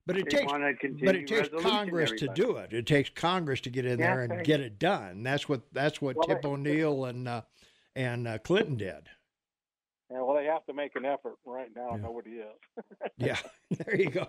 [0.07, 1.07] But it takes want to continue.
[1.07, 2.73] but it takes resolution, Congress to do it.
[2.73, 4.47] It takes Congress to get in Yeah, there and thanks.
[4.47, 5.23] get it done.
[5.23, 7.43] That's what that's what Well, Tip O'Neill and uh,
[7.95, 9.09] and uh, Clinton did.
[10.11, 11.37] Yeah, well, they have to make an effort.
[11.45, 11.97] Right now, Yeah.
[11.99, 12.85] nobody is.
[13.19, 13.39] Yeah,
[13.71, 14.27] there you go.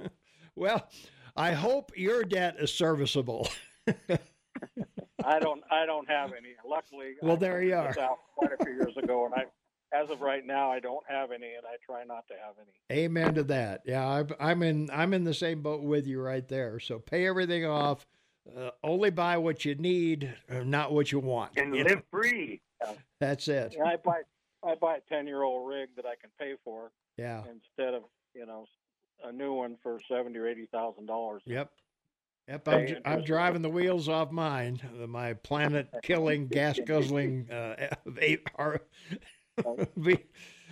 [0.56, 0.88] well,
[1.36, 3.48] I hope your debt is serviceable.
[5.24, 5.62] I don't.
[5.70, 6.54] I don't have any.
[6.68, 8.02] Luckily, Well, I there you figured are.
[8.02, 9.44] out quite a few years ago, and I,
[9.96, 12.98] as of right now, I don't have any, and I try not to have any.
[12.98, 13.82] Amen to that.
[13.86, 16.80] Yeah, I'm, I'm in I'm in the same boat with you right there.
[16.80, 18.06] So pay everything off.
[18.56, 21.52] Uh, only buy what you need, uh, not what you want.
[21.56, 22.60] and You live know, free.
[23.20, 23.76] That's it.
[23.78, 24.22] And I buy.
[24.64, 27.42] I buy a ten-year-old rig that I can pay for Yeah.
[27.50, 28.02] instead of
[28.34, 28.66] you know
[29.24, 31.42] a new one for seventy or eighty thousand dollars.
[31.46, 31.70] Yep.
[32.48, 34.80] Yep, I'm, I'm driving the wheels off mine.
[35.00, 37.88] uh, My planet killing, gas guzzling, uh,
[38.18, 38.80] eight, R-
[39.96, 40.18] V-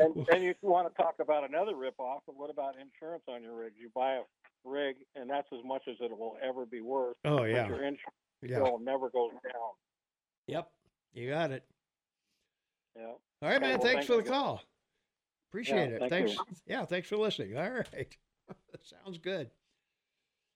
[0.01, 2.21] And, and you want to talk about another ripoff?
[2.27, 3.75] But what about insurance on your rig?
[3.81, 4.23] You buy a
[4.65, 7.17] rig, and that's as much as it will ever be worth.
[7.25, 8.01] oh yeah, your insurance
[8.43, 8.59] yeah.
[8.59, 9.71] bill never goes down.
[10.49, 10.69] Yep,
[11.15, 11.63] you got it.
[12.97, 13.05] Yeah.
[13.07, 13.79] All right, man.
[13.79, 14.61] well, thanks thank for the call.
[15.53, 15.99] Appreciate Yeah, it.
[16.01, 16.33] thank thanks.
[16.33, 16.45] you.
[16.67, 17.57] Yeah, thanks for listening.
[17.57, 18.17] All right,
[19.05, 19.51] sounds good.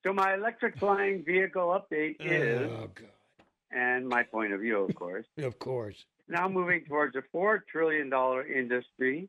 [0.05, 4.79] So my electric flying vehicle update oh, is, Oh God, and my point of view,
[4.79, 6.05] of course, of course.
[6.29, 9.29] now moving towards a four trillion dollar industry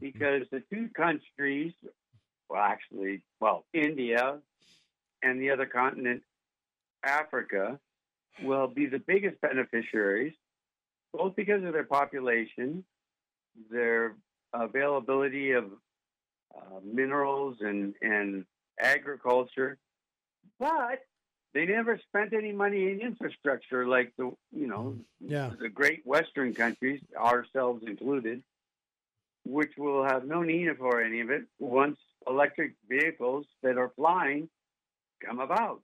[0.00, 1.72] because the two countries,
[2.48, 4.38] well, actually, well, India
[5.22, 6.22] and the other continent,
[7.04, 7.78] Africa,
[8.42, 10.34] will be the biggest beneficiaries,
[11.12, 12.84] both because of their population,
[13.70, 14.14] their
[14.54, 15.64] availability of
[16.56, 18.44] uh, minerals and, and
[18.80, 19.78] agriculture,
[20.58, 21.00] but
[21.54, 25.50] they never spent any money in infrastructure like the you know Yeah.
[25.60, 28.42] the great Western countries, ourselves included,
[29.44, 34.48] which will have no need for any of it once electric vehicles that are flying
[35.24, 35.82] come about.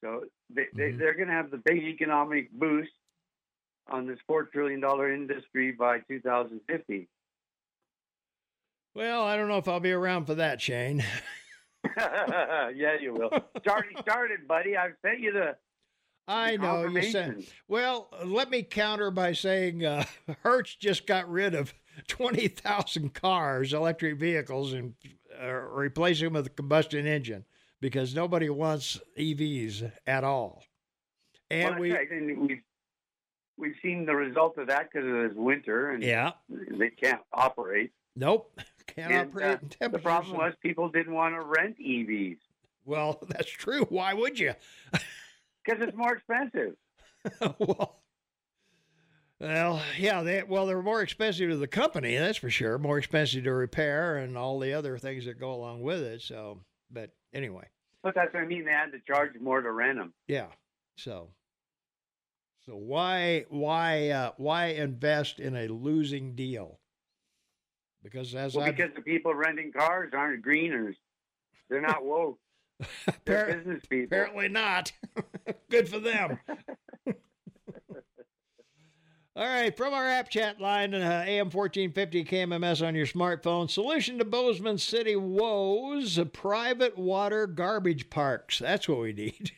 [0.00, 0.98] So they, they, Mhm.
[0.98, 2.92] they're going to have the big economic boost
[3.88, 7.08] on this four trillion dollar industry by 2050.
[9.00, 11.02] Well, I don't know if I'll be around for that, Shane.
[11.96, 13.30] yeah, you will.
[13.54, 14.76] It's already started, buddy.
[14.76, 15.56] I've sent you the.
[16.28, 17.46] I the know you said.
[17.66, 20.04] Well, let me counter by saying uh,
[20.42, 21.72] Hertz just got rid of
[22.08, 24.92] twenty thousand cars, electric vehicles, and
[25.42, 27.46] uh, replacing them with a combustion engine
[27.80, 30.62] because nobody wants EVs at all.
[31.50, 32.10] And Well, we right.
[32.10, 32.62] and we've
[33.56, 37.92] we've seen the result of that because of this winter, and yeah, they can't operate.
[38.14, 38.60] nope,
[38.94, 42.38] can't And, uh, The problem was people didn't want to rent EVs.
[42.84, 43.84] well, that's true.
[43.88, 44.54] Why would you?
[45.64, 46.74] Because it's more expensive.
[47.58, 48.00] well,
[49.38, 52.78] well, yeah, they well they're more expensive to the company, that's for sure.
[52.78, 56.22] More expensive to repair and all the other things that go along with it.
[56.22, 56.60] So,
[56.90, 57.68] but anyway,
[58.02, 58.64] But that's what I mean.
[58.64, 60.14] They had to charge more to rent them.
[60.28, 60.46] yeah.
[60.96, 61.28] So,
[62.66, 66.79] so why why uh, why invest in a losing deal?
[68.02, 70.96] Because as Well, because the people renting cars aren't greeners.
[71.68, 72.38] They're not woke.
[73.24, 74.04] They're Appar- business people.
[74.06, 74.92] Apparently not.
[75.70, 76.38] Good for them.
[79.36, 83.70] All right, from our app chat line, uh, AM 1450 KMMS on your smartphone.
[83.70, 88.58] Solution to Bozeman City woes: uh, private water garbage parks.
[88.58, 89.52] That's what we need.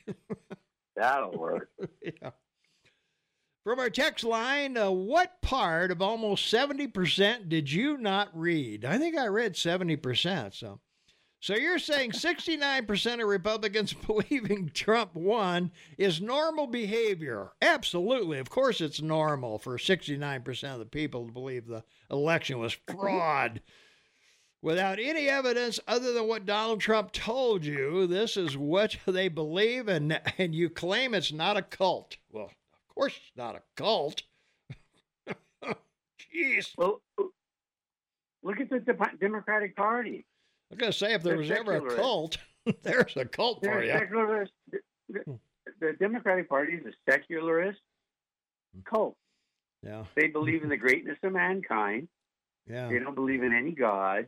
[0.95, 1.71] That'll work.
[2.03, 2.31] yeah.
[3.65, 8.85] From our text line, uh, what part of almost 70% did you not read?
[8.85, 10.53] I think I read 70%.
[10.53, 10.81] So,
[11.39, 17.53] so you're saying 69% of Republicans believing Trump won is normal behavior?
[17.63, 18.41] Absolutely.
[18.41, 23.63] Of course, it's normal for 69% of the people to believe the election was fraud.
[24.61, 29.87] Without any evidence other than what Donald Trump told you, this is what they believe,
[29.87, 32.17] and, and you claim it's not a cult.
[32.33, 32.51] Well,
[32.95, 34.23] course it's not a cult.
[35.65, 36.73] Jeez.
[36.77, 37.25] Well, uh,
[38.43, 40.25] look at the De- Democratic Party.
[40.71, 42.39] I was going to say, if there They're was ever a cult,
[42.83, 43.93] there's a cult for They're you.
[43.93, 44.53] secularist.
[44.71, 44.79] The,
[45.09, 45.35] the, hmm.
[45.81, 47.81] the Democratic Party is a secularist
[48.75, 48.81] hmm.
[48.83, 49.17] cult.
[49.83, 52.09] Yeah, They believe in the greatness of mankind.
[52.71, 52.89] yeah.
[52.89, 54.27] They don't believe in any God.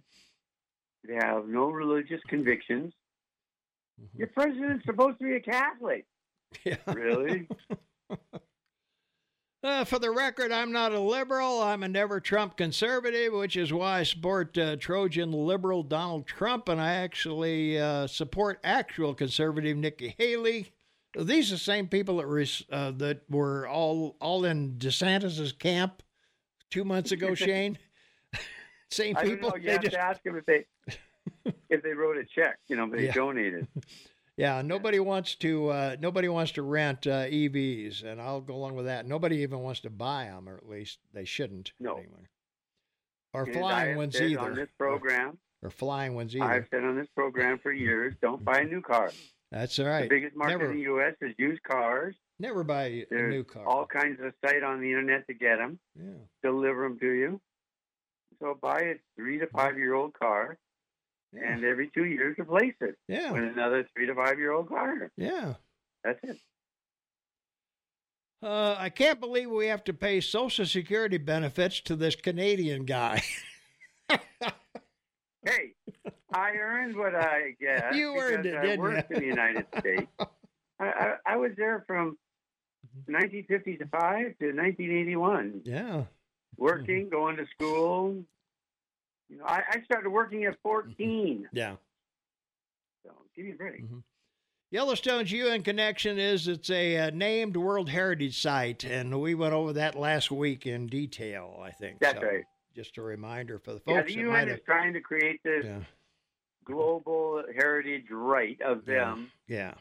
[1.07, 2.93] They have no religious convictions.
[4.01, 4.19] Mm-hmm.
[4.19, 6.07] Your president's supposed to be a Catholic.
[6.65, 6.77] yeah.
[6.93, 7.49] Really?
[9.65, 11.63] Uh, for the record, I'm not a liberal.
[11.63, 16.69] I'm a never Trump conservative, which is why I support uh, Trojan liberal Donald Trump,
[16.69, 20.71] and I actually uh, support actual conservative Nikki Haley.
[21.19, 26.03] These are the same people that were uh, that were all all in DeSantis's camp
[26.71, 27.35] two months ago.
[27.35, 27.79] Shane,
[28.91, 29.49] same I don't people.
[29.49, 29.57] know.
[29.57, 30.67] You they have just- to ask them if they
[31.71, 32.59] if they wrote a check.
[32.69, 33.13] You know, they Yeah.
[33.13, 33.67] donated.
[34.37, 35.69] Yeah, nobody wants to.
[35.69, 39.07] Uh, nobody wants to rent uh, EVs, and I'll go along with that.
[39.07, 41.73] Nobody even wants to buy them, or at least they shouldn't.
[41.79, 41.93] No.
[41.95, 42.27] anyway.
[43.33, 44.41] Or And flying ones said either.
[44.41, 46.45] On this program, Or flying ones either.
[46.45, 49.11] I've said on this program for years, don't buy a new car.
[49.53, 50.03] That's all right.
[50.03, 51.15] The biggest market Never- in the U.S.
[51.21, 52.17] is used cars.
[52.41, 53.65] Never buy a new car.
[53.65, 56.11] all kinds of site on the internet to get them, yeah.
[56.43, 57.41] deliver them to you.
[58.41, 60.59] So buy a three to five year old car,
[61.35, 61.53] Yeah.
[61.53, 63.33] and every two years replace it yeah.
[63.33, 65.11] with another three to five year old car.
[65.17, 65.55] Yeah.
[66.05, 66.37] That's it.
[68.43, 73.23] Uh, I can't believe we have to pay Social Security benefits to this Canadian guy.
[75.47, 75.73] Hey,
[76.33, 77.95] I earned what I get.
[77.95, 79.17] You earned it, I didn't worked you?
[79.17, 80.07] in the United States.
[80.81, 82.17] I, I, I was there from
[83.09, 83.15] Mm-hmm.
[83.15, 86.03] 1955 to 1981, yeah.
[86.59, 88.23] working, going to school.
[89.29, 91.49] You know, I, I started working at 14.
[91.53, 91.77] Yeah.
[93.05, 93.83] So give me a break.
[93.85, 93.99] Mm-hmm.
[94.71, 99.73] Yellowstone's UN connection is it's a uh, named World Heritage Site, and we went over
[99.75, 101.61] that last week in detail.
[101.63, 102.45] I think That's So, right.
[102.75, 104.11] Just a reminder for the folks.
[104.11, 105.79] Yeah, the UN is trying to create this Yeah,
[106.65, 109.75] global heritage right of them yeah,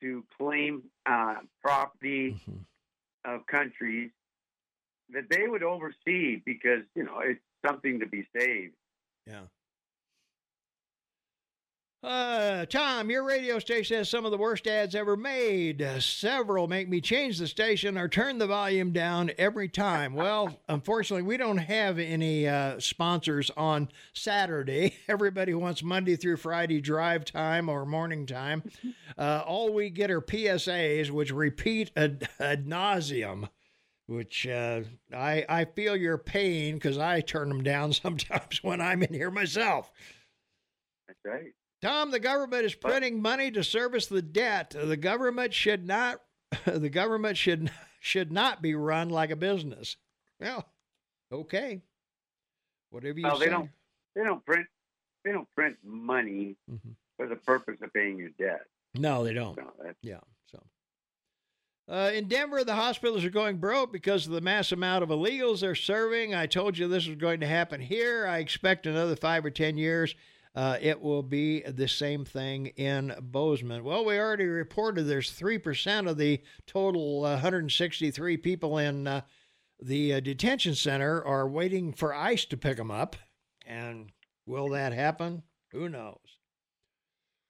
[0.00, 2.58] to claim uh, property Mhm.
[3.24, 4.12] of countries
[5.10, 8.74] that they would oversee because you know it's something to be saved.
[9.26, 9.42] Yeah.
[12.06, 15.82] Uh, Tom, your radio station has some of the worst ads ever made.
[15.82, 20.14] Uh, several make me change the station or turn the volume down every time.
[20.14, 24.94] Well, unfortunately, we don't have any uh, sponsors on Saturday.
[25.08, 28.62] Everybody wants Monday through Friday drive time or morning time.
[29.18, 33.48] Uh, all we get are PSAs, which repeat ad, ad nauseum.
[34.08, 39.02] Which uh, I I feel your pain because I turn them down sometimes when I'm
[39.02, 39.90] in here myself.
[41.08, 41.52] That's right.
[41.82, 44.70] Tom, the government is printing money to service the debt.
[44.70, 46.20] The government should not.
[46.64, 47.70] The government should
[48.00, 49.96] should not be run like a business.
[50.40, 50.64] Well,
[51.32, 51.82] okay.
[52.90, 53.46] Whatever you Well, say.
[53.46, 53.70] they don't
[54.14, 54.66] they don't print
[55.24, 56.94] they don't print money Mhm.
[57.16, 58.62] for the purpose of paying your debt.
[58.94, 59.56] No, they don't.
[59.82, 60.20] That's, Yeah.
[61.88, 65.60] Uh, in Denver, the hospitals are going broke because of the mass amount of illegals
[65.60, 66.34] they're serving.
[66.34, 68.26] I told you this was going to happen here.
[68.26, 70.14] I expect another five or ten years.
[70.56, 73.84] Uh, it will be the same thing in Bozeman.
[73.84, 79.20] Well, we already reported there's 3% of the total uh, 163 people in uh,
[79.80, 83.16] the uh, detention center are waiting for ICE to pick them up.
[83.66, 84.10] And
[84.46, 85.42] will that happen?
[85.72, 86.16] Who knows?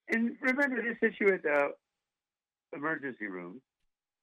[0.09, 1.71] and remember this issue at the
[2.73, 3.61] emergency room.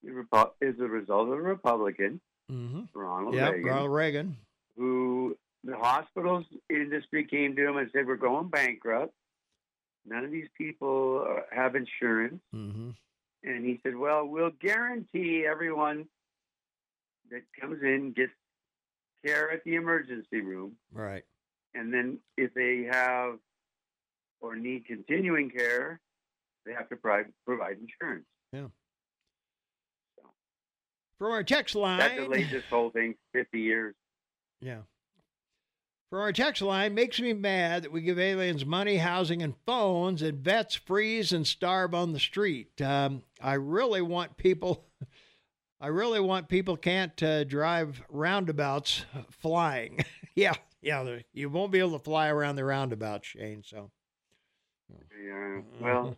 [0.03, 2.19] Is a result of a Republican,
[2.51, 2.81] Mm-hmm.
[2.93, 4.38] Ronald Yep, Reagan, Ronald Reagan.
[4.75, 9.13] who the hospitals industry came to him and said, "We're going bankrupt.
[10.05, 12.89] None of these people uh, have insurance." Mm-hmm.
[13.45, 16.05] And he said, "Well, we'll guarantee everyone
[17.31, 18.34] that comes in gets
[19.25, 21.23] care at the emergency room, Right.
[21.73, 23.39] and then if they have
[24.41, 26.01] or need continuing care,
[26.65, 28.25] they have to provide insurance.
[28.51, 28.73] insurance."
[31.18, 31.99] From our text line.
[31.99, 33.95] That delayed this whole thing 50 years.
[34.61, 34.80] Yeah.
[36.10, 40.22] From our text line, makes me mad that we give aliens money, housing, and phones,
[40.22, 42.80] and vets freeze and starve on the street.
[42.81, 44.85] Um, I really want people.
[45.81, 49.99] I really want people can't uh, drive roundabouts flying.
[50.35, 53.64] yeah, yeah, you won't be able to fly around the roundabout, Shane.
[53.65, 53.90] So,
[55.22, 55.61] Yeah.
[55.81, 56.15] Well,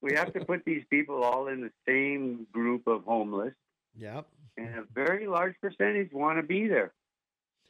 [0.00, 3.54] we have to put these people all in the same group of homeless,
[3.98, 4.26] yep.
[4.56, 6.92] and a very large percentage want to be there.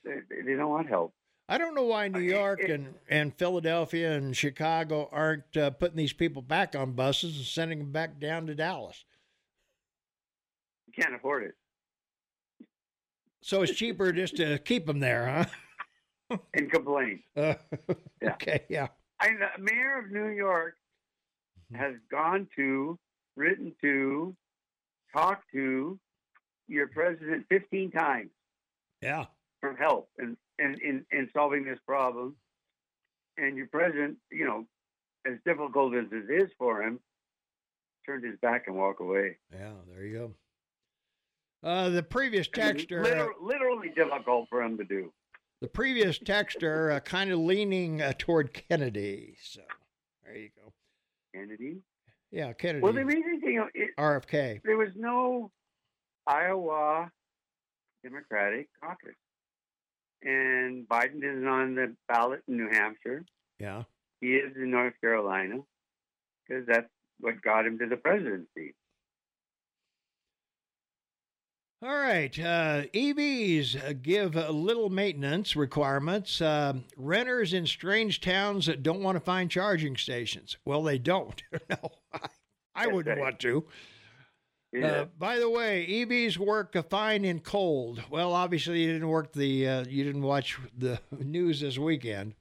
[0.04, 1.12] They, they don't want help.
[1.48, 5.96] I don't know why New York it- and, and Philadelphia and Chicago aren't uh, putting
[5.96, 9.04] these people back on buses and sending them back down to Dallas.
[10.86, 11.54] You can't afford it.
[13.40, 16.38] So it's cheaper just to keep them there, huh?
[16.52, 17.22] And complain.
[17.34, 17.54] Uh,
[18.20, 18.32] Yeah.
[18.32, 18.88] Okay, yeah.
[19.20, 20.74] I, the mayor of New York
[21.72, 22.98] has gone to,
[23.36, 24.34] written to,
[25.14, 25.98] talked to
[26.68, 28.30] your president 15 times
[29.02, 29.26] Yeah.
[29.60, 32.36] for help in, in, in, in solving this problem.
[33.36, 34.66] And your president, you know,
[35.26, 36.98] as difficult as it is for him,
[38.04, 39.36] turned his back and walked away.
[39.52, 40.34] Yeah, there you go.
[41.68, 45.12] Uh, the previous mean, texter, uh, literally difficult for him to do.
[45.60, 49.36] the previous texter, uh, kind of leaning uh, toward Kennedy.
[49.42, 49.60] So
[50.24, 50.72] there you go.
[51.34, 51.78] Kennedy.
[52.30, 52.80] Yeah, Kennedy.
[52.82, 54.60] Well, the amazing thing, it, RFK.
[54.64, 55.50] there was no
[56.28, 57.10] Iowa
[58.04, 59.14] Democratic caucus.
[60.22, 63.24] And Biden isn't on the ballot in New Hampshire.
[63.58, 63.84] Yeah.
[64.20, 65.60] He is in North Carolina
[66.46, 66.88] because that's
[67.20, 68.74] what got him to the presidency.
[71.80, 72.36] All right.
[72.36, 76.40] Uh, EVs uh, give uh, little maintenance requirements.
[76.40, 80.56] Um renters in strange towns that don't want to find charging stations.
[80.64, 81.40] Well, they don't.
[81.70, 82.18] no, I,
[82.74, 83.64] I wouldn't want to.
[84.72, 84.86] Yeah.
[84.86, 88.02] Uh, by the way, EVs work fine in cold.
[88.10, 92.34] Well, obviously you didn't work the uh, you didn't watch the news this weekend.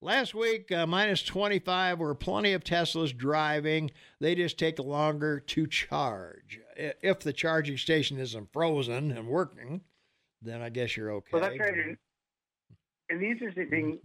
[0.00, 3.90] Last week, uh, minus 25 were plenty of Teslas driving.
[4.20, 6.60] They just take longer to charge.
[6.76, 9.80] If the charging station isn't frozen and working,
[10.42, 11.30] then I guess you're okay.
[11.32, 11.72] well, that's right.
[11.72, 11.96] And,
[13.08, 13.98] and the interesting thing,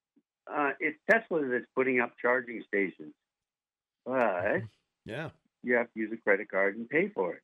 [0.50, 3.12] uh, it's Tesla that's putting up charging stations,
[4.06, 4.62] but
[5.04, 5.28] Yeah.
[5.62, 7.42] You have to use a credit card and pay for it.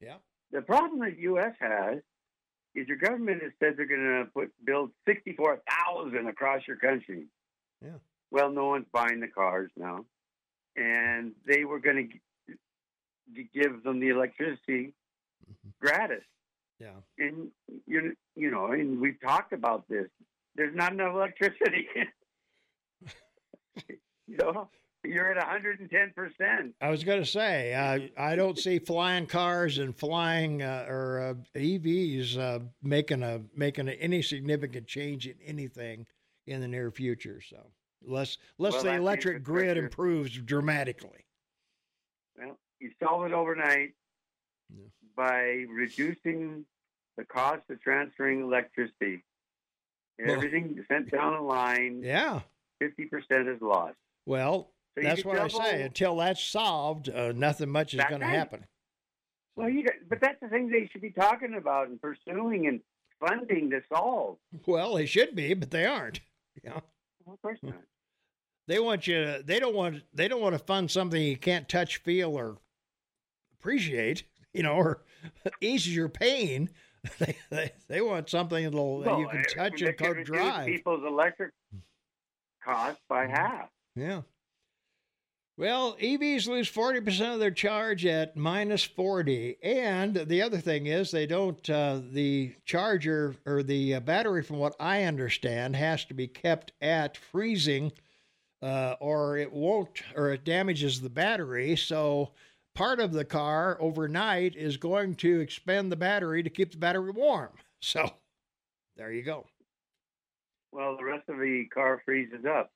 [0.00, 0.16] Yeah.
[0.52, 1.54] The problem that U.S.
[1.60, 1.98] has
[2.74, 7.26] is your government has said they're going to put build sixty-four thousand across your country.
[7.82, 7.98] Yeah.
[8.30, 10.04] Well, no one's buying the cars now,
[10.76, 11.96] and they were going
[12.48, 12.54] to
[13.34, 14.94] g- give them the electricity
[15.48, 15.68] mm-hmm.
[15.80, 16.24] gratis.
[16.78, 16.94] Yeah.
[17.18, 17.50] And
[17.86, 20.08] you you know, and we've talked about this.
[20.56, 21.88] There's not enough electricity.
[24.26, 24.68] you know,
[25.04, 26.74] you're at 110 percent.
[26.80, 31.20] I was going to say, uh, I don't see flying cars and flying uh, or
[31.20, 36.06] uh, EVs uh, making a making a, any significant change in anything
[36.46, 37.40] in the near future.
[37.40, 37.58] So,
[38.06, 41.24] unless unless Well, the electric grid improves dramatically.
[42.38, 43.94] Well, you solve it overnight
[44.70, 44.86] Yeah.
[45.16, 46.64] by reducing
[47.16, 49.22] the cost of transferring electricity.
[50.18, 52.40] Well- Everything sent down the line, Yeah.
[52.78, 53.96] fifty percent is lost.
[54.26, 55.82] Well, So that's what I say.
[55.82, 58.66] Until that's solved, uh, nothing much is going to happen.
[59.56, 62.80] Well, you got, but that's the thing they should be talking about and pursuing and
[63.20, 64.38] funding to solve.
[64.66, 66.20] Well, they should be, but they aren't.
[66.64, 66.80] Yeah.
[67.24, 67.74] Well, of course not.
[68.68, 69.24] They want you.
[69.24, 70.02] To, they don't want.
[70.14, 72.58] They don't want to fund something you can't touch, feel, or
[73.58, 74.24] appreciate.
[74.52, 75.04] You know, or
[75.60, 76.70] eases your pain.
[77.20, 80.66] They they, they want something that'll that you can touch and drive.
[80.66, 81.52] people's electric
[82.64, 83.68] costs by half.
[83.94, 84.22] Yeah.
[85.60, 89.58] Well, EVs lose 40% of their charge at minus 40.
[89.62, 94.56] And the other thing is, they don't, uh, the charger or the uh, battery, from
[94.56, 97.92] what I understand, has to be kept at freezing
[98.62, 101.76] uh, or it won't, or it damages the battery.
[101.76, 102.30] So
[102.74, 107.10] part of the car overnight is going to expend the battery to keep the battery
[107.10, 107.50] warm.
[107.80, 108.10] So
[108.96, 109.44] there you go.
[110.72, 112.72] Well, the rest of the car freezes up.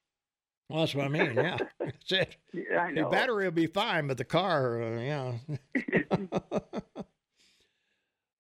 [0.69, 1.35] Well, that's what I mean.
[1.35, 1.59] Yeah.
[1.79, 2.37] That's it.
[2.53, 5.33] Yeah, The battery will be fine, but the car, uh, yeah.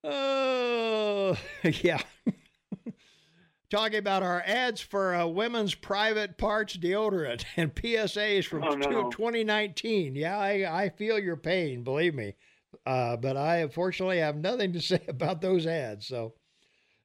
[0.02, 2.00] Oh, yeah.
[3.70, 9.10] Talking about our ads for uh, women's private parts deodorant and PSAs from Oh, no.
[9.10, 10.14] 2019.
[10.14, 12.34] Yeah, I, I feel your pain, believe me.
[12.86, 16.06] Uh, but I unfortunately have nothing to say about those ads.
[16.06, 16.34] So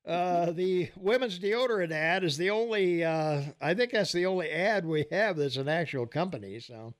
[0.09, 4.85] uh, the women's deodorant ad is the only, uh, I think that's the only ad
[4.85, 6.59] we have that's an actual company.
[6.59, 6.93] So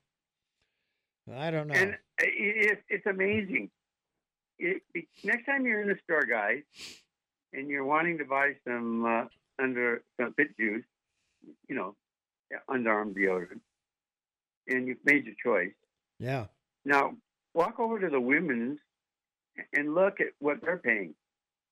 [1.34, 1.74] I don't know.
[1.74, 3.70] And it, it, it's amazing.
[4.58, 4.82] It,
[5.24, 6.62] next time you're in the store, guys,
[7.52, 9.24] and you're wanting to buy some uh,
[9.60, 10.84] under some fit juice,
[11.68, 11.96] you know,
[12.68, 13.60] underarm deodorant,
[14.68, 15.74] and you've made your choice.
[16.18, 16.46] yeah.
[16.84, 17.14] Now
[17.54, 18.78] walk over to the women's
[19.72, 21.14] and look at what they're paying.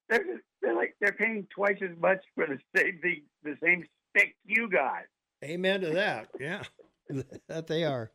[0.09, 0.25] They're
[0.63, 4.69] they're like they're paying twice as much for the same thing, the same stick you
[4.71, 5.03] got.
[5.45, 6.29] Amen to that.
[6.41, 6.63] Yeah,
[7.49, 8.11] that they are.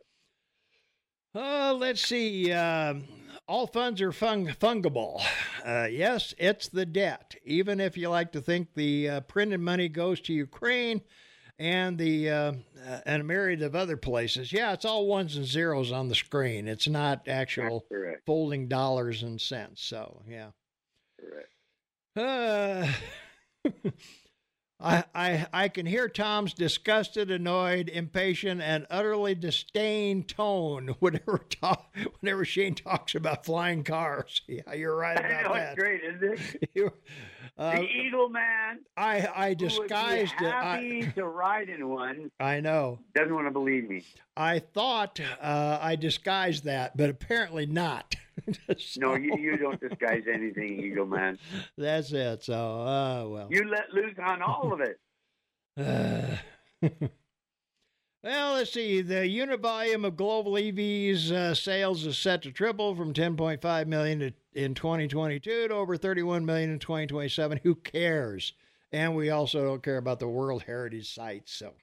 [1.35, 2.51] Uh, let's see.
[2.51, 3.05] Um,
[3.47, 5.21] all funds are fung- fungible.
[5.65, 7.35] Uh, yes, it's the debt.
[7.43, 11.01] Even if you like to think the uh, printed money goes to Ukraine
[11.57, 12.53] and the uh,
[12.87, 14.51] uh, and a myriad of other places.
[14.51, 16.67] Yeah, it's all ones and zeros on the screen.
[16.67, 17.85] It's not actual
[18.25, 19.83] folding dollars and cents.
[19.83, 20.49] So yeah.
[21.19, 21.52] Correct.
[22.15, 22.87] Uh,
[24.79, 31.95] I, I I can hear Tom's disgusted, annoyed, impatient, and utterly disdain tone whenever talk,
[32.19, 34.41] whenever Shane talks about flying cars.
[34.47, 35.75] Yeah, you're right about that.
[35.75, 36.39] great, isn't
[36.75, 36.93] it?
[37.57, 38.79] Uh, the Eagle Man.
[38.97, 40.51] I I who would be disguised it.
[40.51, 42.31] happy I, to ride in one.
[42.39, 42.99] I know.
[43.15, 44.03] Doesn't want to believe me.
[44.35, 48.15] I thought uh, I disguised that, but apparently not.
[48.97, 51.37] No, you, you don't disguise anything, Eagle Man.
[51.77, 52.43] That's it.
[52.43, 53.47] So, uh, well.
[53.49, 54.99] You let loose on all of it.
[58.23, 59.01] Well, let's see.
[59.01, 64.19] The unit volume of global EVs uh, sales is set to triple from 10.5 million
[64.19, 67.59] to, in 2022 to over 31 million in 2027.
[67.63, 68.53] Who cares?
[68.93, 71.51] And we also don't care about the World Heritage sites.
[71.51, 71.73] So,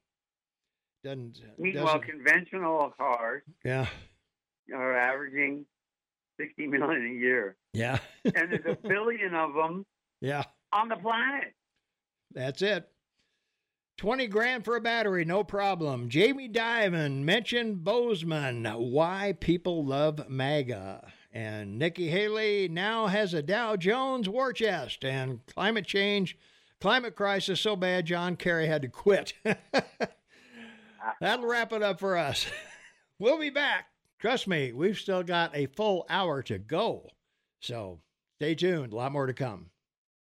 [1.04, 1.42] doesn't.
[1.58, 3.88] Meanwhile, doesn't conventional cars yeah.
[4.74, 5.66] are averaging
[6.40, 7.56] 60 million a year.
[7.74, 7.98] Yeah.
[8.24, 9.84] And there's a billion of them
[10.22, 10.44] yeah.
[10.72, 11.52] on the planet.
[12.32, 12.88] That's it.
[14.00, 16.08] 20 grand for a battery, no problem.
[16.08, 21.06] Jamie Dimon mentioned Bozeman, why people love MAGA.
[21.34, 25.04] And Nikki Haley now has a Dow Jones war chest.
[25.04, 26.38] And climate change,
[26.80, 29.34] climate crisis so bad John Kerry had to quit.
[31.20, 32.46] That'll wrap it up for us.
[33.18, 33.88] we'll be back.
[34.18, 37.10] Trust me, we've still got a full hour to go.
[37.60, 38.00] So
[38.36, 39.69] stay tuned, a lot more to come.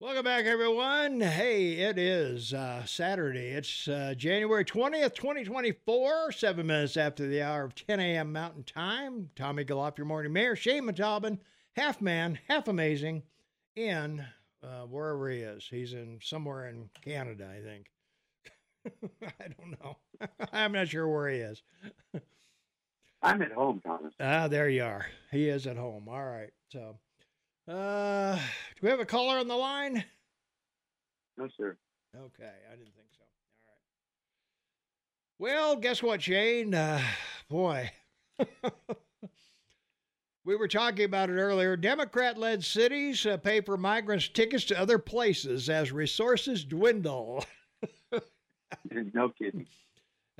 [0.02, 1.20] Welcome back, everyone.
[1.20, 3.48] Hey, it is uh, Saturday.
[3.48, 8.32] It's uh, January 20th, 2024, seven minutes after the hour of 10 a.m.
[8.32, 9.28] Mountain Time.
[9.36, 10.56] Tom Egelhoff, your morning mayor.
[10.56, 11.38] Shane Montalban,
[11.76, 13.24] half man, half amazing,
[13.76, 14.24] in
[14.62, 15.68] uh, wherever he is.
[15.70, 17.90] He's in somewhere in Canada, I think.
[19.38, 19.98] I don't know.
[20.54, 21.62] I'm not sure where he is.
[23.22, 24.14] I'm at home, Thomas.
[24.18, 25.04] Ah, there you are.
[25.30, 26.08] He is at home.
[26.08, 26.54] All right.
[26.72, 26.96] So,
[27.70, 30.04] uh, do we have a caller on the line?
[31.36, 31.76] No, sir.
[32.14, 33.24] Okay, I didn't think so.
[33.64, 33.72] All
[35.48, 35.54] right.
[35.54, 36.74] Well, guess what, Shane?
[36.74, 37.00] Uh,
[37.48, 37.90] boy.
[40.44, 41.76] we were talking about it earlier.
[41.76, 47.44] Democrat led cities uh, pay for migrants tickets to other places as resources dwindle.
[49.14, 49.66] no kidding.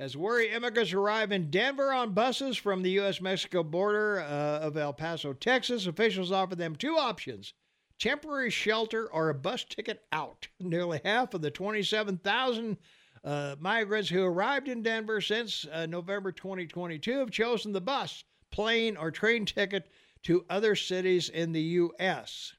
[0.01, 3.21] As worry immigrants arrive in Denver on buses from the U.S.
[3.21, 7.53] Mexico border uh, of El Paso, Texas, officials offer them two options
[7.99, 10.47] temporary shelter or a bus ticket out.
[10.59, 12.77] Nearly half of the 27,000
[13.23, 18.97] uh, migrants who arrived in Denver since uh, November 2022 have chosen the bus, plane,
[18.97, 19.87] or train ticket
[20.23, 22.53] to other cities in the U.S.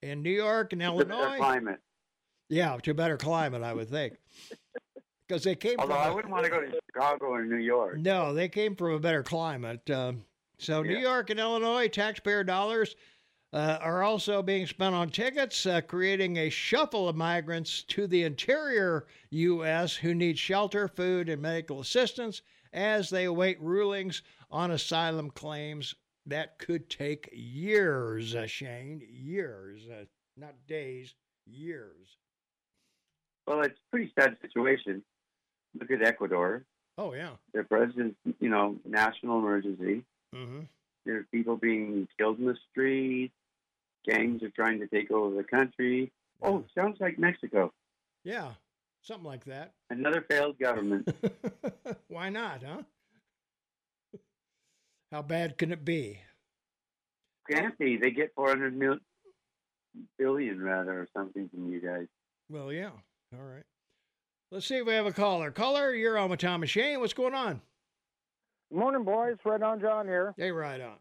[0.00, 1.80] In New York and It's a better Illinois, climate.
[2.48, 4.14] yeah, to better climate, I would think,
[5.28, 6.02] because they came Although from.
[6.02, 7.98] I a- wouldn't want to go to Chicago or New York.
[7.98, 9.88] no, they came from a better climate.
[9.90, 10.24] Um,
[10.58, 12.96] so, New York and Illinois taxpayer dollars
[13.52, 18.24] uh, are also being spent on tickets, uh, creating a shuffle of migrants to the
[18.24, 19.94] interior U.S.
[19.94, 22.42] who need shelter, food, and medical assistance
[22.72, 25.94] as they await rulings on asylum claims
[26.26, 29.00] that could take years, uh, Shane.
[29.08, 30.04] Years, uh,
[30.36, 31.14] not days,
[31.46, 32.16] years.
[33.46, 35.02] Well, it's a pretty sad situation.
[35.78, 36.64] Look at Ecuador.
[36.96, 37.30] Oh, yeah.
[37.52, 40.04] Their president, you know, national emergency.
[40.34, 40.60] hmm
[41.04, 43.34] There's people being killed in the streets.
[44.06, 46.12] Gangs are trying to take over the country.
[46.42, 47.72] Oh, sounds like Mexico.
[48.24, 48.52] Yeah,
[49.02, 49.72] something like that.
[49.90, 51.08] Another failed government.
[52.08, 52.82] Why not, huh?
[55.12, 56.20] How bad can it be?
[57.50, 57.96] Can't be.
[57.96, 58.98] They get 400 mil,
[60.18, 62.06] billion rather or something from you guys.
[62.50, 62.90] Well, yeah.
[63.34, 63.64] All right.
[64.50, 65.50] Let's see if we have a caller.
[65.50, 67.00] Caller, you're on with Tom and Shane.
[67.00, 67.60] What's going on?
[68.72, 69.36] Morning, boys.
[69.44, 70.34] Right on, John here.
[70.38, 70.96] Hey, right on.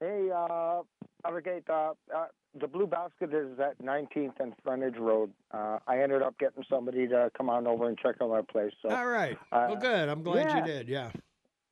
[0.00, 0.82] Hey, uh,
[1.24, 2.26] Allegate, uh, uh,
[2.60, 5.30] the Blue Basket is at 19th and Frontage Road.
[5.52, 8.72] Uh, I ended up getting somebody to come on over and check on my place.
[8.82, 9.36] So, All right.
[9.52, 10.08] uh, well, good.
[10.08, 10.58] I'm glad yeah.
[10.58, 10.88] you did.
[10.88, 11.10] Yeah.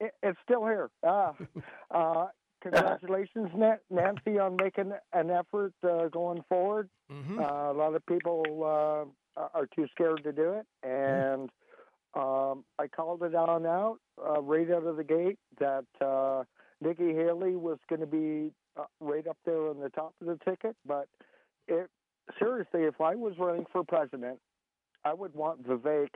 [0.01, 0.91] it, it's still here.
[1.07, 1.33] Uh,
[1.91, 2.27] uh,
[2.63, 3.51] congratulations,
[3.91, 6.89] Nancy, on making an effort uh, going forward.
[7.11, 11.51] hmm Uh, a lot of people uh, are too scared to do it, and
[12.15, 16.45] um, I called it on out uh, right out of the gate that uh,
[16.81, 20.39] Nikki Haley was going to be uh, right up there on the top of the
[20.45, 20.77] ticket.
[20.87, 21.09] But
[21.69, 21.89] it
[22.39, 24.39] seriously, if I was running for president,
[25.05, 26.09] I would want Vivek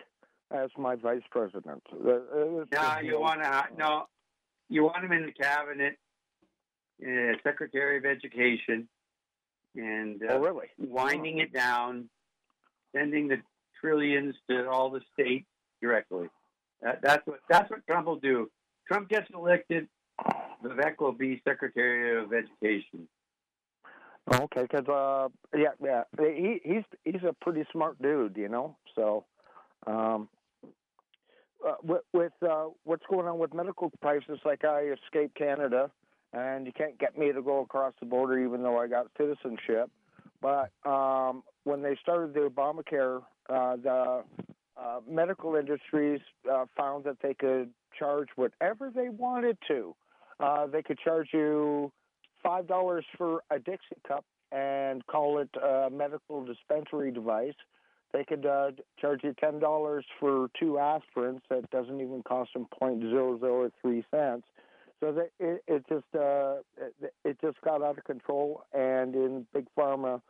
[0.51, 1.83] as my vice president.
[1.93, 2.19] Uh,
[2.73, 4.05] No, you want to no,
[4.69, 5.97] you want him in the cabinet,
[7.03, 8.89] uh, Secretary of Education,
[9.75, 10.69] and uh, Oh, really?
[10.79, 12.09] winding it down,
[12.95, 13.37] sending the
[13.81, 15.47] trillions to all the states
[15.81, 16.29] directly.
[16.83, 18.51] That, that's what that's what Trump will do.
[18.89, 19.89] Trump gets elected,
[20.63, 23.09] Vivek will be Secretary of Education.
[24.33, 28.77] Okay, because uh, yeah, yeah, he he's he's a pretty smart dude, you know.
[28.97, 29.25] So,
[29.87, 30.29] um,
[31.65, 35.93] uh, with, with uh, what's going on with medical prices, like I escaped Canada,
[36.33, 39.91] and you can't get me to go across the border, even though I got citizenship.
[40.43, 44.23] But um, when they started the Obamacare, uh, the
[44.77, 46.21] uh, medical industries
[46.51, 49.95] uh, found that they could charge whatever they wanted to.
[50.39, 51.91] Uh, they could charge you
[52.41, 57.55] five dollars for a Dixie cup and call it a medical dispensary device.
[58.13, 58.71] They could uh,
[59.01, 63.73] charge you ten dollars for two aspirins that doesn't even cost them point zero zero
[63.83, 64.47] three cents.
[65.01, 69.47] So that it, it just uh, it, it just got out of control, and in
[69.53, 70.21] big pharma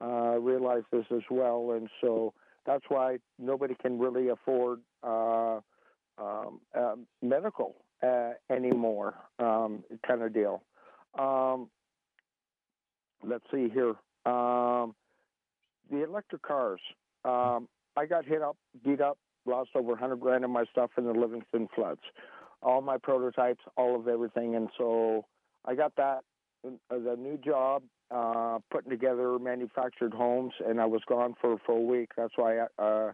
[0.00, 2.32] uh, realized this as well, and so
[2.66, 5.60] that's why nobody can really afford uh,
[6.18, 7.76] um, uh, medical
[8.50, 10.62] anymore, um, kind of deal.
[11.18, 11.68] Um,
[13.24, 13.94] let's see here.
[14.26, 14.94] Um,
[15.90, 16.80] the electric cars.
[17.24, 21.04] Um, I got hit up, beat up, lost over 100 grand of my stuff in
[21.04, 22.00] the Livingston floods.
[22.62, 24.56] All my prototypes, all of everything.
[24.56, 25.24] And so
[25.64, 26.20] I got that,
[26.66, 31.58] uh, the new job, uh, putting together manufactured homes, and I was gone for a
[31.58, 32.10] full week.
[32.16, 33.12] That's why I uh,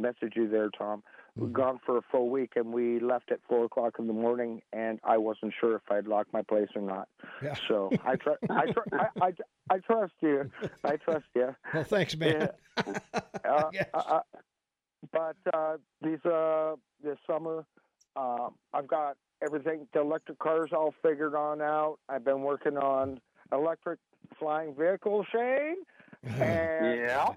[0.00, 1.02] messaged you there, Tom.
[1.36, 4.62] We gone for a full week, and we left at four o'clock in the morning,
[4.72, 7.08] and I wasn't sure if I'd locked my place or not.
[7.42, 7.54] Yeah.
[7.68, 9.32] So I, tr- I, tr- I, I,
[9.70, 10.50] I trust you.
[10.84, 11.54] I trust you.
[11.72, 12.48] Well, thanks, man.
[13.44, 13.88] Uh, Yes.
[13.94, 14.20] uh,
[15.12, 17.64] but uh, these uh, this summer,
[18.16, 19.86] uh, I've got everything.
[19.92, 21.98] The electric cars all figured on out.
[22.08, 23.20] I've been working on
[23.52, 23.98] electric
[24.38, 25.76] flying vehicle, Shane.
[26.40, 27.34] And, Yeah.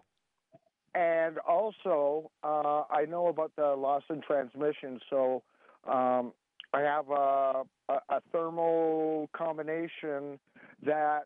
[0.95, 5.41] And also, uh, I know about the loss in transmission, so
[5.87, 6.33] um,
[6.71, 10.39] I have a, a, a thermal combination
[10.85, 11.23] that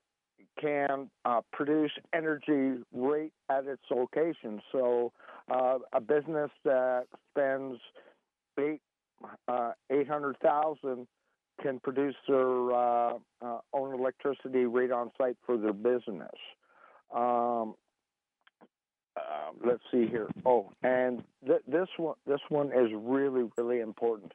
[0.59, 4.61] can uh, produce energy right at its location.
[4.71, 5.11] So,
[5.49, 7.79] uh, a business that spends
[8.59, 8.81] eight
[9.47, 11.07] uh, eight hundred thousand
[11.61, 16.35] can produce their uh, uh, own electricity right on site for their business.
[17.13, 17.75] Um,
[19.15, 20.27] uh, let's see here.
[20.45, 24.33] Oh, and th- this one this one is really really important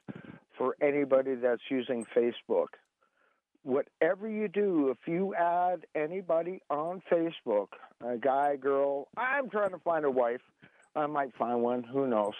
[0.57, 2.67] for anybody that's using Facebook.
[3.63, 7.67] Whatever you do, if you add anybody on Facebook,
[8.05, 10.41] a guy, girl, I'm trying to find a wife.
[10.95, 11.83] I might find one.
[11.83, 12.33] Who knows?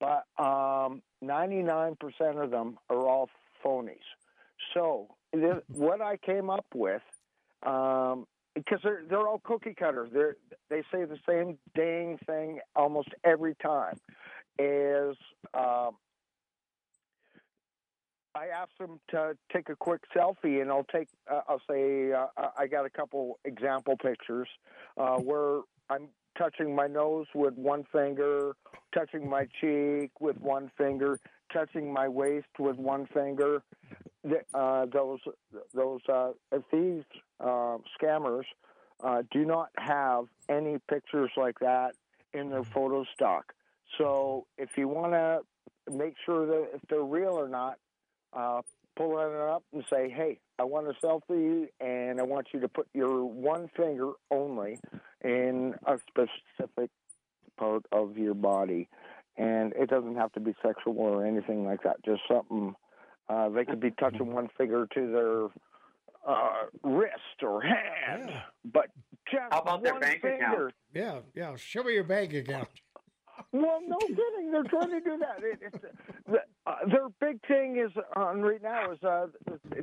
[0.00, 1.96] But um, 99%
[2.42, 3.28] of them are all
[3.66, 4.06] phonies.
[4.74, 7.02] So th- what I came up with,
[7.64, 10.08] um, because they're they're all cookie cutter.
[10.12, 13.96] They they say the same dang thing almost every time.
[14.58, 15.16] Is
[15.52, 15.96] um,
[18.34, 21.08] I asked them to take a quick selfie, and I'll take.
[21.30, 22.26] Uh, I'll say uh,
[22.56, 24.48] I got a couple example pictures
[24.96, 25.60] uh, where
[25.90, 28.52] I'm touching my nose with one finger,
[28.94, 31.18] touching my cheek with one finger,
[31.52, 33.62] touching my waist with one finger.
[34.54, 35.20] Uh, those
[35.72, 36.32] those uh,
[36.70, 37.04] thieves,
[37.38, 38.44] uh, scammers,
[39.02, 41.92] uh, do not have any pictures like that
[42.32, 43.52] in their photo stock.
[43.98, 45.40] So if you want to
[45.90, 47.78] make sure that if they're real or not,
[48.32, 48.62] uh,
[48.96, 52.68] pull it up and say, "Hey, I want a selfie, and I want you to
[52.68, 54.78] put your one finger only
[55.22, 56.90] in a specific
[57.56, 58.88] part of your body."
[59.38, 62.02] And it doesn't have to be sexual or anything like that.
[62.04, 62.74] Just something.
[63.28, 65.44] Uh, they could be touching one finger to their
[66.32, 68.40] uh, wrist or hand, Yeah.
[68.64, 68.86] but
[69.30, 70.68] just about their one bank finger.
[70.68, 70.74] account?
[70.94, 71.56] Yeah, yeah.
[71.56, 72.68] Show me your bank account.
[73.52, 74.50] Well, no kidding.
[74.52, 75.42] They're trying to do that.
[75.42, 75.78] It, it's,
[76.26, 79.26] the, uh, their big thing is on right now is uh,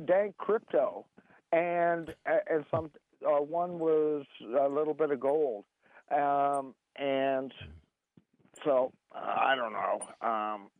[0.06, 1.06] dank crypto,
[1.52, 2.90] and uh, and some
[3.26, 5.64] uh, one was a little bit of gold,
[6.10, 7.52] um, and
[8.64, 10.00] so uh, I don't know.
[10.26, 10.70] Um,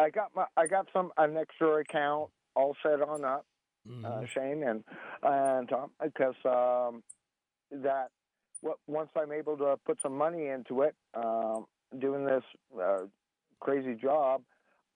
[0.00, 3.44] I got my I got some an extra account all set on up,
[3.88, 4.04] Mm-hmm.
[4.06, 4.82] uh, Shane and
[5.22, 7.02] and Tom, because um,
[7.70, 8.08] that
[8.62, 11.66] what once I'm able to put some money into it, um,
[11.98, 12.42] doing this
[12.80, 13.02] uh,
[13.60, 14.42] crazy job,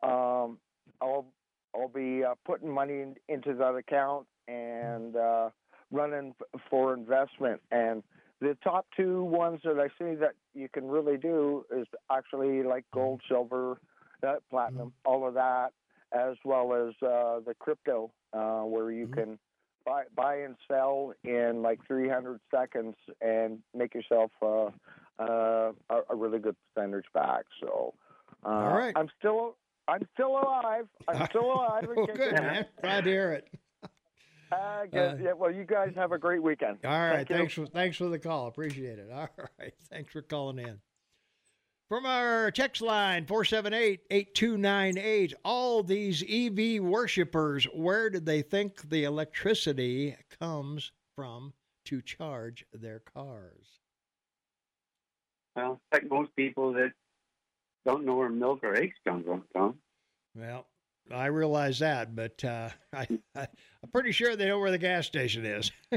[0.02, 0.58] um,
[1.02, 1.26] I'll
[1.74, 5.50] I'll be uh, putting money in, into that account and uh,
[5.90, 7.60] running f- for investment.
[7.70, 8.02] And
[8.40, 12.84] the top two ones that I see that you can really do is actually like
[12.92, 13.80] gold, silver,
[14.26, 15.70] uh, platinum, all of that,
[16.12, 19.38] as well as uh, the crypto, uh, where you can
[19.84, 24.70] buy buy and sell in like 300 seconds and make yourself uh,
[25.18, 27.44] uh, a, a really good percentage back.
[27.60, 27.94] So,
[28.44, 28.92] uh, All right.
[28.96, 29.56] I'm still
[29.88, 30.86] I'm still alive.
[31.08, 31.84] I'm still alive.
[31.94, 32.66] well, good, man.
[32.82, 33.48] Glad to hear it.
[34.50, 35.20] Uh, good.
[35.20, 36.78] yeah, well, you guys have a great weekend.
[36.84, 37.16] All right.
[37.16, 37.36] Thank you.
[37.36, 38.46] thanks for thanks for the call.
[38.46, 39.08] Appreciate it.
[39.12, 39.72] All right.
[39.90, 40.78] Thanks for calling in.
[41.88, 50.14] From our text line 478-8298, all these EV worshipers, where did they think the electricity
[50.38, 51.54] comes from
[51.86, 53.80] to charge their cars?
[55.56, 56.92] Well, it's like most people that
[57.86, 59.76] don't know where milk or eggs come from, Tom.
[60.36, 60.66] Well,
[61.12, 63.46] I realize that, but uh, I, I,
[63.82, 65.70] I'm pretty sure they know where the gas station is.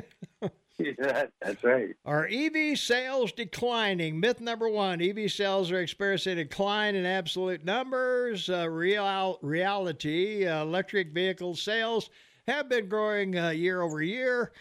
[0.78, 1.96] yeah, that's right.
[2.06, 4.20] Are EV sales declining?
[4.20, 8.50] Myth number one EV sales are experiencing a decline in absolute numbers.
[8.50, 12.10] Uh, real, reality uh, electric vehicle sales
[12.48, 14.52] have been growing uh, year over year.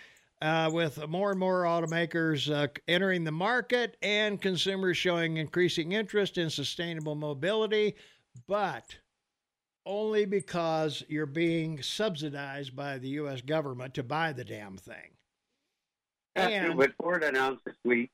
[0.42, 6.38] Uh, with more and more automakers uh, entering the market and consumers showing increasing interest
[6.38, 7.94] in sustainable mobility,
[8.48, 8.96] but
[9.90, 13.40] only because you're being subsidized by the U.S.
[13.40, 15.16] government to buy the damn thing.
[16.36, 18.10] After And- what Ford announced this week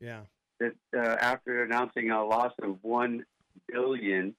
[0.00, 0.22] Yeah.
[0.58, 3.24] that uh, after announcing a loss of one
[3.68, 4.34] billion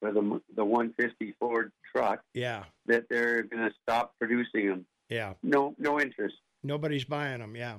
[0.00, 2.64] for the the 150 Ford truck, Yeah.
[2.86, 4.86] that they're going to stop producing them.
[5.10, 5.34] Yeah.
[5.42, 6.36] No, no interest.
[6.62, 7.54] Nobody's buying them.
[7.56, 7.76] Yeah,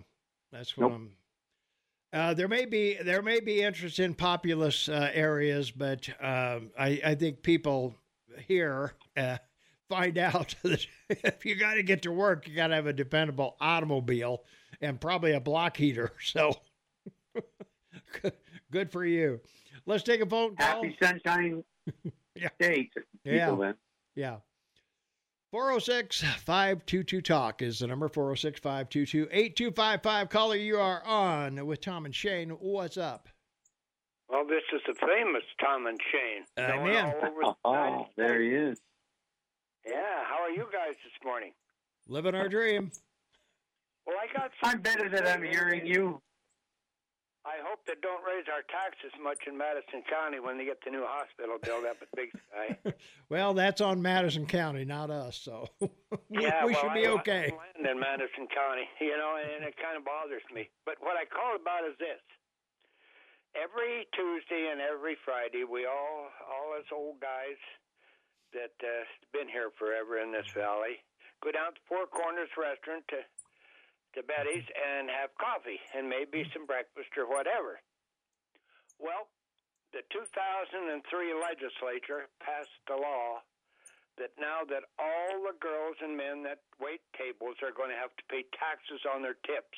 [0.51, 0.93] that's what Nope.
[0.93, 1.11] I'm.
[2.13, 7.01] Uh, there may be there may be interest in populous uh, areas, but um I
[7.03, 7.95] I think people
[8.47, 9.37] here uh,
[9.89, 12.93] find out that if you got to get to work, you got to have a
[12.93, 14.43] dependable automobile
[14.81, 16.11] and probably a block heater.
[16.23, 16.53] So
[18.71, 19.39] good for you.
[19.85, 20.83] Let's take a phone call.
[20.83, 21.63] Happy Sunshine
[22.35, 22.49] Yeah.
[22.61, 22.93] State.
[23.23, 23.55] Yeah.
[23.55, 23.75] Then.
[24.15, 24.37] Yeah.
[25.51, 30.29] 406 522 Talk is the number 406 522 8255.
[30.29, 32.49] Caller, you are on with Tom and Shane.
[32.49, 33.29] What's up?
[34.33, 36.43] Well, this is the famous Tom and Shane.
[36.57, 37.05] I'm known in.
[37.05, 38.81] all over the Oh, there he is.
[39.85, 41.51] Yeah, how are you guys this morning?
[42.07, 42.91] Living our dream.
[44.07, 44.49] Well, I got.
[44.63, 46.19] I'm better that I'm hearing you.
[47.45, 50.89] I hope they don't raise our taxes much in Madison County when they get the
[50.89, 52.91] new hospital built up at Big Sky.
[53.29, 55.37] Well, that's on Madison County, not us.
[55.37, 55.89] So we,
[56.29, 57.53] yeah, we well, should I be own okay.
[57.53, 60.69] Land in Madison County, you know, and it kind of bothers me.
[60.85, 62.21] But what I call about is this:
[63.55, 67.59] every Tuesday and every Friday, we all, all us old guys
[68.53, 71.01] that uh, been here forever in this valley,
[71.41, 73.21] go down to Four Corners Restaurant to
[74.13, 77.81] to Betty's and have coffee and maybe some breakfast or whatever.
[79.01, 79.25] Well,
[79.91, 80.77] the 2003
[81.33, 83.41] legislature passed a law
[84.17, 88.13] that now that all the girls and men that wait tables are going to have
[88.13, 89.77] to pay taxes on their tips.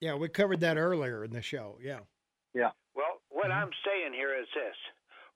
[0.00, 1.78] Yeah, we covered that earlier in the show.
[1.82, 2.02] Yeah.
[2.58, 2.74] Yeah.
[2.98, 4.74] Well, what I'm saying here is this: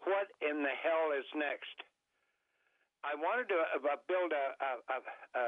[0.02, 1.78] what in the hell is next?
[3.06, 4.98] I wanted to uh, build a a, a
[5.38, 5.46] a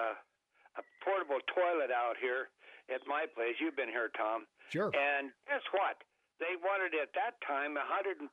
[0.79, 2.51] a portable toilet out here
[2.91, 3.59] at my place.
[3.59, 4.47] You've been here, Tom.
[4.71, 4.91] Sure.
[4.95, 5.99] And guess what?
[6.43, 8.27] They wanted at that time $150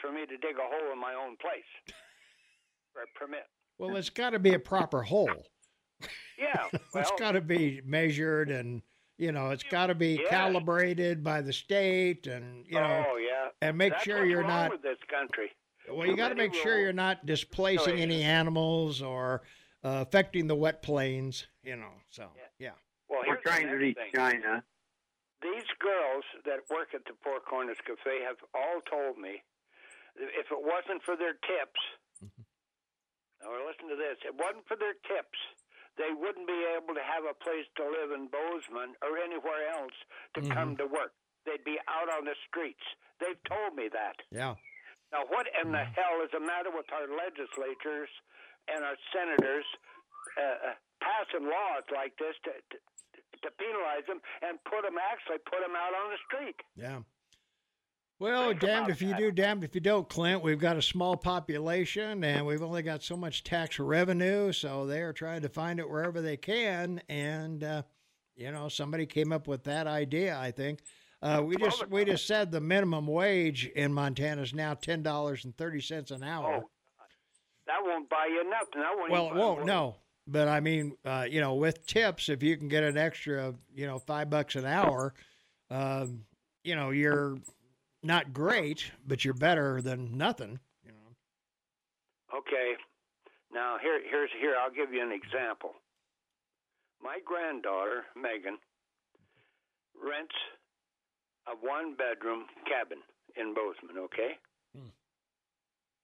[0.00, 1.68] for me to dig a hole in my own place
[2.92, 3.44] for a permit.
[3.78, 5.44] Well, it's got to be a proper hole.
[6.38, 6.64] Yeah,
[6.94, 8.82] well, it's got to be measured and,
[9.20, 10.28] you know, it's got to be Yeah.
[10.30, 14.48] calibrated by the state and, you know, oh yeah, and make That's sure you're wrong
[14.48, 15.52] not with this country.
[15.88, 19.42] Well, you got to many make sure you're not displacing any animals or
[19.84, 21.92] uh, affecting the wet plains, you know.
[22.08, 22.70] So, yeah.
[23.08, 24.10] Well, We're trying to reach thing.
[24.14, 24.62] China.
[25.42, 29.42] These girls that work at the Four Corners Cafe have all told me
[30.16, 31.80] if it wasn't for their tips,
[32.20, 32.44] Mm-hmm.
[33.40, 35.38] now listen to this, it wasn't for their tips,
[36.00, 39.92] they wouldn't be able to have a place to live in Bozeman or anywhere else
[40.34, 41.12] to come to work.
[41.44, 42.82] They'd be out on the streets.
[43.20, 44.16] They've told me that.
[44.32, 44.56] Yeah.
[45.12, 48.08] Now, what in the hell is the matter with our legislatures
[48.72, 49.66] and our senators
[50.40, 52.76] uh, uh, passing laws like this to, to
[53.40, 56.56] to penalize them and put them actually put them out on the street?
[56.76, 57.00] Yeah.
[58.20, 59.18] Well, damned if you that.
[59.18, 60.42] do, damned if you don't, Clint.
[60.42, 65.00] We've got a small population and we've only got so much tax revenue, so they
[65.00, 67.00] are trying to find it wherever they can.
[67.08, 67.82] And uh,
[68.36, 70.38] you know, somebody came up with that idea.
[70.38, 70.80] I think
[71.22, 75.46] uh, we just we just said the minimum wage in Montana is now ten dollars
[75.46, 76.62] and thirty cents an hour.
[76.62, 76.70] Oh,
[77.66, 78.82] that won't buy you nothing.
[78.82, 82.42] That won't well, it won't no, but I mean, uh, you know, with tips, if
[82.42, 85.14] you can get an extra, you know, five bucks an hour,
[85.70, 86.24] um,
[86.64, 87.38] you know, you're
[88.02, 90.58] not great, but you're better than nothing.
[90.84, 92.38] You know.
[92.38, 92.74] Okay.
[93.52, 95.72] Now here here's here I'll give you an example.
[97.02, 98.58] My granddaughter, Megan,
[100.02, 100.34] rents
[101.48, 102.98] a one bedroom cabin
[103.36, 104.36] in Bozeman, okay?
[104.76, 104.88] Hmm.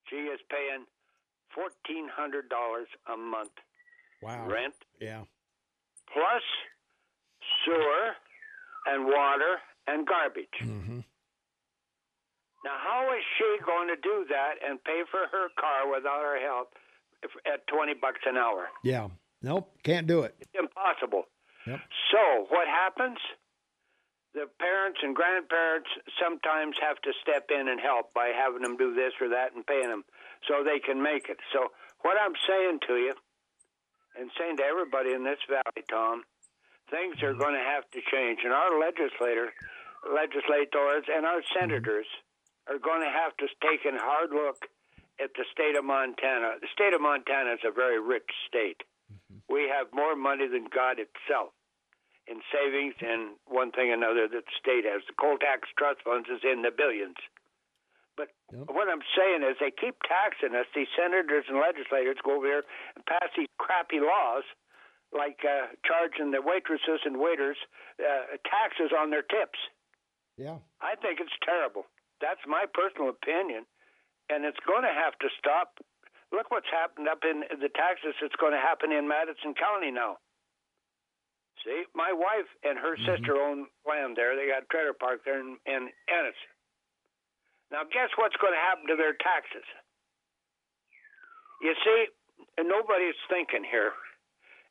[0.08, 0.84] She is paying
[1.54, 3.52] fourteen hundred dollars a month
[4.22, 4.48] Wow.
[4.48, 5.24] rent Yeah.
[6.12, 6.42] plus
[7.64, 8.16] sewer
[8.86, 9.56] and water
[9.86, 10.56] and garbage.
[10.62, 11.00] Mm-hmm.
[12.66, 16.42] Now, how is she going to do that and pay for her car without our
[16.42, 16.74] help
[17.22, 18.66] if, at 20 bucks an hour?
[18.82, 19.06] Yeah.
[19.40, 19.70] Nope.
[19.86, 20.34] Can't do it.
[20.42, 21.30] It's impossible.
[21.70, 21.78] Yep.
[22.10, 23.22] So, what happens?
[24.34, 25.86] The parents and grandparents
[26.18, 29.64] sometimes have to step in and help by having them do this or that and
[29.64, 30.02] paying them
[30.50, 31.38] so they can make it.
[31.54, 31.70] So,
[32.02, 33.14] what I'm saying to you
[34.18, 36.26] and saying to everybody in this valley, Tom,
[36.90, 38.40] things are going to have to change.
[38.42, 39.54] And our legislator,
[40.02, 41.54] legislators and our mm-hmm.
[41.62, 42.10] senators
[42.68, 44.66] are going to have to take a hard look
[45.20, 46.60] at the state of Montana.
[46.60, 48.82] The state of Montana is a very rich state.
[49.48, 51.54] We have more money than God itself
[52.26, 55.02] in savings and one thing or another that the state has.
[55.06, 57.16] The coal tax trust funds is in the billions.
[58.18, 60.66] But what I'm saying is they keep taxing us.
[60.74, 62.64] These senators and legislators go over here
[62.96, 64.42] and pass these crappy laws,
[65.12, 67.60] like uh, charging the waitresses and waiters
[68.00, 69.60] uh, taxes on their tips.
[70.36, 70.58] Yeah.
[70.80, 71.86] I think it's terrible.
[72.20, 73.66] That's my personal opinion,
[74.32, 75.78] and it's going to have to stop.
[76.32, 78.16] Look what's happened up in the taxes.
[78.22, 80.18] It's going to happen in Madison County now.
[81.64, 83.06] See, my wife and her mm-hmm.
[83.06, 84.36] sister own land there.
[84.36, 86.38] They got a trailer park there in, in Ennis.
[87.70, 89.66] Now, guess what's going to happen to their taxes?
[91.60, 92.00] You see,
[92.62, 93.96] nobody's thinking here.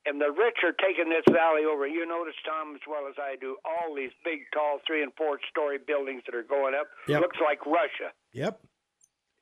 [0.05, 1.89] And the rich are taking this valley over.
[1.89, 5.41] You notice, Tom, as well as I do, all these big, tall, three and four
[5.49, 6.85] story buildings that are going up.
[7.09, 7.21] Yep.
[7.21, 8.13] Looks like Russia.
[8.33, 8.61] Yep.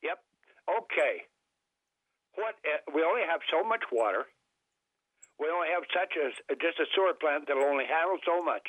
[0.00, 0.18] Yep.
[0.64, 1.28] Okay.
[2.40, 2.56] What?
[2.64, 4.24] Uh, we only have so much water.
[5.36, 8.64] We only have such as just a sewer plant that'll only handle so much.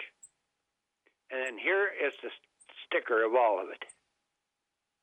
[1.32, 2.30] And then here is the
[2.84, 3.88] sticker of all of it.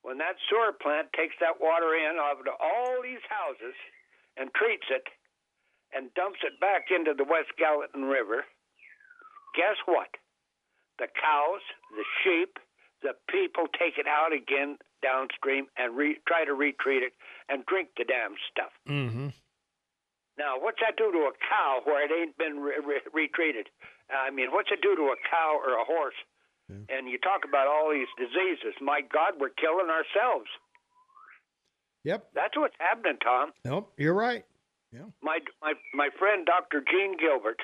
[0.03, 3.75] When that sewer plant takes that water in out of all these houses
[4.37, 5.07] and treats it
[5.95, 8.45] and dumps it back into the West Gallatin River,
[9.55, 10.09] guess what?
[10.99, 11.65] The cows,
[11.97, 12.59] the sheep,
[13.03, 17.13] the people take it out again downstream and re- try to retreat it
[17.49, 18.71] and drink the damn stuff.
[18.89, 19.29] Mm-hmm.
[20.39, 23.69] Now, what's that do to a cow where it ain't been re- re- retreated?
[24.09, 26.17] I mean, what's it do to a cow or a horse?
[26.89, 28.73] And you talk about all these diseases.
[28.81, 30.49] My God, we're killing ourselves.
[32.05, 32.29] Yep.
[32.35, 33.53] That's what's happening, Tom.
[33.63, 33.93] Nope.
[33.99, 34.45] You're right.
[35.23, 36.85] My my my friend Dr.
[36.85, 37.61] Gene Gilbert,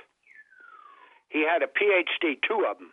[1.29, 2.91] he had a PhD, two of them,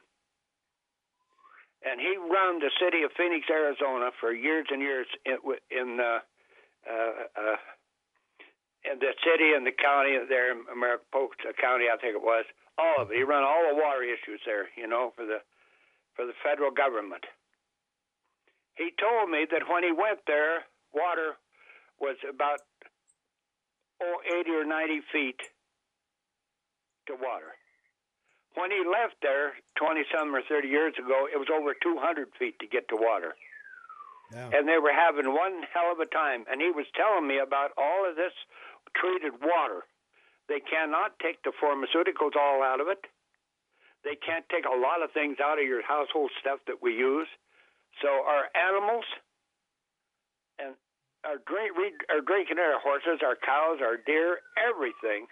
[1.84, 5.38] and he run the city of Phoenix, Arizona, for years and years in
[5.72, 6.20] in uh,
[6.84, 7.58] uh, uh,
[8.84, 12.46] in the city and the county there in Maricopa County, I think it was.
[12.78, 13.18] All of it.
[13.18, 15.40] He run all the water issues there, you know, for the
[16.16, 17.24] for the federal government.
[18.76, 21.40] He told me that when he went there, water
[22.00, 22.60] was about
[24.02, 25.40] oh, 80 or 90 feet
[27.08, 27.56] to water.
[28.56, 32.56] When he left there 20 some or 30 years ago, it was over 200 feet
[32.60, 33.36] to get to water.
[34.32, 34.50] Yeah.
[34.54, 36.46] And they were having one hell of a time.
[36.50, 38.34] And he was telling me about all of this
[38.96, 39.84] treated water.
[40.48, 43.04] They cannot take the pharmaceuticals all out of it.
[44.04, 47.28] They can't take a lot of things out of your household stuff that we use.
[48.02, 49.06] So our animals
[50.60, 50.76] and
[51.26, 55.28] our drink, our drinking air horses, our cows, our deer, everything.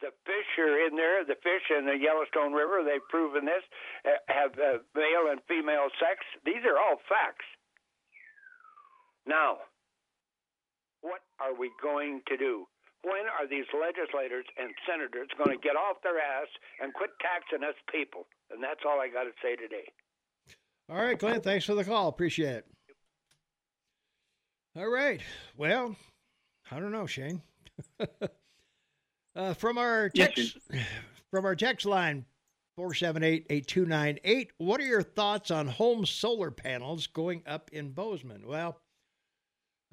[0.00, 1.22] The fish are in there.
[1.24, 3.62] The fish in the Yellowstone River, they've proven this,
[4.06, 6.22] uh, have uh, male and female sex.
[6.44, 7.46] These are all facts.
[9.26, 9.62] Now,
[11.02, 12.66] what are we going to do?
[13.02, 16.46] when are these legislators and senators going to get off their ass
[16.80, 18.26] and quit taxing us people?
[18.50, 19.90] And that's all I got to say today.
[20.88, 21.42] All right, Clint.
[21.42, 22.08] Thanks for the call.
[22.08, 22.66] Appreciate it.
[24.74, 25.20] All right.
[25.58, 25.94] Well,
[26.70, 27.42] I don't know, Shane.
[29.36, 30.56] uh, from our text,
[31.30, 32.24] from our text line,
[32.78, 38.46] 478-8298, what are your thoughts on home solar panels going up in Bozeman?
[38.46, 38.80] Well,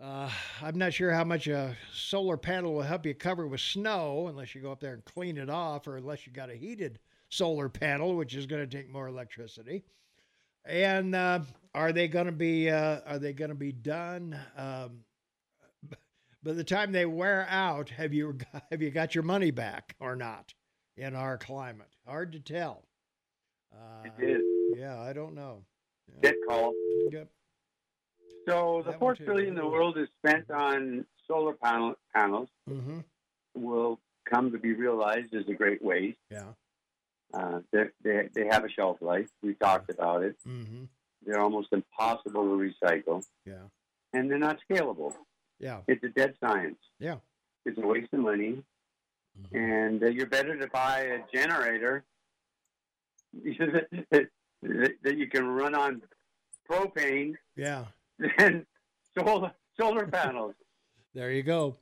[0.01, 0.29] uh,
[0.61, 4.55] I'm not sure how much a solar panel will help you cover with snow unless
[4.55, 7.67] you go up there and clean it off, or unless you got a heated solar
[7.67, 9.83] panel, which is going to take more electricity.
[10.63, 11.41] And uh,
[11.73, 14.37] are they going to be uh, are they going to be done?
[14.57, 15.01] Um,
[16.43, 18.37] by the time they wear out, have you
[18.71, 20.53] have you got your money back or not?
[20.97, 22.83] In our climate, hard to tell.
[23.73, 24.41] Uh, it is.
[24.77, 25.63] Yeah, I don't know.
[26.21, 26.31] Yeah.
[26.47, 26.73] Call.
[27.09, 27.29] Yep.
[28.47, 29.25] So the That four one too.
[29.25, 32.99] trillion the world is spent on solar panel panels Mm-hmm.
[33.55, 36.17] will come to be realized as a great waste.
[36.29, 36.49] Yeah.
[37.33, 39.29] Uh, they they they have a shelf life.
[39.41, 40.35] We talked about it.
[40.45, 40.83] Mm-hmm.
[41.25, 43.63] They're almost impossible to recycle, Yeah.
[44.13, 45.13] and they're not scalable.
[45.59, 45.81] Yeah.
[45.87, 46.77] It's a dead science.
[46.99, 47.17] Yeah.
[47.65, 48.63] It's a waste of money,
[49.39, 49.55] Mm-hmm.
[49.57, 52.03] and uh, you're better to buy a generator
[53.33, 54.27] that,
[54.61, 56.01] that you can run on
[56.69, 57.85] propane Yeah.
[58.37, 58.65] than
[59.17, 60.55] solar solar panels.
[61.15, 61.75] There you go.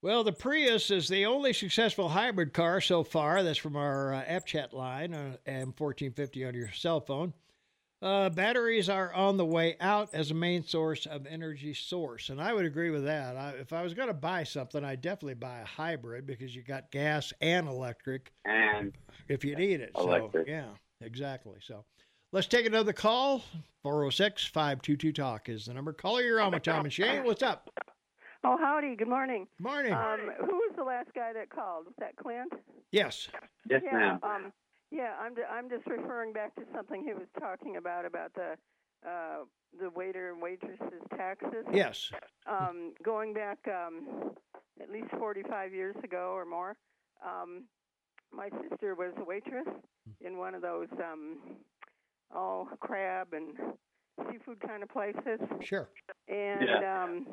[0.00, 3.42] Well, the Prius is the only successful hybrid car so far.
[3.42, 7.32] That's from our uh, app chat line, uh, M1450 on your cell phone.
[8.04, 12.38] Uh, batteries are on the way out as a main source of energy source, and
[12.38, 13.34] I would agree with that.
[13.34, 16.62] I, if I was going to buy something, I'd definitely buy a hybrid because you
[16.62, 18.92] got gas and electric And
[19.28, 19.92] if you need it.
[19.96, 20.46] Electric.
[20.46, 20.66] So, yeah,
[21.00, 21.54] exactly.
[21.62, 21.86] So
[22.30, 23.42] let's take another call.
[23.82, 25.94] 406 522 Talk is the number.
[25.94, 27.24] Caller, you're on with Tom and Shane.
[27.24, 27.70] What's up?
[28.44, 28.96] Oh, howdy.
[28.96, 29.46] Good morning.
[29.58, 29.94] Morning.
[29.94, 31.86] Um, who was the last guy that called?
[31.86, 32.52] Was that Clint?
[32.92, 33.28] yes.
[33.70, 33.96] yes, yeah.
[33.96, 34.18] ma'am.
[34.22, 34.52] Um,
[34.90, 35.34] yeah, I'm.
[35.38, 38.56] i I'm just referring back to something he was talking about about the
[39.08, 39.44] uh,
[39.80, 41.64] the waiter and waitresses taxes.
[41.72, 42.10] Yes.
[42.48, 44.32] Um, going back um,
[44.80, 46.76] at least 45 years ago or more,
[47.24, 47.64] um,
[48.32, 49.66] my sister was a waitress
[50.20, 51.38] in one of those um,
[52.34, 53.56] all crab and
[54.30, 55.88] seafood kind of places Sure.
[56.28, 57.26] and um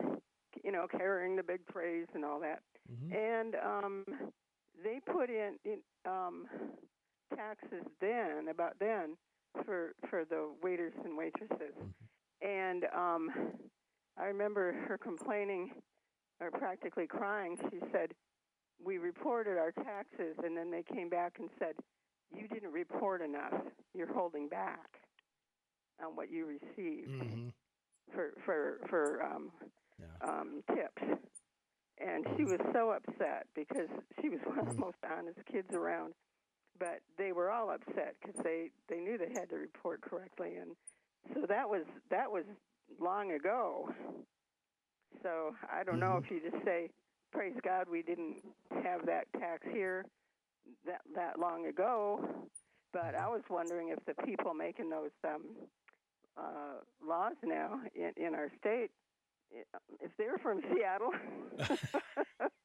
[0.63, 2.61] you know carrying the big trays and all that
[2.91, 3.13] Mhm.
[3.15, 4.05] and um
[4.83, 6.45] they put in, in um
[7.35, 9.17] taxes then about then
[9.65, 11.75] for for the waiters and waitresses.
[12.41, 13.29] And um
[14.17, 15.71] i remember her complaining
[16.41, 17.57] or practically crying.
[17.71, 18.13] She said
[18.83, 21.75] we reported our taxes and then they came back and said
[22.35, 23.53] you didn't report enough.
[23.93, 24.89] You're holding back
[26.03, 27.49] on what you received Mm-hmm.
[28.13, 29.51] for for for um,
[29.99, 30.07] Yeah.
[30.27, 31.21] um, tips,
[31.99, 33.89] and she was so upset because
[34.21, 36.13] she was one of the most honest kids around.
[36.79, 40.71] But they were all upset because they they knew they had to report correctly, and
[41.33, 42.45] so that was that was
[42.99, 43.89] long ago.
[45.23, 46.89] So I don't know if you just say,
[47.31, 48.37] "Praise God, we didn't
[48.83, 50.05] have that tax here
[50.85, 52.25] that that long ago."
[52.93, 55.43] But I was wondering if the people making those um,
[56.37, 58.91] uh, laws now in, in our state,
[60.01, 61.11] if they're from Seattle,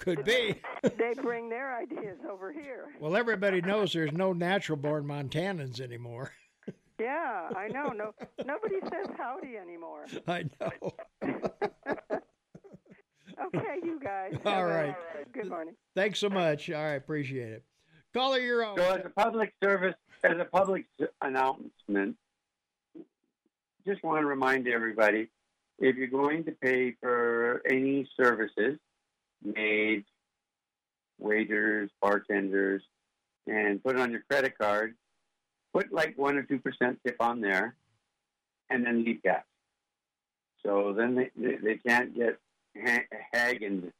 [0.00, 0.60] Could be.
[0.82, 2.88] they bring their ideas over here.
[3.00, 6.32] Well, everybody knows there's no natural born Montanans anymore.
[7.00, 7.94] Yeah, I know.
[7.96, 8.12] No,
[8.44, 10.04] nobody says howdy anymore.
[10.28, 10.92] I know.
[13.46, 14.34] Okay, you guys.
[14.44, 14.96] All have a.
[15.32, 15.74] Good morning.
[15.94, 16.70] Thanks so much.
[16.70, 16.94] All right.
[16.94, 17.64] Appreciate it.
[18.12, 18.76] Caller, you're on.
[18.76, 20.84] So, as a public service, as a public
[21.22, 22.16] announcement,
[23.86, 25.28] just want to remind everybody
[25.78, 28.78] if you're going to pay for any services,
[29.44, 30.06] maids,
[31.18, 32.82] waiters, bartenders,
[33.46, 34.94] and put it on your credit card,
[35.72, 37.74] put like 1 or 2% tip on there,
[38.68, 39.44] and then leave cash.
[40.64, 42.38] So then they, they, they can't get
[42.84, 43.90] ha- haggled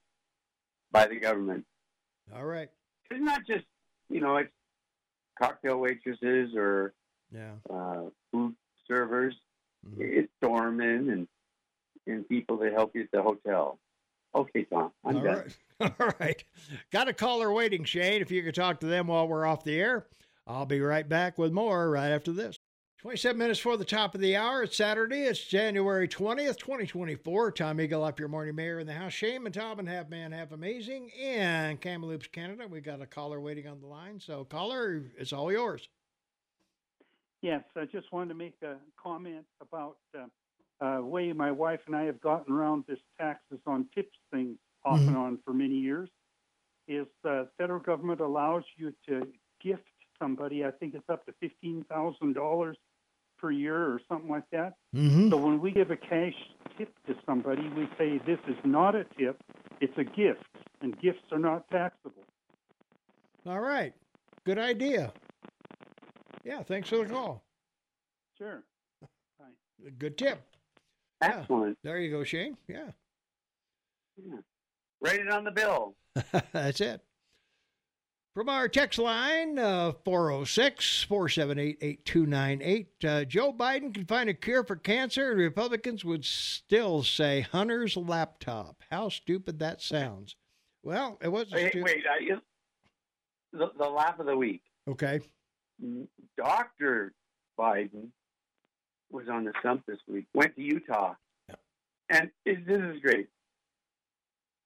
[0.93, 1.65] by the government
[2.35, 2.69] All right.
[3.11, 3.65] it's not just
[4.09, 4.51] you know it's
[5.41, 6.93] cocktail waitresses or
[7.33, 7.53] Yeah.
[7.73, 8.55] uh, food
[8.89, 9.35] servers.
[9.89, 10.03] Mm-hmm.
[10.03, 11.29] It's doormen and
[12.07, 13.79] and people that help you at the hotel.
[14.35, 15.37] Okay, Tom, I'm All done.
[15.81, 15.93] right.
[16.01, 16.45] All right.
[16.93, 18.23] Got a caller waiting, Shane.
[18.23, 20.07] If you could talk to them while we're off the air,
[20.47, 22.59] I'll be right back with more right after this.
[22.99, 24.63] 27 minutes for the top of the hour.
[24.63, 25.23] It's Saturday.
[25.23, 27.53] It's January 20th, 2024.
[27.53, 29.15] Tom Egelhoff your morning mayor in the house.
[29.15, 32.69] Shane and Tom and Half Man Half Amazing in Kamloops, Canada.
[32.69, 34.21] We got a caller waiting on the line.
[34.21, 35.89] So, caller, it's all yours.
[37.41, 40.27] Yes, I just wanted to make a comment about uh,
[40.81, 44.59] uh, way my wife and I have gotten around this taxes on tips thing.
[44.83, 45.09] off Mhm.
[45.09, 46.09] and on for many years,
[46.89, 49.31] is the federal government allows you to
[49.61, 49.85] gift
[50.19, 50.65] somebody.
[50.65, 52.79] I think it's up to fifteen thousand dollars
[53.37, 54.79] per year or something like that.
[54.95, 55.29] Mhm.
[55.29, 56.35] So when we give a cash
[56.79, 59.43] tip to somebody, we say this is not a tip;
[59.83, 60.47] it's a gift,
[60.81, 62.25] and gifts are not taxable.
[63.45, 63.95] All right.
[64.45, 65.13] Good idea.
[66.43, 67.45] Yeah, thanks for the call.
[68.39, 68.65] Sure.
[69.99, 70.43] Good tip.
[71.23, 71.79] Excellent.
[71.83, 72.57] There you go, Shane.
[72.69, 72.91] Yeah.
[74.17, 74.37] Yeah.
[75.01, 75.95] Write it on the bill.
[76.53, 77.01] That's it.
[78.35, 84.63] From our text line, uh, 406 478 8298, uh, Joe Biden can find a cure
[84.63, 88.83] for cancer, and Republicans would still say Hunter's laptop.
[88.91, 90.37] How stupid that sounds.
[90.85, 92.05] Well, it wasn't Wait, stu- wait.
[92.09, 92.37] I,
[93.53, 94.63] the, the laugh of the week.
[94.89, 95.21] Okay.
[96.37, 97.13] Dr.
[97.59, 98.11] Biden
[99.11, 101.15] was on the stump this week, went to Utah.
[102.09, 103.29] And it, this is great.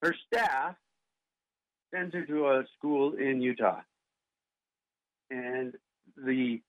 [0.03, 0.77] Her staff
[1.95, 3.81] sends her to a school in Utah.
[5.31, 5.75] And
[6.17, 6.61] the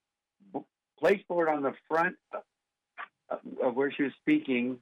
[1.00, 2.16] place board on the front
[3.30, 4.78] of, of where she was speaking,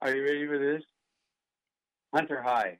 [0.00, 0.82] are you ready for this?
[2.14, 2.78] Hunter High.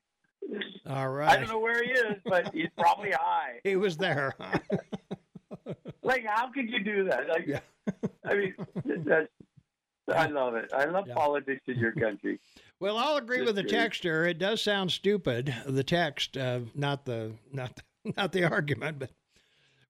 [0.88, 1.30] All right.
[1.30, 3.60] I don't know where he is, but he's probably high.
[3.64, 4.34] He was there.
[6.02, 7.28] Like, how could you do that?
[7.28, 7.62] Like,
[8.24, 8.54] I mean,
[9.04, 9.28] that's,
[10.14, 10.70] I love it.
[10.74, 12.38] I love politics in your country.
[12.78, 13.74] Well, I'll agree with the great.
[13.74, 14.28] texter.
[14.28, 15.54] It does sound stupid.
[15.66, 17.80] The text, uh, not the not
[18.16, 19.10] not the argument, but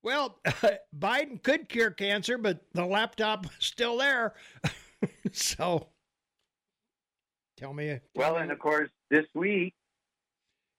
[0.02, 0.38] well,
[0.98, 4.34] Biden could cure cancer, but the laptop is still there.
[5.32, 5.88] so,
[7.56, 7.86] tell me.
[7.88, 9.74] tell Well, me- and of course, this week,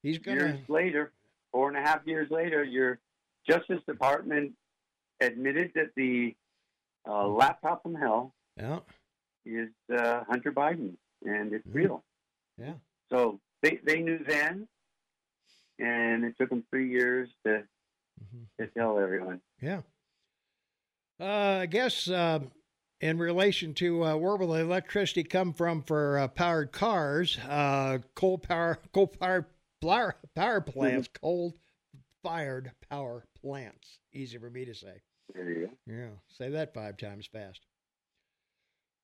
[0.02, 0.38] he's gonna.
[0.38, 1.12] years later,
[1.52, 3.00] four and a half years later, your
[3.50, 4.54] Justice Department
[5.22, 6.36] admitted that the
[7.08, 8.80] uh, laptop from hell Yeah.
[9.48, 10.94] Is uh, Hunter Biden,
[11.26, 12.04] and it's real.
[12.58, 12.74] Yeah.
[13.10, 14.68] So they they knew then,
[15.80, 17.64] and it took them three years to
[18.60, 19.42] to tell everyone.
[19.62, 19.82] Yeah.
[21.20, 22.40] Uh, I guess uh,
[23.02, 28.00] in relation to uh, where will the electricity come from for uh, powered cars, uh,
[28.16, 29.46] coal power, coal powered
[29.82, 31.56] power, power plants, coal
[32.24, 34.00] fired power plants.
[34.14, 35.02] Easy for me to say.
[35.34, 35.74] There you go.
[35.94, 37.62] Yeah, say that five times fast.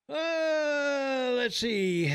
[0.10, 2.14] Uh, let's see.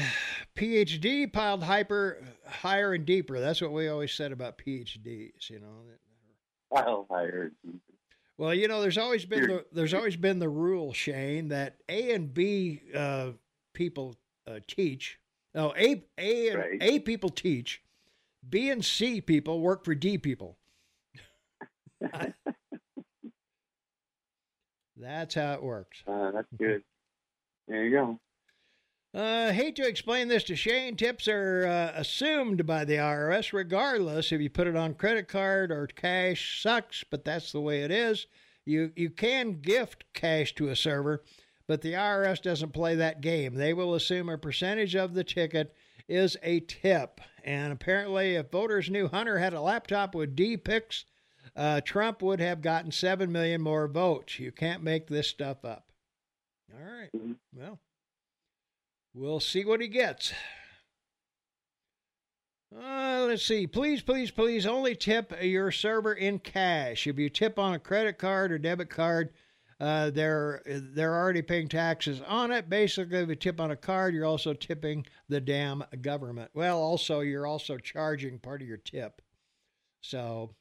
[0.56, 3.40] PhD piled hyper higher and deeper.
[3.40, 5.48] That's what we always said about PhDs.
[5.48, 5.85] You know,
[6.74, 7.52] I'll hire.
[8.36, 12.12] Well, you know, there's always been the there's always been the rule, Shane, that A
[12.12, 13.31] and B uh,
[13.73, 14.16] people
[14.47, 15.19] uh, teach.
[15.55, 16.82] No, A A and Right.
[16.82, 17.82] A people teach.
[18.48, 20.59] B and C people work for D people.
[24.97, 26.02] That's how it works.
[26.06, 26.82] Uh, that's good.
[27.68, 28.20] There you go.
[29.14, 30.96] Uh, hate to explain this to Shane.
[30.96, 35.70] Tips are uh, assumed by the IRS, regardless if you put it on credit card
[35.70, 36.62] or cash.
[36.62, 38.26] Sucks, but that's the way it is.
[38.64, 41.24] You you can gift cash to a server,
[41.66, 43.54] but the IRS doesn't play that game.
[43.54, 45.74] They will assume a percentage of the ticket
[46.06, 47.20] is a tip.
[47.44, 51.06] And apparently, if voters knew Hunter had a laptop with D pics,
[51.56, 54.38] uh, Trump would have gotten seven million more votes.
[54.38, 55.88] You can't make this stuff up.
[56.72, 57.10] All right.
[57.54, 57.78] Well.
[59.14, 60.32] We'll see what he gets.
[62.72, 63.66] Uh, let's see.
[63.66, 67.06] Please, please, please only tip your server in cash.
[67.06, 69.30] If you tip on a credit card or debit card,
[69.80, 72.68] uh, they're they're already paying taxes on it.
[72.68, 76.50] Basically, if you tip on a card, you're also tipping the damn government.
[76.52, 79.22] Well, also you're also charging part of your tip.
[80.00, 80.54] So,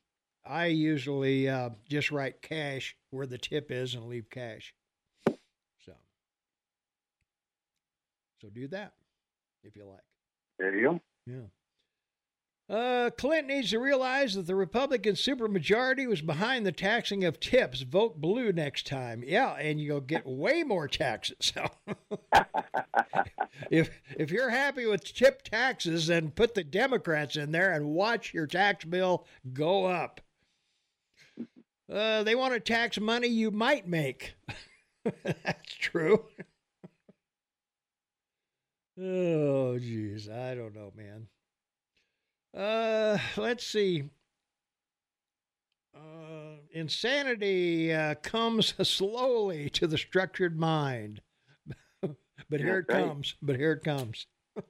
[0.46, 4.74] I usually uh, just write cash where the tip is and leave cash.
[8.42, 8.94] So do that
[9.64, 10.04] if you like.
[10.60, 11.02] There you go.
[11.26, 12.76] Yeah.
[12.76, 17.82] Uh, Clinton needs to realize that the Republican supermajority was behind the taxing of tips.
[17.82, 19.24] Vote blue next time.
[19.26, 21.54] Yeah, and you'll get way more taxes.
[23.72, 28.34] If if you're happy with tip taxes, then put the Democrats in there and watch
[28.34, 30.22] your tax bill go up.
[31.92, 34.36] Uh, they want to tax money you might make.
[35.24, 36.26] That's true.
[39.00, 40.28] Oh, geez.
[40.30, 41.28] I don't know, man.
[42.56, 44.06] Uh, let's see.
[45.96, 51.22] Uh, insanity uh, comes slowly to the structured mind.
[52.02, 53.36] but here it comes.
[53.42, 54.26] But here it comes.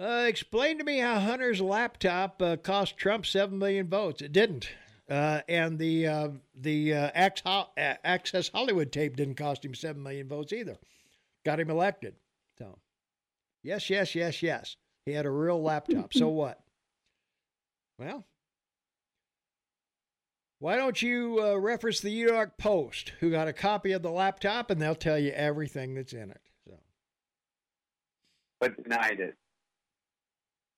[0.00, 4.22] uh, explain to me how Hunter's laptop uh, cost Trump seven million votes.
[4.22, 4.70] It didn't.
[5.08, 10.26] Uh, and the uh, the uh, uh, Access Hollywood tape didn't cost him seven million
[10.28, 10.78] votes either.
[11.44, 12.14] Got him elected.
[12.58, 12.78] So,
[13.62, 14.76] yes, yes, yes, yes.
[15.06, 16.14] He had a real laptop.
[16.14, 16.60] so what?
[17.98, 18.24] Well,
[20.58, 24.10] why don't you uh, reference the New York Post, who got a copy of the
[24.10, 26.40] laptop, and they'll tell you everything that's in it.
[26.66, 26.74] So,
[28.60, 29.36] but denied it.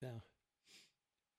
[0.02, 0.18] Yeah.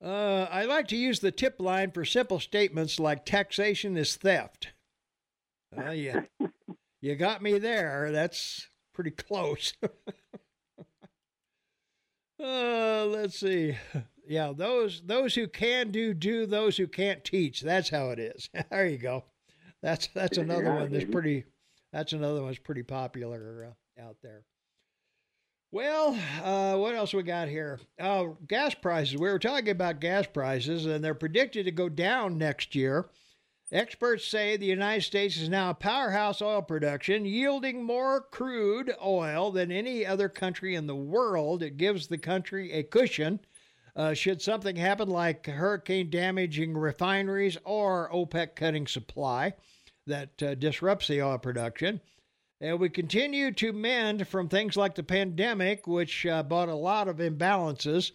[0.02, 4.70] Uh, I like to use the tip line for simple statements like taxation is theft.
[5.76, 6.22] Well, yeah,
[7.02, 8.12] you got me there.
[8.12, 9.74] That's pretty close.
[12.44, 13.78] uh, let's see.
[14.28, 17.62] Yeah, those those who can do do, those who can't teach.
[17.62, 18.50] That's how it is.
[18.72, 19.24] there you go.
[19.84, 21.46] That's that's another Yeah, one that's pretty.
[21.94, 23.70] That's another one that's pretty popular
[24.00, 24.44] uh, out there.
[25.72, 27.80] Well, uh, what else we got here?
[28.00, 29.18] Oh, gas prices.
[29.18, 33.06] We were talking about gas prices, and they're predicted to go down next year.
[33.70, 39.52] Experts say the United States is now a powerhouse oil production, yielding more crude oil
[39.52, 41.62] than any other country in the world.
[41.62, 43.42] It gives the country a cushion
[43.94, 49.54] uh, should something happen like hurricane damaging refineries or OPEC cutting supply
[50.06, 52.00] that uh, disrupts the oil production.
[52.62, 57.08] And we continue to mend from things like the pandemic, which uh, brought a lot
[57.08, 58.12] of imbalances,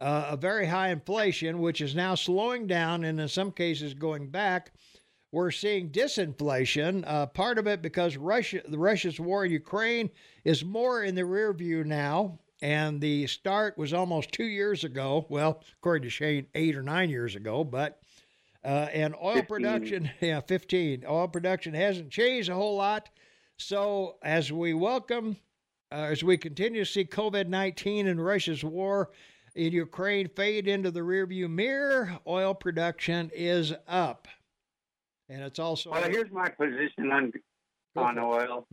[0.00, 4.30] uh, a very high inflation, which is now slowing down and in some cases going
[4.30, 4.72] back.
[5.32, 10.10] We're seeing disinflation, uh, part of it because Russia, the Russia's war in Ukraine
[10.44, 15.26] is more in the rear view now, and the start was almost two years ago.
[15.28, 18.00] Well, according to Shane, eight or nine years ago, but
[18.64, 19.46] uh, and oil 15.
[19.46, 21.04] production, yeah, 15.
[21.08, 23.08] Oil production hasn't changed a whole lot.
[23.58, 25.36] So as we welcome,
[25.92, 29.10] uh, as we continue to see COVID 19 and Russia's war
[29.54, 34.28] in Ukraine fade into the rearview mirror, oil production is up.
[35.28, 35.90] And it's also.
[35.90, 37.32] Well, here's my position on
[37.96, 38.66] on oil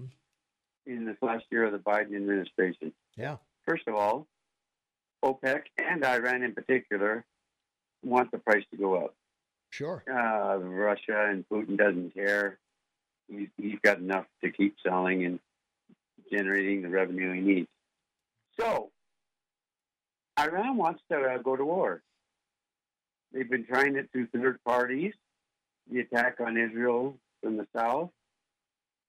[0.85, 2.91] in this last year of the Biden administration.
[3.15, 3.37] Yeah.
[3.65, 4.27] First of all,
[5.23, 7.25] OPEC and Iran in particular
[8.03, 9.15] want the price to go up.
[9.69, 10.03] Sure.
[10.07, 12.59] Uh, Russia and Putin doesn't care.
[13.27, 15.39] He's, he's got enough to keep selling and
[16.31, 17.67] generating the revenue he needs.
[18.59, 18.91] So,
[20.39, 22.03] Iran wants to uh, go to war.
[23.31, 25.13] They've been trying it through third parties.
[25.91, 28.09] The attack on Israel from the south,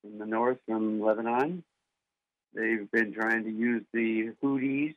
[0.03, 1.63] from the north, from Lebanon.
[2.55, 4.95] They've been trying to use the Houthis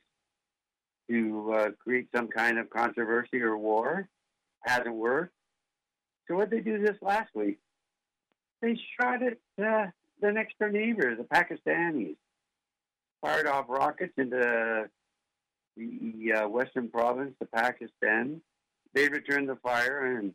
[1.08, 4.08] to uh, create some kind of controversy or war.
[4.60, 5.32] Hasn't worked.
[6.26, 7.58] So what did they do this last week?
[8.60, 9.86] They shot at uh,
[10.20, 12.16] the next door neighbor, the Pakistanis.
[13.22, 14.88] Fired off rockets into
[15.76, 18.40] the uh, western province of Pakistan.
[18.94, 20.32] They returned the fire and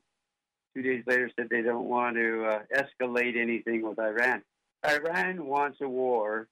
[0.76, 4.42] two days later said they don't want to uh, escalate anything with Iran.
[4.86, 6.48] Iran wants a war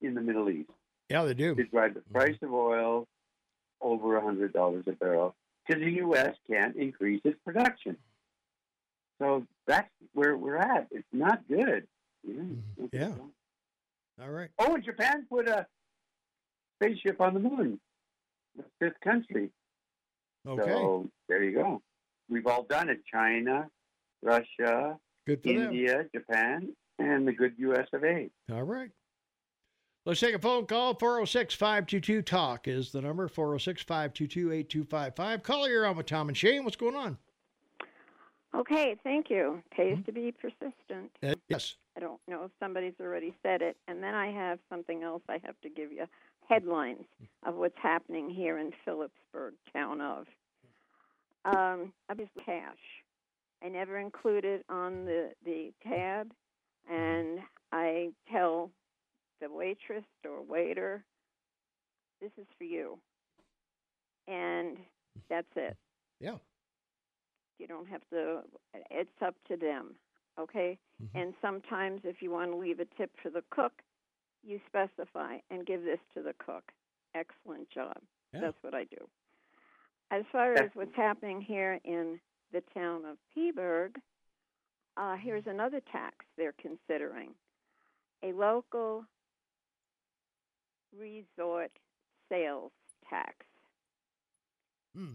[0.00, 0.70] in the Middle East
[1.08, 1.54] Yeah, they do.
[1.54, 3.06] to drive the price of oil
[3.80, 5.34] over a hundred dollars a barrel
[5.66, 6.34] because the U.S.
[6.50, 7.96] can't increase its production.
[9.20, 10.88] So that's where we're at.
[10.90, 11.86] It's not good.
[12.26, 12.42] Yeah.
[12.92, 13.12] Yeah.
[14.22, 14.50] All right.
[14.58, 15.66] Oh, and Japan put a
[16.76, 17.80] spaceship on the moon.
[18.56, 19.50] The fifth country.
[20.46, 20.62] Okay.
[20.70, 21.82] So there you go.
[22.28, 23.00] We've all done it.
[23.10, 23.68] China,
[24.22, 25.62] Russia, Good for them.
[25.62, 26.68] India, Japan,
[26.98, 27.88] and the good U.S.
[27.92, 28.30] of A.
[28.52, 28.90] All right.
[30.06, 30.94] Let's take a phone call.
[30.94, 35.42] 406 522 TALK is the number 406 522 8255.
[35.42, 36.64] Call you're on with Tom and Shane.
[36.64, 37.16] What's going on?
[38.54, 39.62] Okay, thank you.
[39.74, 41.10] Pays to be persistent.
[41.22, 41.76] Uh, yes.
[41.96, 43.76] I don't know if somebody's already said it.
[43.88, 46.04] And then I have something else I have to give you
[46.48, 47.04] headlines
[47.46, 50.26] of what's happening here in Philipsburg, town of.
[51.44, 52.76] Um, obviously, cash.
[53.62, 56.32] I never include it on the, the tab,
[56.90, 57.38] and
[57.72, 58.70] I tell
[59.40, 61.04] the waitress or waiter,
[62.20, 62.98] this is for you.
[64.28, 64.78] And
[65.28, 65.76] that's it.
[66.20, 66.36] Yeah.
[67.58, 68.40] You don't have to,
[68.90, 69.94] it's up to them.
[70.38, 70.78] Okay?
[71.14, 73.72] And sometimes if you want to leave a tip for the cook,
[74.42, 76.64] you specify and give this to the cook.
[77.14, 77.96] Excellent job.
[78.32, 78.40] Yeah.
[78.40, 79.08] That's what I do.
[80.10, 82.20] As far as what's happening here in
[82.52, 83.96] the town of Peaburg,
[84.96, 87.30] uh, here's another tax they're considering
[88.22, 89.04] a local
[90.96, 91.72] resort
[92.30, 92.70] sales
[93.08, 93.34] tax.
[94.96, 95.12] Hmm.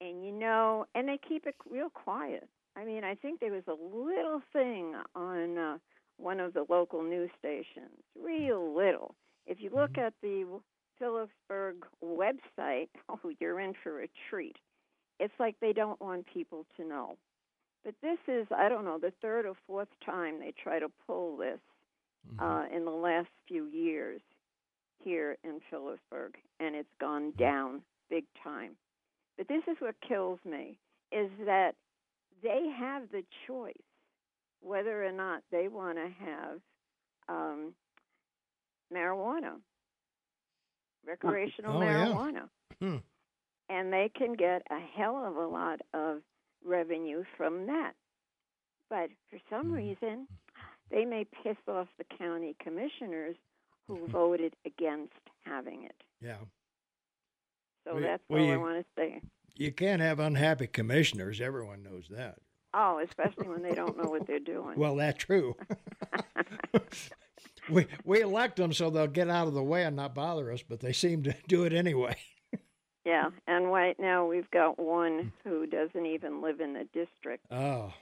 [0.00, 2.48] And you know, and they keep it real quiet.
[2.76, 5.78] I mean, I think there was a little thing on uh,
[6.16, 9.14] one of the local news stations, real little.
[9.46, 10.60] If you look at the
[11.00, 14.56] Philipsburg website, oh, you're in for a treat.
[15.20, 17.16] It's like they don't want people to know.
[17.84, 21.36] But this is, I don't know, the third or fourth time they try to pull
[21.36, 21.60] this
[22.38, 24.20] uh, in the last few years.
[24.98, 28.72] here in Philipsburg, and it's gone down big time.
[29.36, 30.78] But this is what kills me
[31.12, 31.74] is that
[32.42, 33.74] they have the choice
[34.62, 36.60] whether or not they want to have
[37.28, 37.74] um,
[38.94, 39.56] marijuana,
[41.06, 42.06] recreational Oh, yeah.
[42.06, 42.48] marijuana.
[42.80, 42.96] Hmm.
[43.68, 46.22] And they can get a hell of a lot of
[46.64, 47.92] revenue from that.
[48.90, 49.74] But for some Hmm.
[49.74, 50.28] reason,
[50.90, 53.36] they may piss off the county commissioners
[53.86, 53.94] Hmm.
[53.96, 55.14] who voted against
[55.44, 55.96] having it.
[56.20, 56.38] Yeah.
[57.84, 59.20] So Well, that's well, all I want to say.
[59.56, 61.40] You can't have unhappy commissioners.
[61.40, 62.38] Everyone knows that.
[62.72, 64.76] Oh, especially when they don't know what they're doing.
[64.76, 65.54] Well, that's true.
[67.70, 70.62] we we elect them so they'll get out of the way and not bother us,
[70.62, 72.16] but they seem to do it anyway.
[73.06, 77.92] Yeah, and right now we've got one who doesn't even live in the district Oh,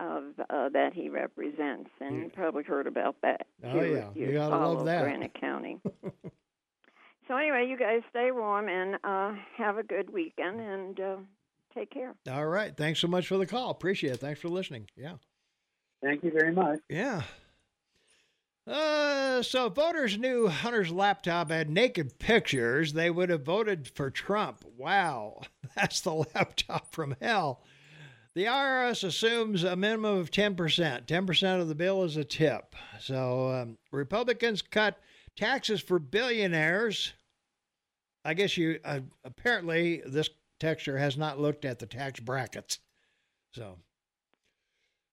[0.00, 3.46] of uh, that he represents, and you probably heard about that.
[3.62, 4.08] Oh, here yeah.
[4.12, 5.04] You you gotta love that.
[5.04, 5.78] Granite County.
[7.28, 11.16] so anyway, you guys stay warm and uh, have a good weekend, and uh,
[11.72, 12.16] take care.
[12.28, 12.76] all right.
[12.76, 13.70] Thanks so much for the call.
[13.70, 14.16] Appreciate it.
[14.20, 14.88] Thanks for listening.
[14.96, 15.14] Yeah.
[16.02, 16.80] Thank you very much.
[16.88, 17.22] Yeah.
[18.70, 24.64] Uh, so voters knew Hunter's laptop had naked pictures, they would have voted for Trump.
[24.76, 25.42] Wow,
[25.74, 27.64] that's the laptop from hell.
[28.36, 30.54] The IRS assumes a minimum of 10%.
[31.04, 32.76] 10% of the bill is a tip.
[33.00, 35.00] So um, Republicans cut
[35.34, 37.12] taxes for billionaires.
[38.24, 40.30] I guess you uh, apparently this
[40.60, 42.78] texture has not looked at the tax brackets.
[43.52, 43.78] So,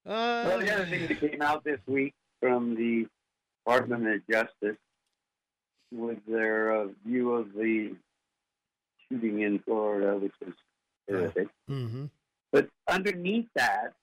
[0.05, 3.07] uh, Well, the other thing that came out this week from the
[3.67, 4.77] Department of Justice
[5.91, 7.95] was their uh, view of the
[9.07, 10.53] shooting in Florida, which was
[11.09, 11.47] horrific.
[11.69, 12.05] mm-hmm.
[12.51, 13.93] But underneath that,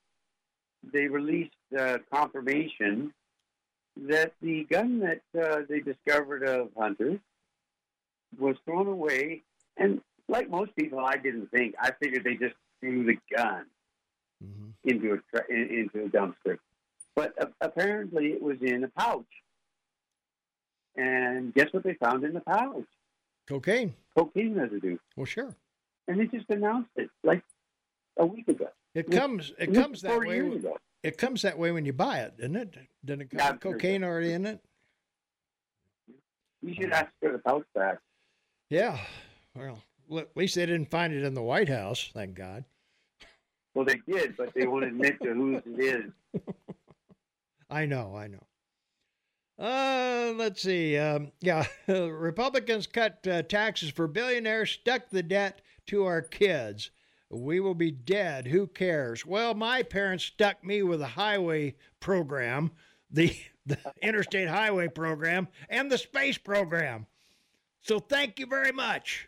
[0.93, 3.11] they released uh, confirmation
[3.97, 7.19] that the gun that uh, they discovered of Hunter
[8.37, 9.41] was thrown away.
[9.77, 11.73] And like most people, I didn't think.
[11.79, 13.65] I figured they just threw the gun
[14.83, 16.59] into a tra- into a dumpster.
[17.15, 19.25] But uh, apparently, it was in a pouch.
[20.97, 22.85] And guess what they found in the pouch?
[23.47, 23.93] cocaine.
[24.17, 24.97] Cocaine residue.
[25.15, 25.53] Well, sure.
[26.07, 27.43] And they just announced it like
[28.17, 28.69] a week ago.
[28.95, 29.53] It comes.
[29.59, 30.39] It Yeah, comes that way.
[30.39, 30.77] ago.
[31.03, 32.75] It comes that way when you buy it, doesn't it?
[33.03, 34.59] Doesn't it come cocaine already in it?
[36.63, 37.99] You should ask for the pouch back.
[38.69, 38.97] Yeah.
[39.53, 39.77] Well,
[40.17, 42.09] at least they didn't find it in the White House.
[42.13, 42.63] Thank God.
[43.75, 46.41] Well, they did, but they won't admit to whose it is.
[47.69, 48.15] I know.
[48.15, 48.43] I know.
[49.57, 50.97] Uh, let's see.
[50.97, 56.91] Um, yeah, Republicans cut uh, taxes for billionaires, stuck the debt to our kids.
[57.29, 58.47] We will be dead.
[58.47, 59.25] Who cares?
[59.25, 62.71] Well, my parents stuck me with a highway program,
[63.09, 67.07] the the interstate highway program, and the space program.
[67.81, 69.27] So thank you very much.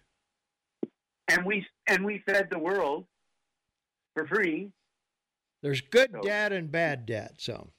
[1.27, 3.05] And we and we fed the world
[4.13, 4.71] for free.
[5.61, 7.35] There's good debt and bad debt.
[7.37, 7.69] So,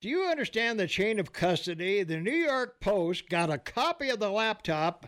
[0.00, 2.02] do you understand the chain of custody?
[2.02, 5.06] The New York Post got a copy of the laptop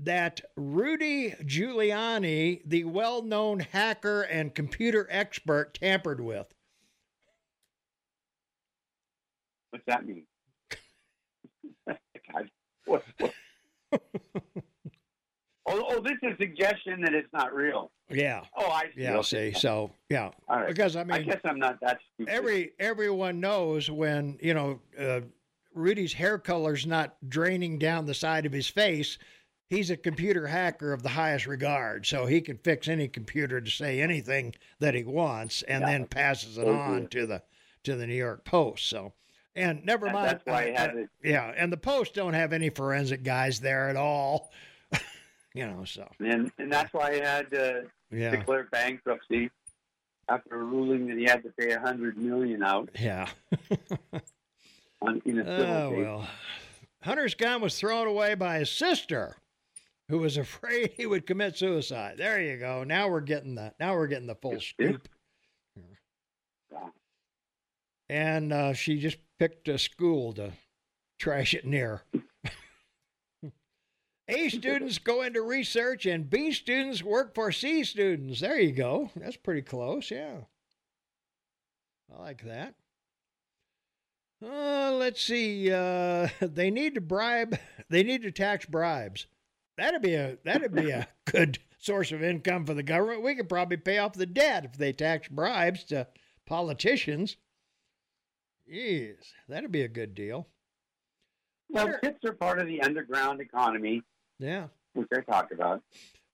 [0.00, 6.52] that Rudy Giuliani, the well known hacker and computer expert, tampered with.
[9.70, 10.26] What's that mean?
[11.86, 12.50] God,
[12.86, 13.32] what, what?
[15.66, 17.90] oh, oh, this is a suggestion that it's not real.
[18.10, 18.42] Yeah.
[18.56, 19.02] Oh, I see.
[19.02, 20.68] Yeah, see, so yeah, All right.
[20.68, 22.32] because I mean, I guess I'm not that stupid.
[22.32, 25.20] every everyone knows when you know uh,
[25.74, 29.18] Rudy's hair color's not draining down the side of his face.
[29.70, 33.70] He's a computer hacker of the highest regard, so he can fix any computer to
[33.70, 35.86] say anything that he wants, and Yeah.
[35.86, 37.22] then passes it Oh, on dear.
[37.22, 37.42] to the
[37.84, 38.90] to the New York Post.
[38.90, 39.14] So,
[39.56, 40.26] and never mind.
[40.28, 41.08] that's why I uh, had it.
[41.24, 44.50] Yeah, and the Post don't have any forensic guys there at all.
[45.54, 48.30] You know, so and and that's why he had to Yeah.
[48.30, 49.50] declare bankruptcy
[50.28, 53.28] after a ruling that he had to pay a hundred million out yeah.
[55.02, 55.98] on in a civil Oh case.
[55.98, 56.28] well.
[57.02, 59.36] Hunter's gun was thrown away by his sister,
[60.08, 62.14] who was afraid he would commit suicide.
[62.18, 62.84] There you go.
[62.84, 65.08] Now we're getting the now we're getting the full scoop.
[68.08, 70.52] And uh, she just picked a school to
[71.18, 72.02] trash it near.
[74.32, 78.40] A students go into research and B students work for C students.
[78.40, 79.10] There you go.
[79.14, 80.10] That's pretty close.
[80.10, 80.38] Yeah.
[82.14, 82.74] I like that.
[84.44, 85.70] Uh, let's see.
[85.70, 87.58] Uh, they need to bribe.
[87.88, 89.26] They need to tax bribes.
[89.76, 93.22] That'd be a that'd be a good source of income for the government.
[93.22, 96.08] We could probably pay off the debt if they tax bribes to
[96.46, 97.36] politicians.
[98.66, 100.48] Yes, that'd be a good deal.
[101.68, 104.02] Well, tips are part of the underground economy,
[104.42, 104.66] Yeah.
[104.94, 105.82] which I talked about.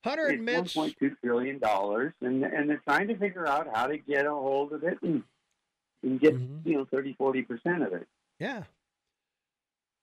[0.04, 3.98] Hunter it's admits 1.2 trillion dollars, and and they're trying to figure out how to
[3.98, 5.22] get a hold of it and,
[6.02, 6.68] and get Mm-hmm.
[6.68, 8.06] you know 30, 40 percent of it.
[8.38, 8.62] Yeah.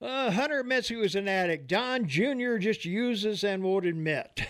[0.01, 1.67] Uh, Hunter admits he was an addict.
[1.67, 2.57] Don Jr.
[2.57, 4.41] just uses and won't admit.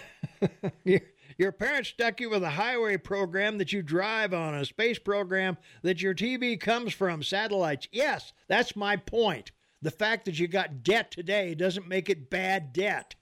[0.84, 1.02] your,
[1.38, 5.57] your parents stuck you with a highway program that you drive on, a space program
[5.84, 7.88] that your TV comes from, satellites.
[7.91, 9.52] Yes, that's my point.
[9.84, 13.14] The fact that you got debt today doesn't make it bad debt.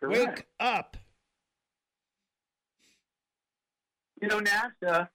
[0.00, 0.38] Correct.
[0.38, 0.96] Wake up.
[4.20, 5.08] You know, NASA,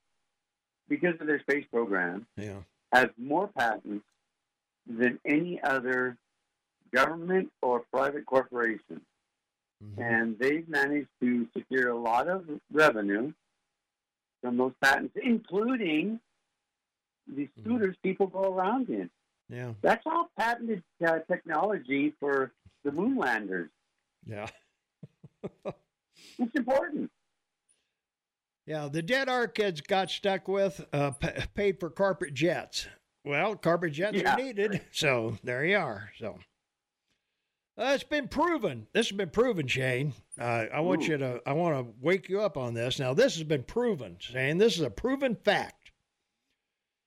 [0.88, 2.62] because of their space program, Yeah.
[2.92, 4.04] has more patents
[4.86, 6.16] than any other
[6.92, 9.00] government or private corporation.
[9.82, 10.00] Mm-hmm.
[10.02, 13.32] And they've managed to secure a lot of revenue
[14.42, 16.20] from those patents, including
[17.28, 17.60] the Mm-hmm.
[17.60, 19.10] scooters people go around in.
[19.48, 19.72] Yeah.
[19.82, 22.52] That's all patented uh, technology for
[22.84, 23.70] the moon landers.
[24.24, 24.46] Yeah.
[26.38, 27.10] It's important.
[28.66, 32.86] Yeah, the dead arcades got stuck with uh, p- paid for carpet jets.
[33.24, 34.34] Well, carpet jets Yeah.
[34.34, 36.10] are needed, so there you are.
[36.18, 36.38] So
[37.78, 38.86] uh, it's been proven.
[38.92, 40.14] This has been proven, Shane.
[40.40, 41.12] Uh, I want Ooh.
[41.12, 41.40] you to.
[41.46, 42.98] I want to wake you up on this.
[42.98, 44.58] Now, this has been proven, Shane.
[44.58, 45.75] This is a proven fact.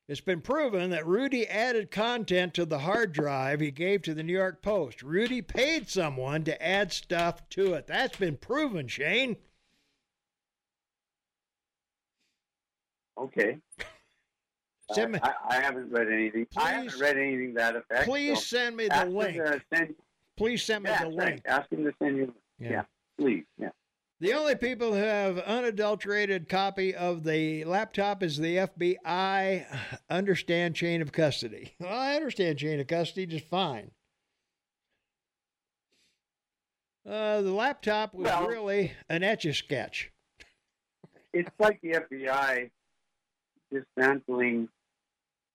[0.10, 4.24] It's been proven that Rudy added content to the hard drive he gave to the
[4.24, 5.04] New York Post.
[5.04, 7.86] Rudy paid someone to add stuff to it.
[7.86, 9.38] That's been proven, Shane.
[13.20, 13.60] Okay.
[14.94, 16.48] Send me- I, I haven't read anything.
[16.58, 18.06] I haven't Please- read anything that effect.
[18.06, 19.40] Please so send me the link.
[19.72, 19.94] send,
[20.36, 21.16] Please send me yeah, the right.
[21.28, 21.42] link.
[21.46, 22.34] Ask him to send you.
[22.58, 22.70] Yeah.
[22.72, 22.84] Yeah.
[23.20, 23.44] please.
[23.60, 23.70] Yeah.
[24.22, 29.66] The only people who have unadulterated copy of the laptop is the FBI.
[30.10, 31.74] Understand chain of custody.
[31.80, 33.92] Well, I understand chain of custody just fine.
[37.10, 40.12] Uh, the laptop was Well- really an etch a sketch.
[41.32, 42.72] It's like the FBI
[43.72, 44.68] dismantling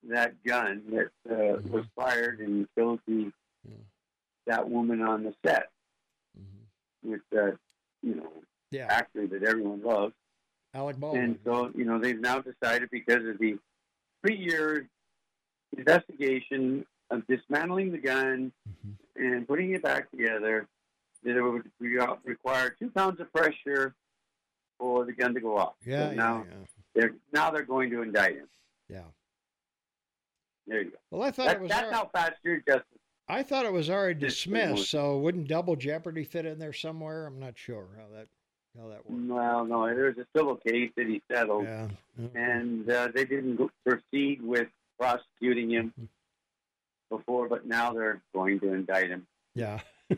[0.04, 1.70] that gun that uh, Mm-hmm.
[1.72, 3.30] was fired and killed the
[4.46, 5.70] that woman on the set
[7.02, 7.58] with that
[8.02, 8.40] you know Mm-hmm.
[8.74, 8.86] Yeah.
[8.90, 10.14] actor that everyone loves.
[10.74, 11.22] Alec Baldwin.
[11.24, 13.56] And so, you know, they've now decided because of the
[14.22, 14.88] three-year
[15.76, 19.24] investigation of dismantling the gun Mm-hmm.
[19.24, 20.66] and putting it back together,
[21.22, 23.94] that it would re- require two pounds of pressure
[24.78, 25.74] for the gun to go off.
[25.86, 26.44] Yeah, So yeah, now
[26.94, 28.48] they're now they're going to indict him.
[28.88, 29.02] Yeah.
[30.66, 30.96] There you go.
[31.12, 31.70] Well, I thought That- it was.
[31.70, 32.84] that's al- how fast your justice.
[33.28, 34.90] I thought it was already dismissed.
[34.90, 37.26] So wouldn't double jeopardy fit in there somewhere?
[37.26, 38.28] I'm not sure how that
[38.80, 39.00] how that.
[39.08, 41.88] Well, no, there's a civil case that he settled, Yeah.
[42.34, 44.68] and uh, they didn't go- proceed with
[44.98, 47.16] prosecuting him Mm-hmm.
[47.16, 49.26] before, but now they're going to indict him.
[49.54, 49.80] Yeah.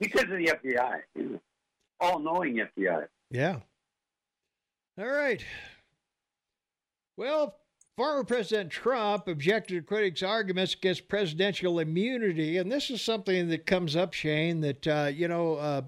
[0.00, 1.00] because of the FBI,
[2.00, 3.06] all knowing FBI.
[3.30, 3.60] Yeah.
[4.98, 5.44] All right.
[7.16, 7.56] Well,
[7.96, 13.66] former President Trump objected to critics' arguments against presidential immunity, and this is something that
[13.66, 14.60] comes up, Shane.
[14.60, 15.82] That uh, you know, uh,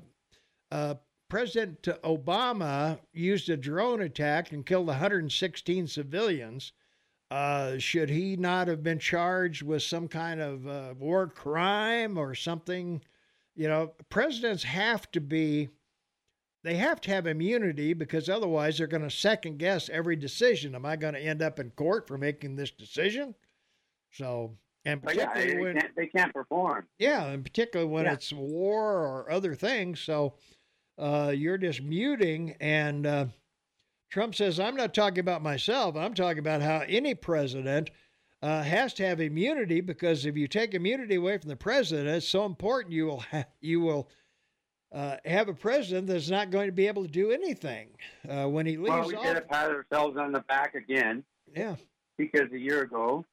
[0.71, 0.95] uh,
[1.29, 6.73] President Obama used a drone attack and killed 116 civilians.
[7.31, 12.35] Uh, should he not have been charged with some kind of uh, war crime or
[12.35, 13.03] something?
[13.57, 15.69] You know, presidents have to be
[16.63, 20.75] they have to have immunity because otherwise they're going to second guess every decision.
[20.75, 23.37] Am I going to end up in court for making this decision?
[24.11, 26.87] So, and But yeah, particularly they, when can't, they can't perform.
[26.99, 28.15] yeah, and particularly when Yeah.
[28.15, 30.01] it's war or other things.
[30.01, 30.35] So
[30.99, 32.55] uh, you're just muting.
[32.61, 33.27] And uh,
[34.11, 35.97] Trump says, I'm not talking about myself.
[35.97, 37.91] I'm talking about how any president
[38.43, 42.29] uh, has to have immunity because if you take immunity away from the president, it's
[42.29, 44.09] so important you will ha- you will
[44.93, 47.89] uh, have a president that's not going to be able to do anything
[48.29, 51.25] uh, when he leaves Well, we get to pat ourselves on the back again
[51.55, 51.77] Yeah,
[52.17, 53.25] because a year ago,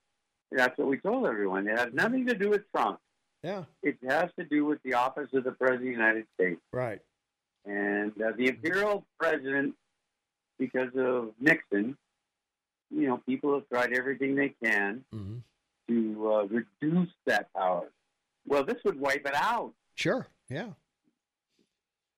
[0.51, 1.67] that's what we told everyone.
[1.67, 2.99] It has nothing to do with Trump.
[3.43, 6.61] yeah, It has to do with the office of the President of the United States.
[6.71, 7.01] right.
[7.65, 9.75] And uh, the imperial president,
[10.59, 11.97] because of Nixon,
[12.91, 15.37] you know, people have tried everything they can Mm-hmm.
[15.89, 17.89] to uh, reduce that power.
[18.45, 19.73] Well, this would wipe it out.
[19.95, 20.69] Sure, yeah.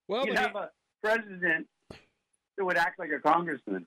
[0.08, 0.70] Well, you but he- have a
[1.04, 1.68] president
[2.58, 3.86] that would act like a congressman.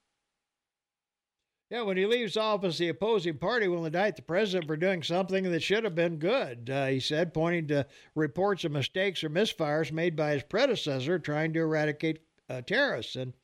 [1.71, 5.45] Yeah, when he leaves office, the opposing party will indict the president for doing something
[5.45, 9.93] that should have been good, uh, he said, pointing to reports of mistakes or misfires
[9.93, 13.17] made by his predecessor trying to eradicate uh, terrorists.
[13.17, 13.35] And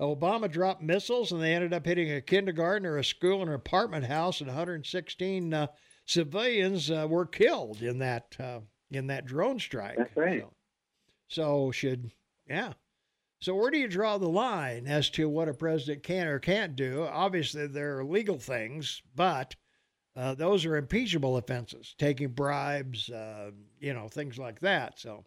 [0.00, 3.56] Obama dropped missiles, and they ended up hitting a kindergarten or a school and an
[3.56, 5.66] apartment house, and 116 uh,
[6.06, 8.60] civilians uh, were killed in that uh,
[8.90, 9.96] in that drone strike.
[9.96, 10.42] That's right.
[10.42, 10.52] So,
[11.28, 12.12] so should
[12.48, 12.74] yeah.
[13.44, 16.74] So where do you draw the line as to what a president can or can't
[16.74, 17.06] do?
[17.12, 19.54] Obviously, there are legal things, but
[20.16, 24.98] uh, those are impeachable offenses, taking bribes, uh, you know, things like that.
[24.98, 25.26] So,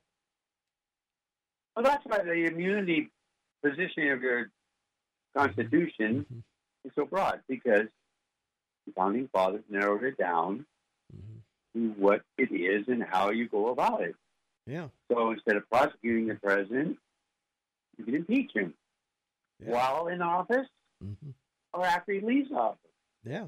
[1.76, 3.12] well, that's why the immunity
[3.64, 4.50] position of your
[5.38, 6.40] Constitution mm-hmm.
[6.86, 7.86] is so broad because
[8.88, 10.66] the founding fathers narrowed it down
[11.16, 11.80] mm-hmm.
[11.80, 14.16] to what it is and how you go about it.
[14.66, 14.88] Yeah.
[15.12, 16.98] So instead of prosecuting the president,
[17.98, 18.74] you can impeach him
[19.60, 19.72] yeah.
[19.72, 20.68] while in office
[21.04, 21.30] mm-hmm.
[21.74, 22.80] or after he leaves office.
[23.24, 23.48] Yeah.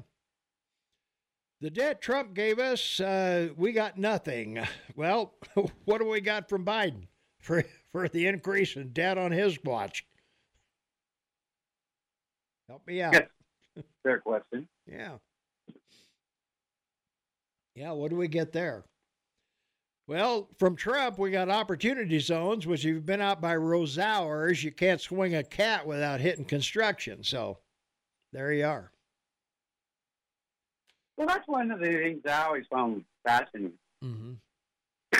[1.60, 4.60] The debt Trump gave us, uh, we got nothing.
[4.96, 5.34] Well,
[5.84, 7.06] what do we got from Biden
[7.40, 10.06] for for the increase in debt on his watch?
[12.68, 13.12] Help me out.
[13.12, 13.84] Yes.
[14.02, 14.68] Fair question.
[14.86, 15.16] yeah.
[17.74, 18.84] Yeah, what do we get there?
[20.10, 24.72] Well, from Trump, we got opportunity zones, which if you've been out by Rosauers, you
[24.72, 27.22] can't swing a cat without hitting construction.
[27.22, 27.58] So
[28.32, 28.90] there you are.
[31.16, 33.78] Well, that's one of the things I always found fascinating.
[34.02, 34.32] Mm-hmm.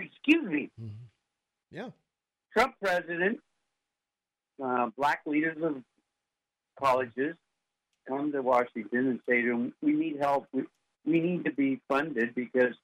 [0.00, 0.70] Excuse me.
[0.80, 1.04] Mm-hmm.
[1.70, 1.90] Yeah.
[2.54, 3.38] Trump president,
[4.64, 5.82] uh, black leaders of
[6.82, 7.36] colleges
[8.08, 10.46] come to Washington and say to him, "We need help.
[10.54, 10.62] We,
[11.04, 12.74] we need to be funded because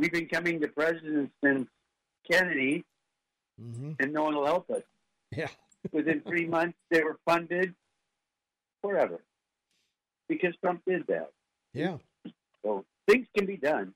[0.00, 1.68] we've been coming to presidents since
[2.30, 2.84] Kennedy,
[3.60, 3.92] mm-hmm.
[4.00, 4.82] and no one will help us."
[5.30, 5.48] Yeah.
[5.92, 7.74] Within three months, they were funded
[8.82, 9.22] forever
[10.28, 11.30] because Trump did that.
[11.72, 11.98] Yeah.
[12.64, 13.94] So things can be done.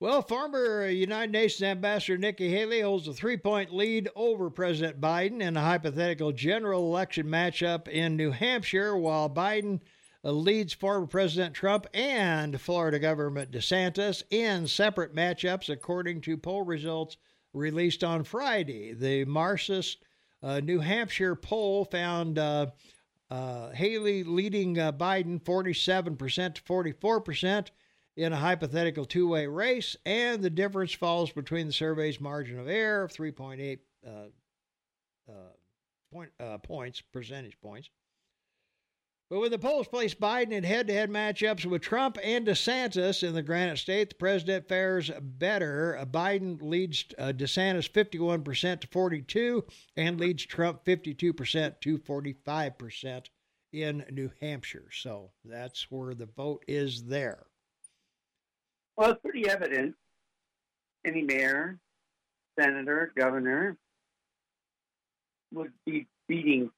[0.00, 5.40] Well, former United Nations Ambassador Nikki Haley holds a three point lead over President Biden
[5.40, 9.80] in a hypothetical general election matchup in New Hampshire, while Biden
[10.22, 17.16] leads former President Trump and Florida Governor DeSantis in separate matchups, according to poll results
[17.52, 18.92] released on Friday.
[18.92, 19.96] The Marist
[20.42, 22.66] uh, New Hampshire poll found uh,
[23.30, 27.68] uh, Haley leading uh, Biden 47% to 44%
[28.16, 32.68] in a hypothetical two way race, and the difference falls between the survey's margin of
[32.68, 34.10] error of 3.8 uh,
[35.30, 35.32] uh,
[36.12, 37.90] point, uh, points, percentage points.
[39.30, 43.22] But when the polls placed Biden in head to head matchups with Trump and DeSantis
[43.22, 46.02] in the Granite State, the president fares better.
[46.10, 49.64] Biden leads uh, DeSantis 51% to 42
[49.96, 53.26] and leads Trump 52% to 45%
[53.74, 54.88] in New Hampshire.
[54.90, 57.44] So that's where the vote is there.
[58.96, 59.94] Well, it's pretty evident.
[61.04, 61.78] Any mayor,
[62.58, 63.76] senator, governor
[65.52, 66.70] would be beating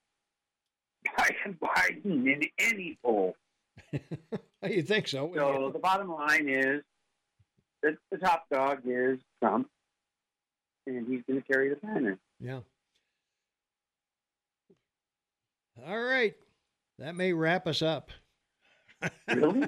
[1.61, 3.35] Biden in any poll.
[4.63, 5.33] you think so?
[5.35, 6.83] So the bottom line is
[7.83, 9.69] that the top dog is Trump,
[10.87, 12.19] and he's going to carry the banner.
[12.39, 12.61] Yeah.
[15.87, 16.35] All right.
[16.99, 18.11] That may wrap us up.
[19.29, 19.67] Really?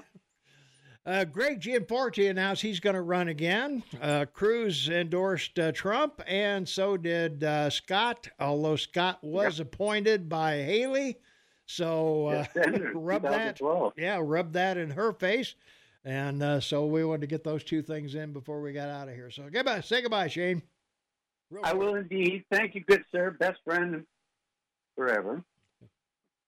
[1.05, 3.83] Uh, Greg Gianforte announced he's going to run again.
[4.01, 10.59] Uh, Cruz endorsed uh, Trump, and so did uh, Scott, although Scott was appointed by
[10.59, 11.19] Haley.
[11.73, 12.45] So uh,
[12.95, 13.59] rub that,
[13.97, 15.55] yeah, rub that in her face.
[16.05, 19.09] And uh, so we wanted to get those two things in before we got out
[19.09, 19.31] of here.
[19.31, 20.63] So goodbye, say goodbye, Shane.
[21.51, 22.45] Real I will indeed.
[22.51, 24.05] Thank you, good sir, best friend
[24.97, 25.43] forever.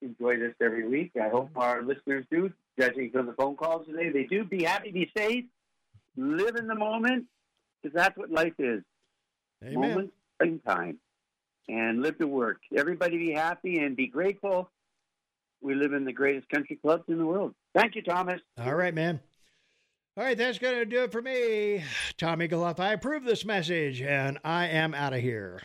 [0.02, 1.12] Enjoy this every week.
[1.20, 4.10] I hope our listeners do judging from the phone calls today.
[4.10, 4.44] They do.
[4.44, 5.44] Be happy, be safe,
[6.16, 7.26] live in the moment,
[7.82, 8.82] because that's what life is.
[9.62, 9.80] Amen.
[9.80, 10.12] Moment
[10.42, 10.98] in time.
[11.68, 12.60] And live to work.
[12.76, 14.68] Everybody be happy and be grateful.
[15.64, 17.54] We live in the greatest country clubs in the world.
[17.74, 18.38] Thank you, Thomas.
[18.58, 19.18] All right, man.
[20.14, 21.82] All right, that's going to do it for me.
[22.18, 25.62] Tom Egelhoff, I approve this message, and I am out of here.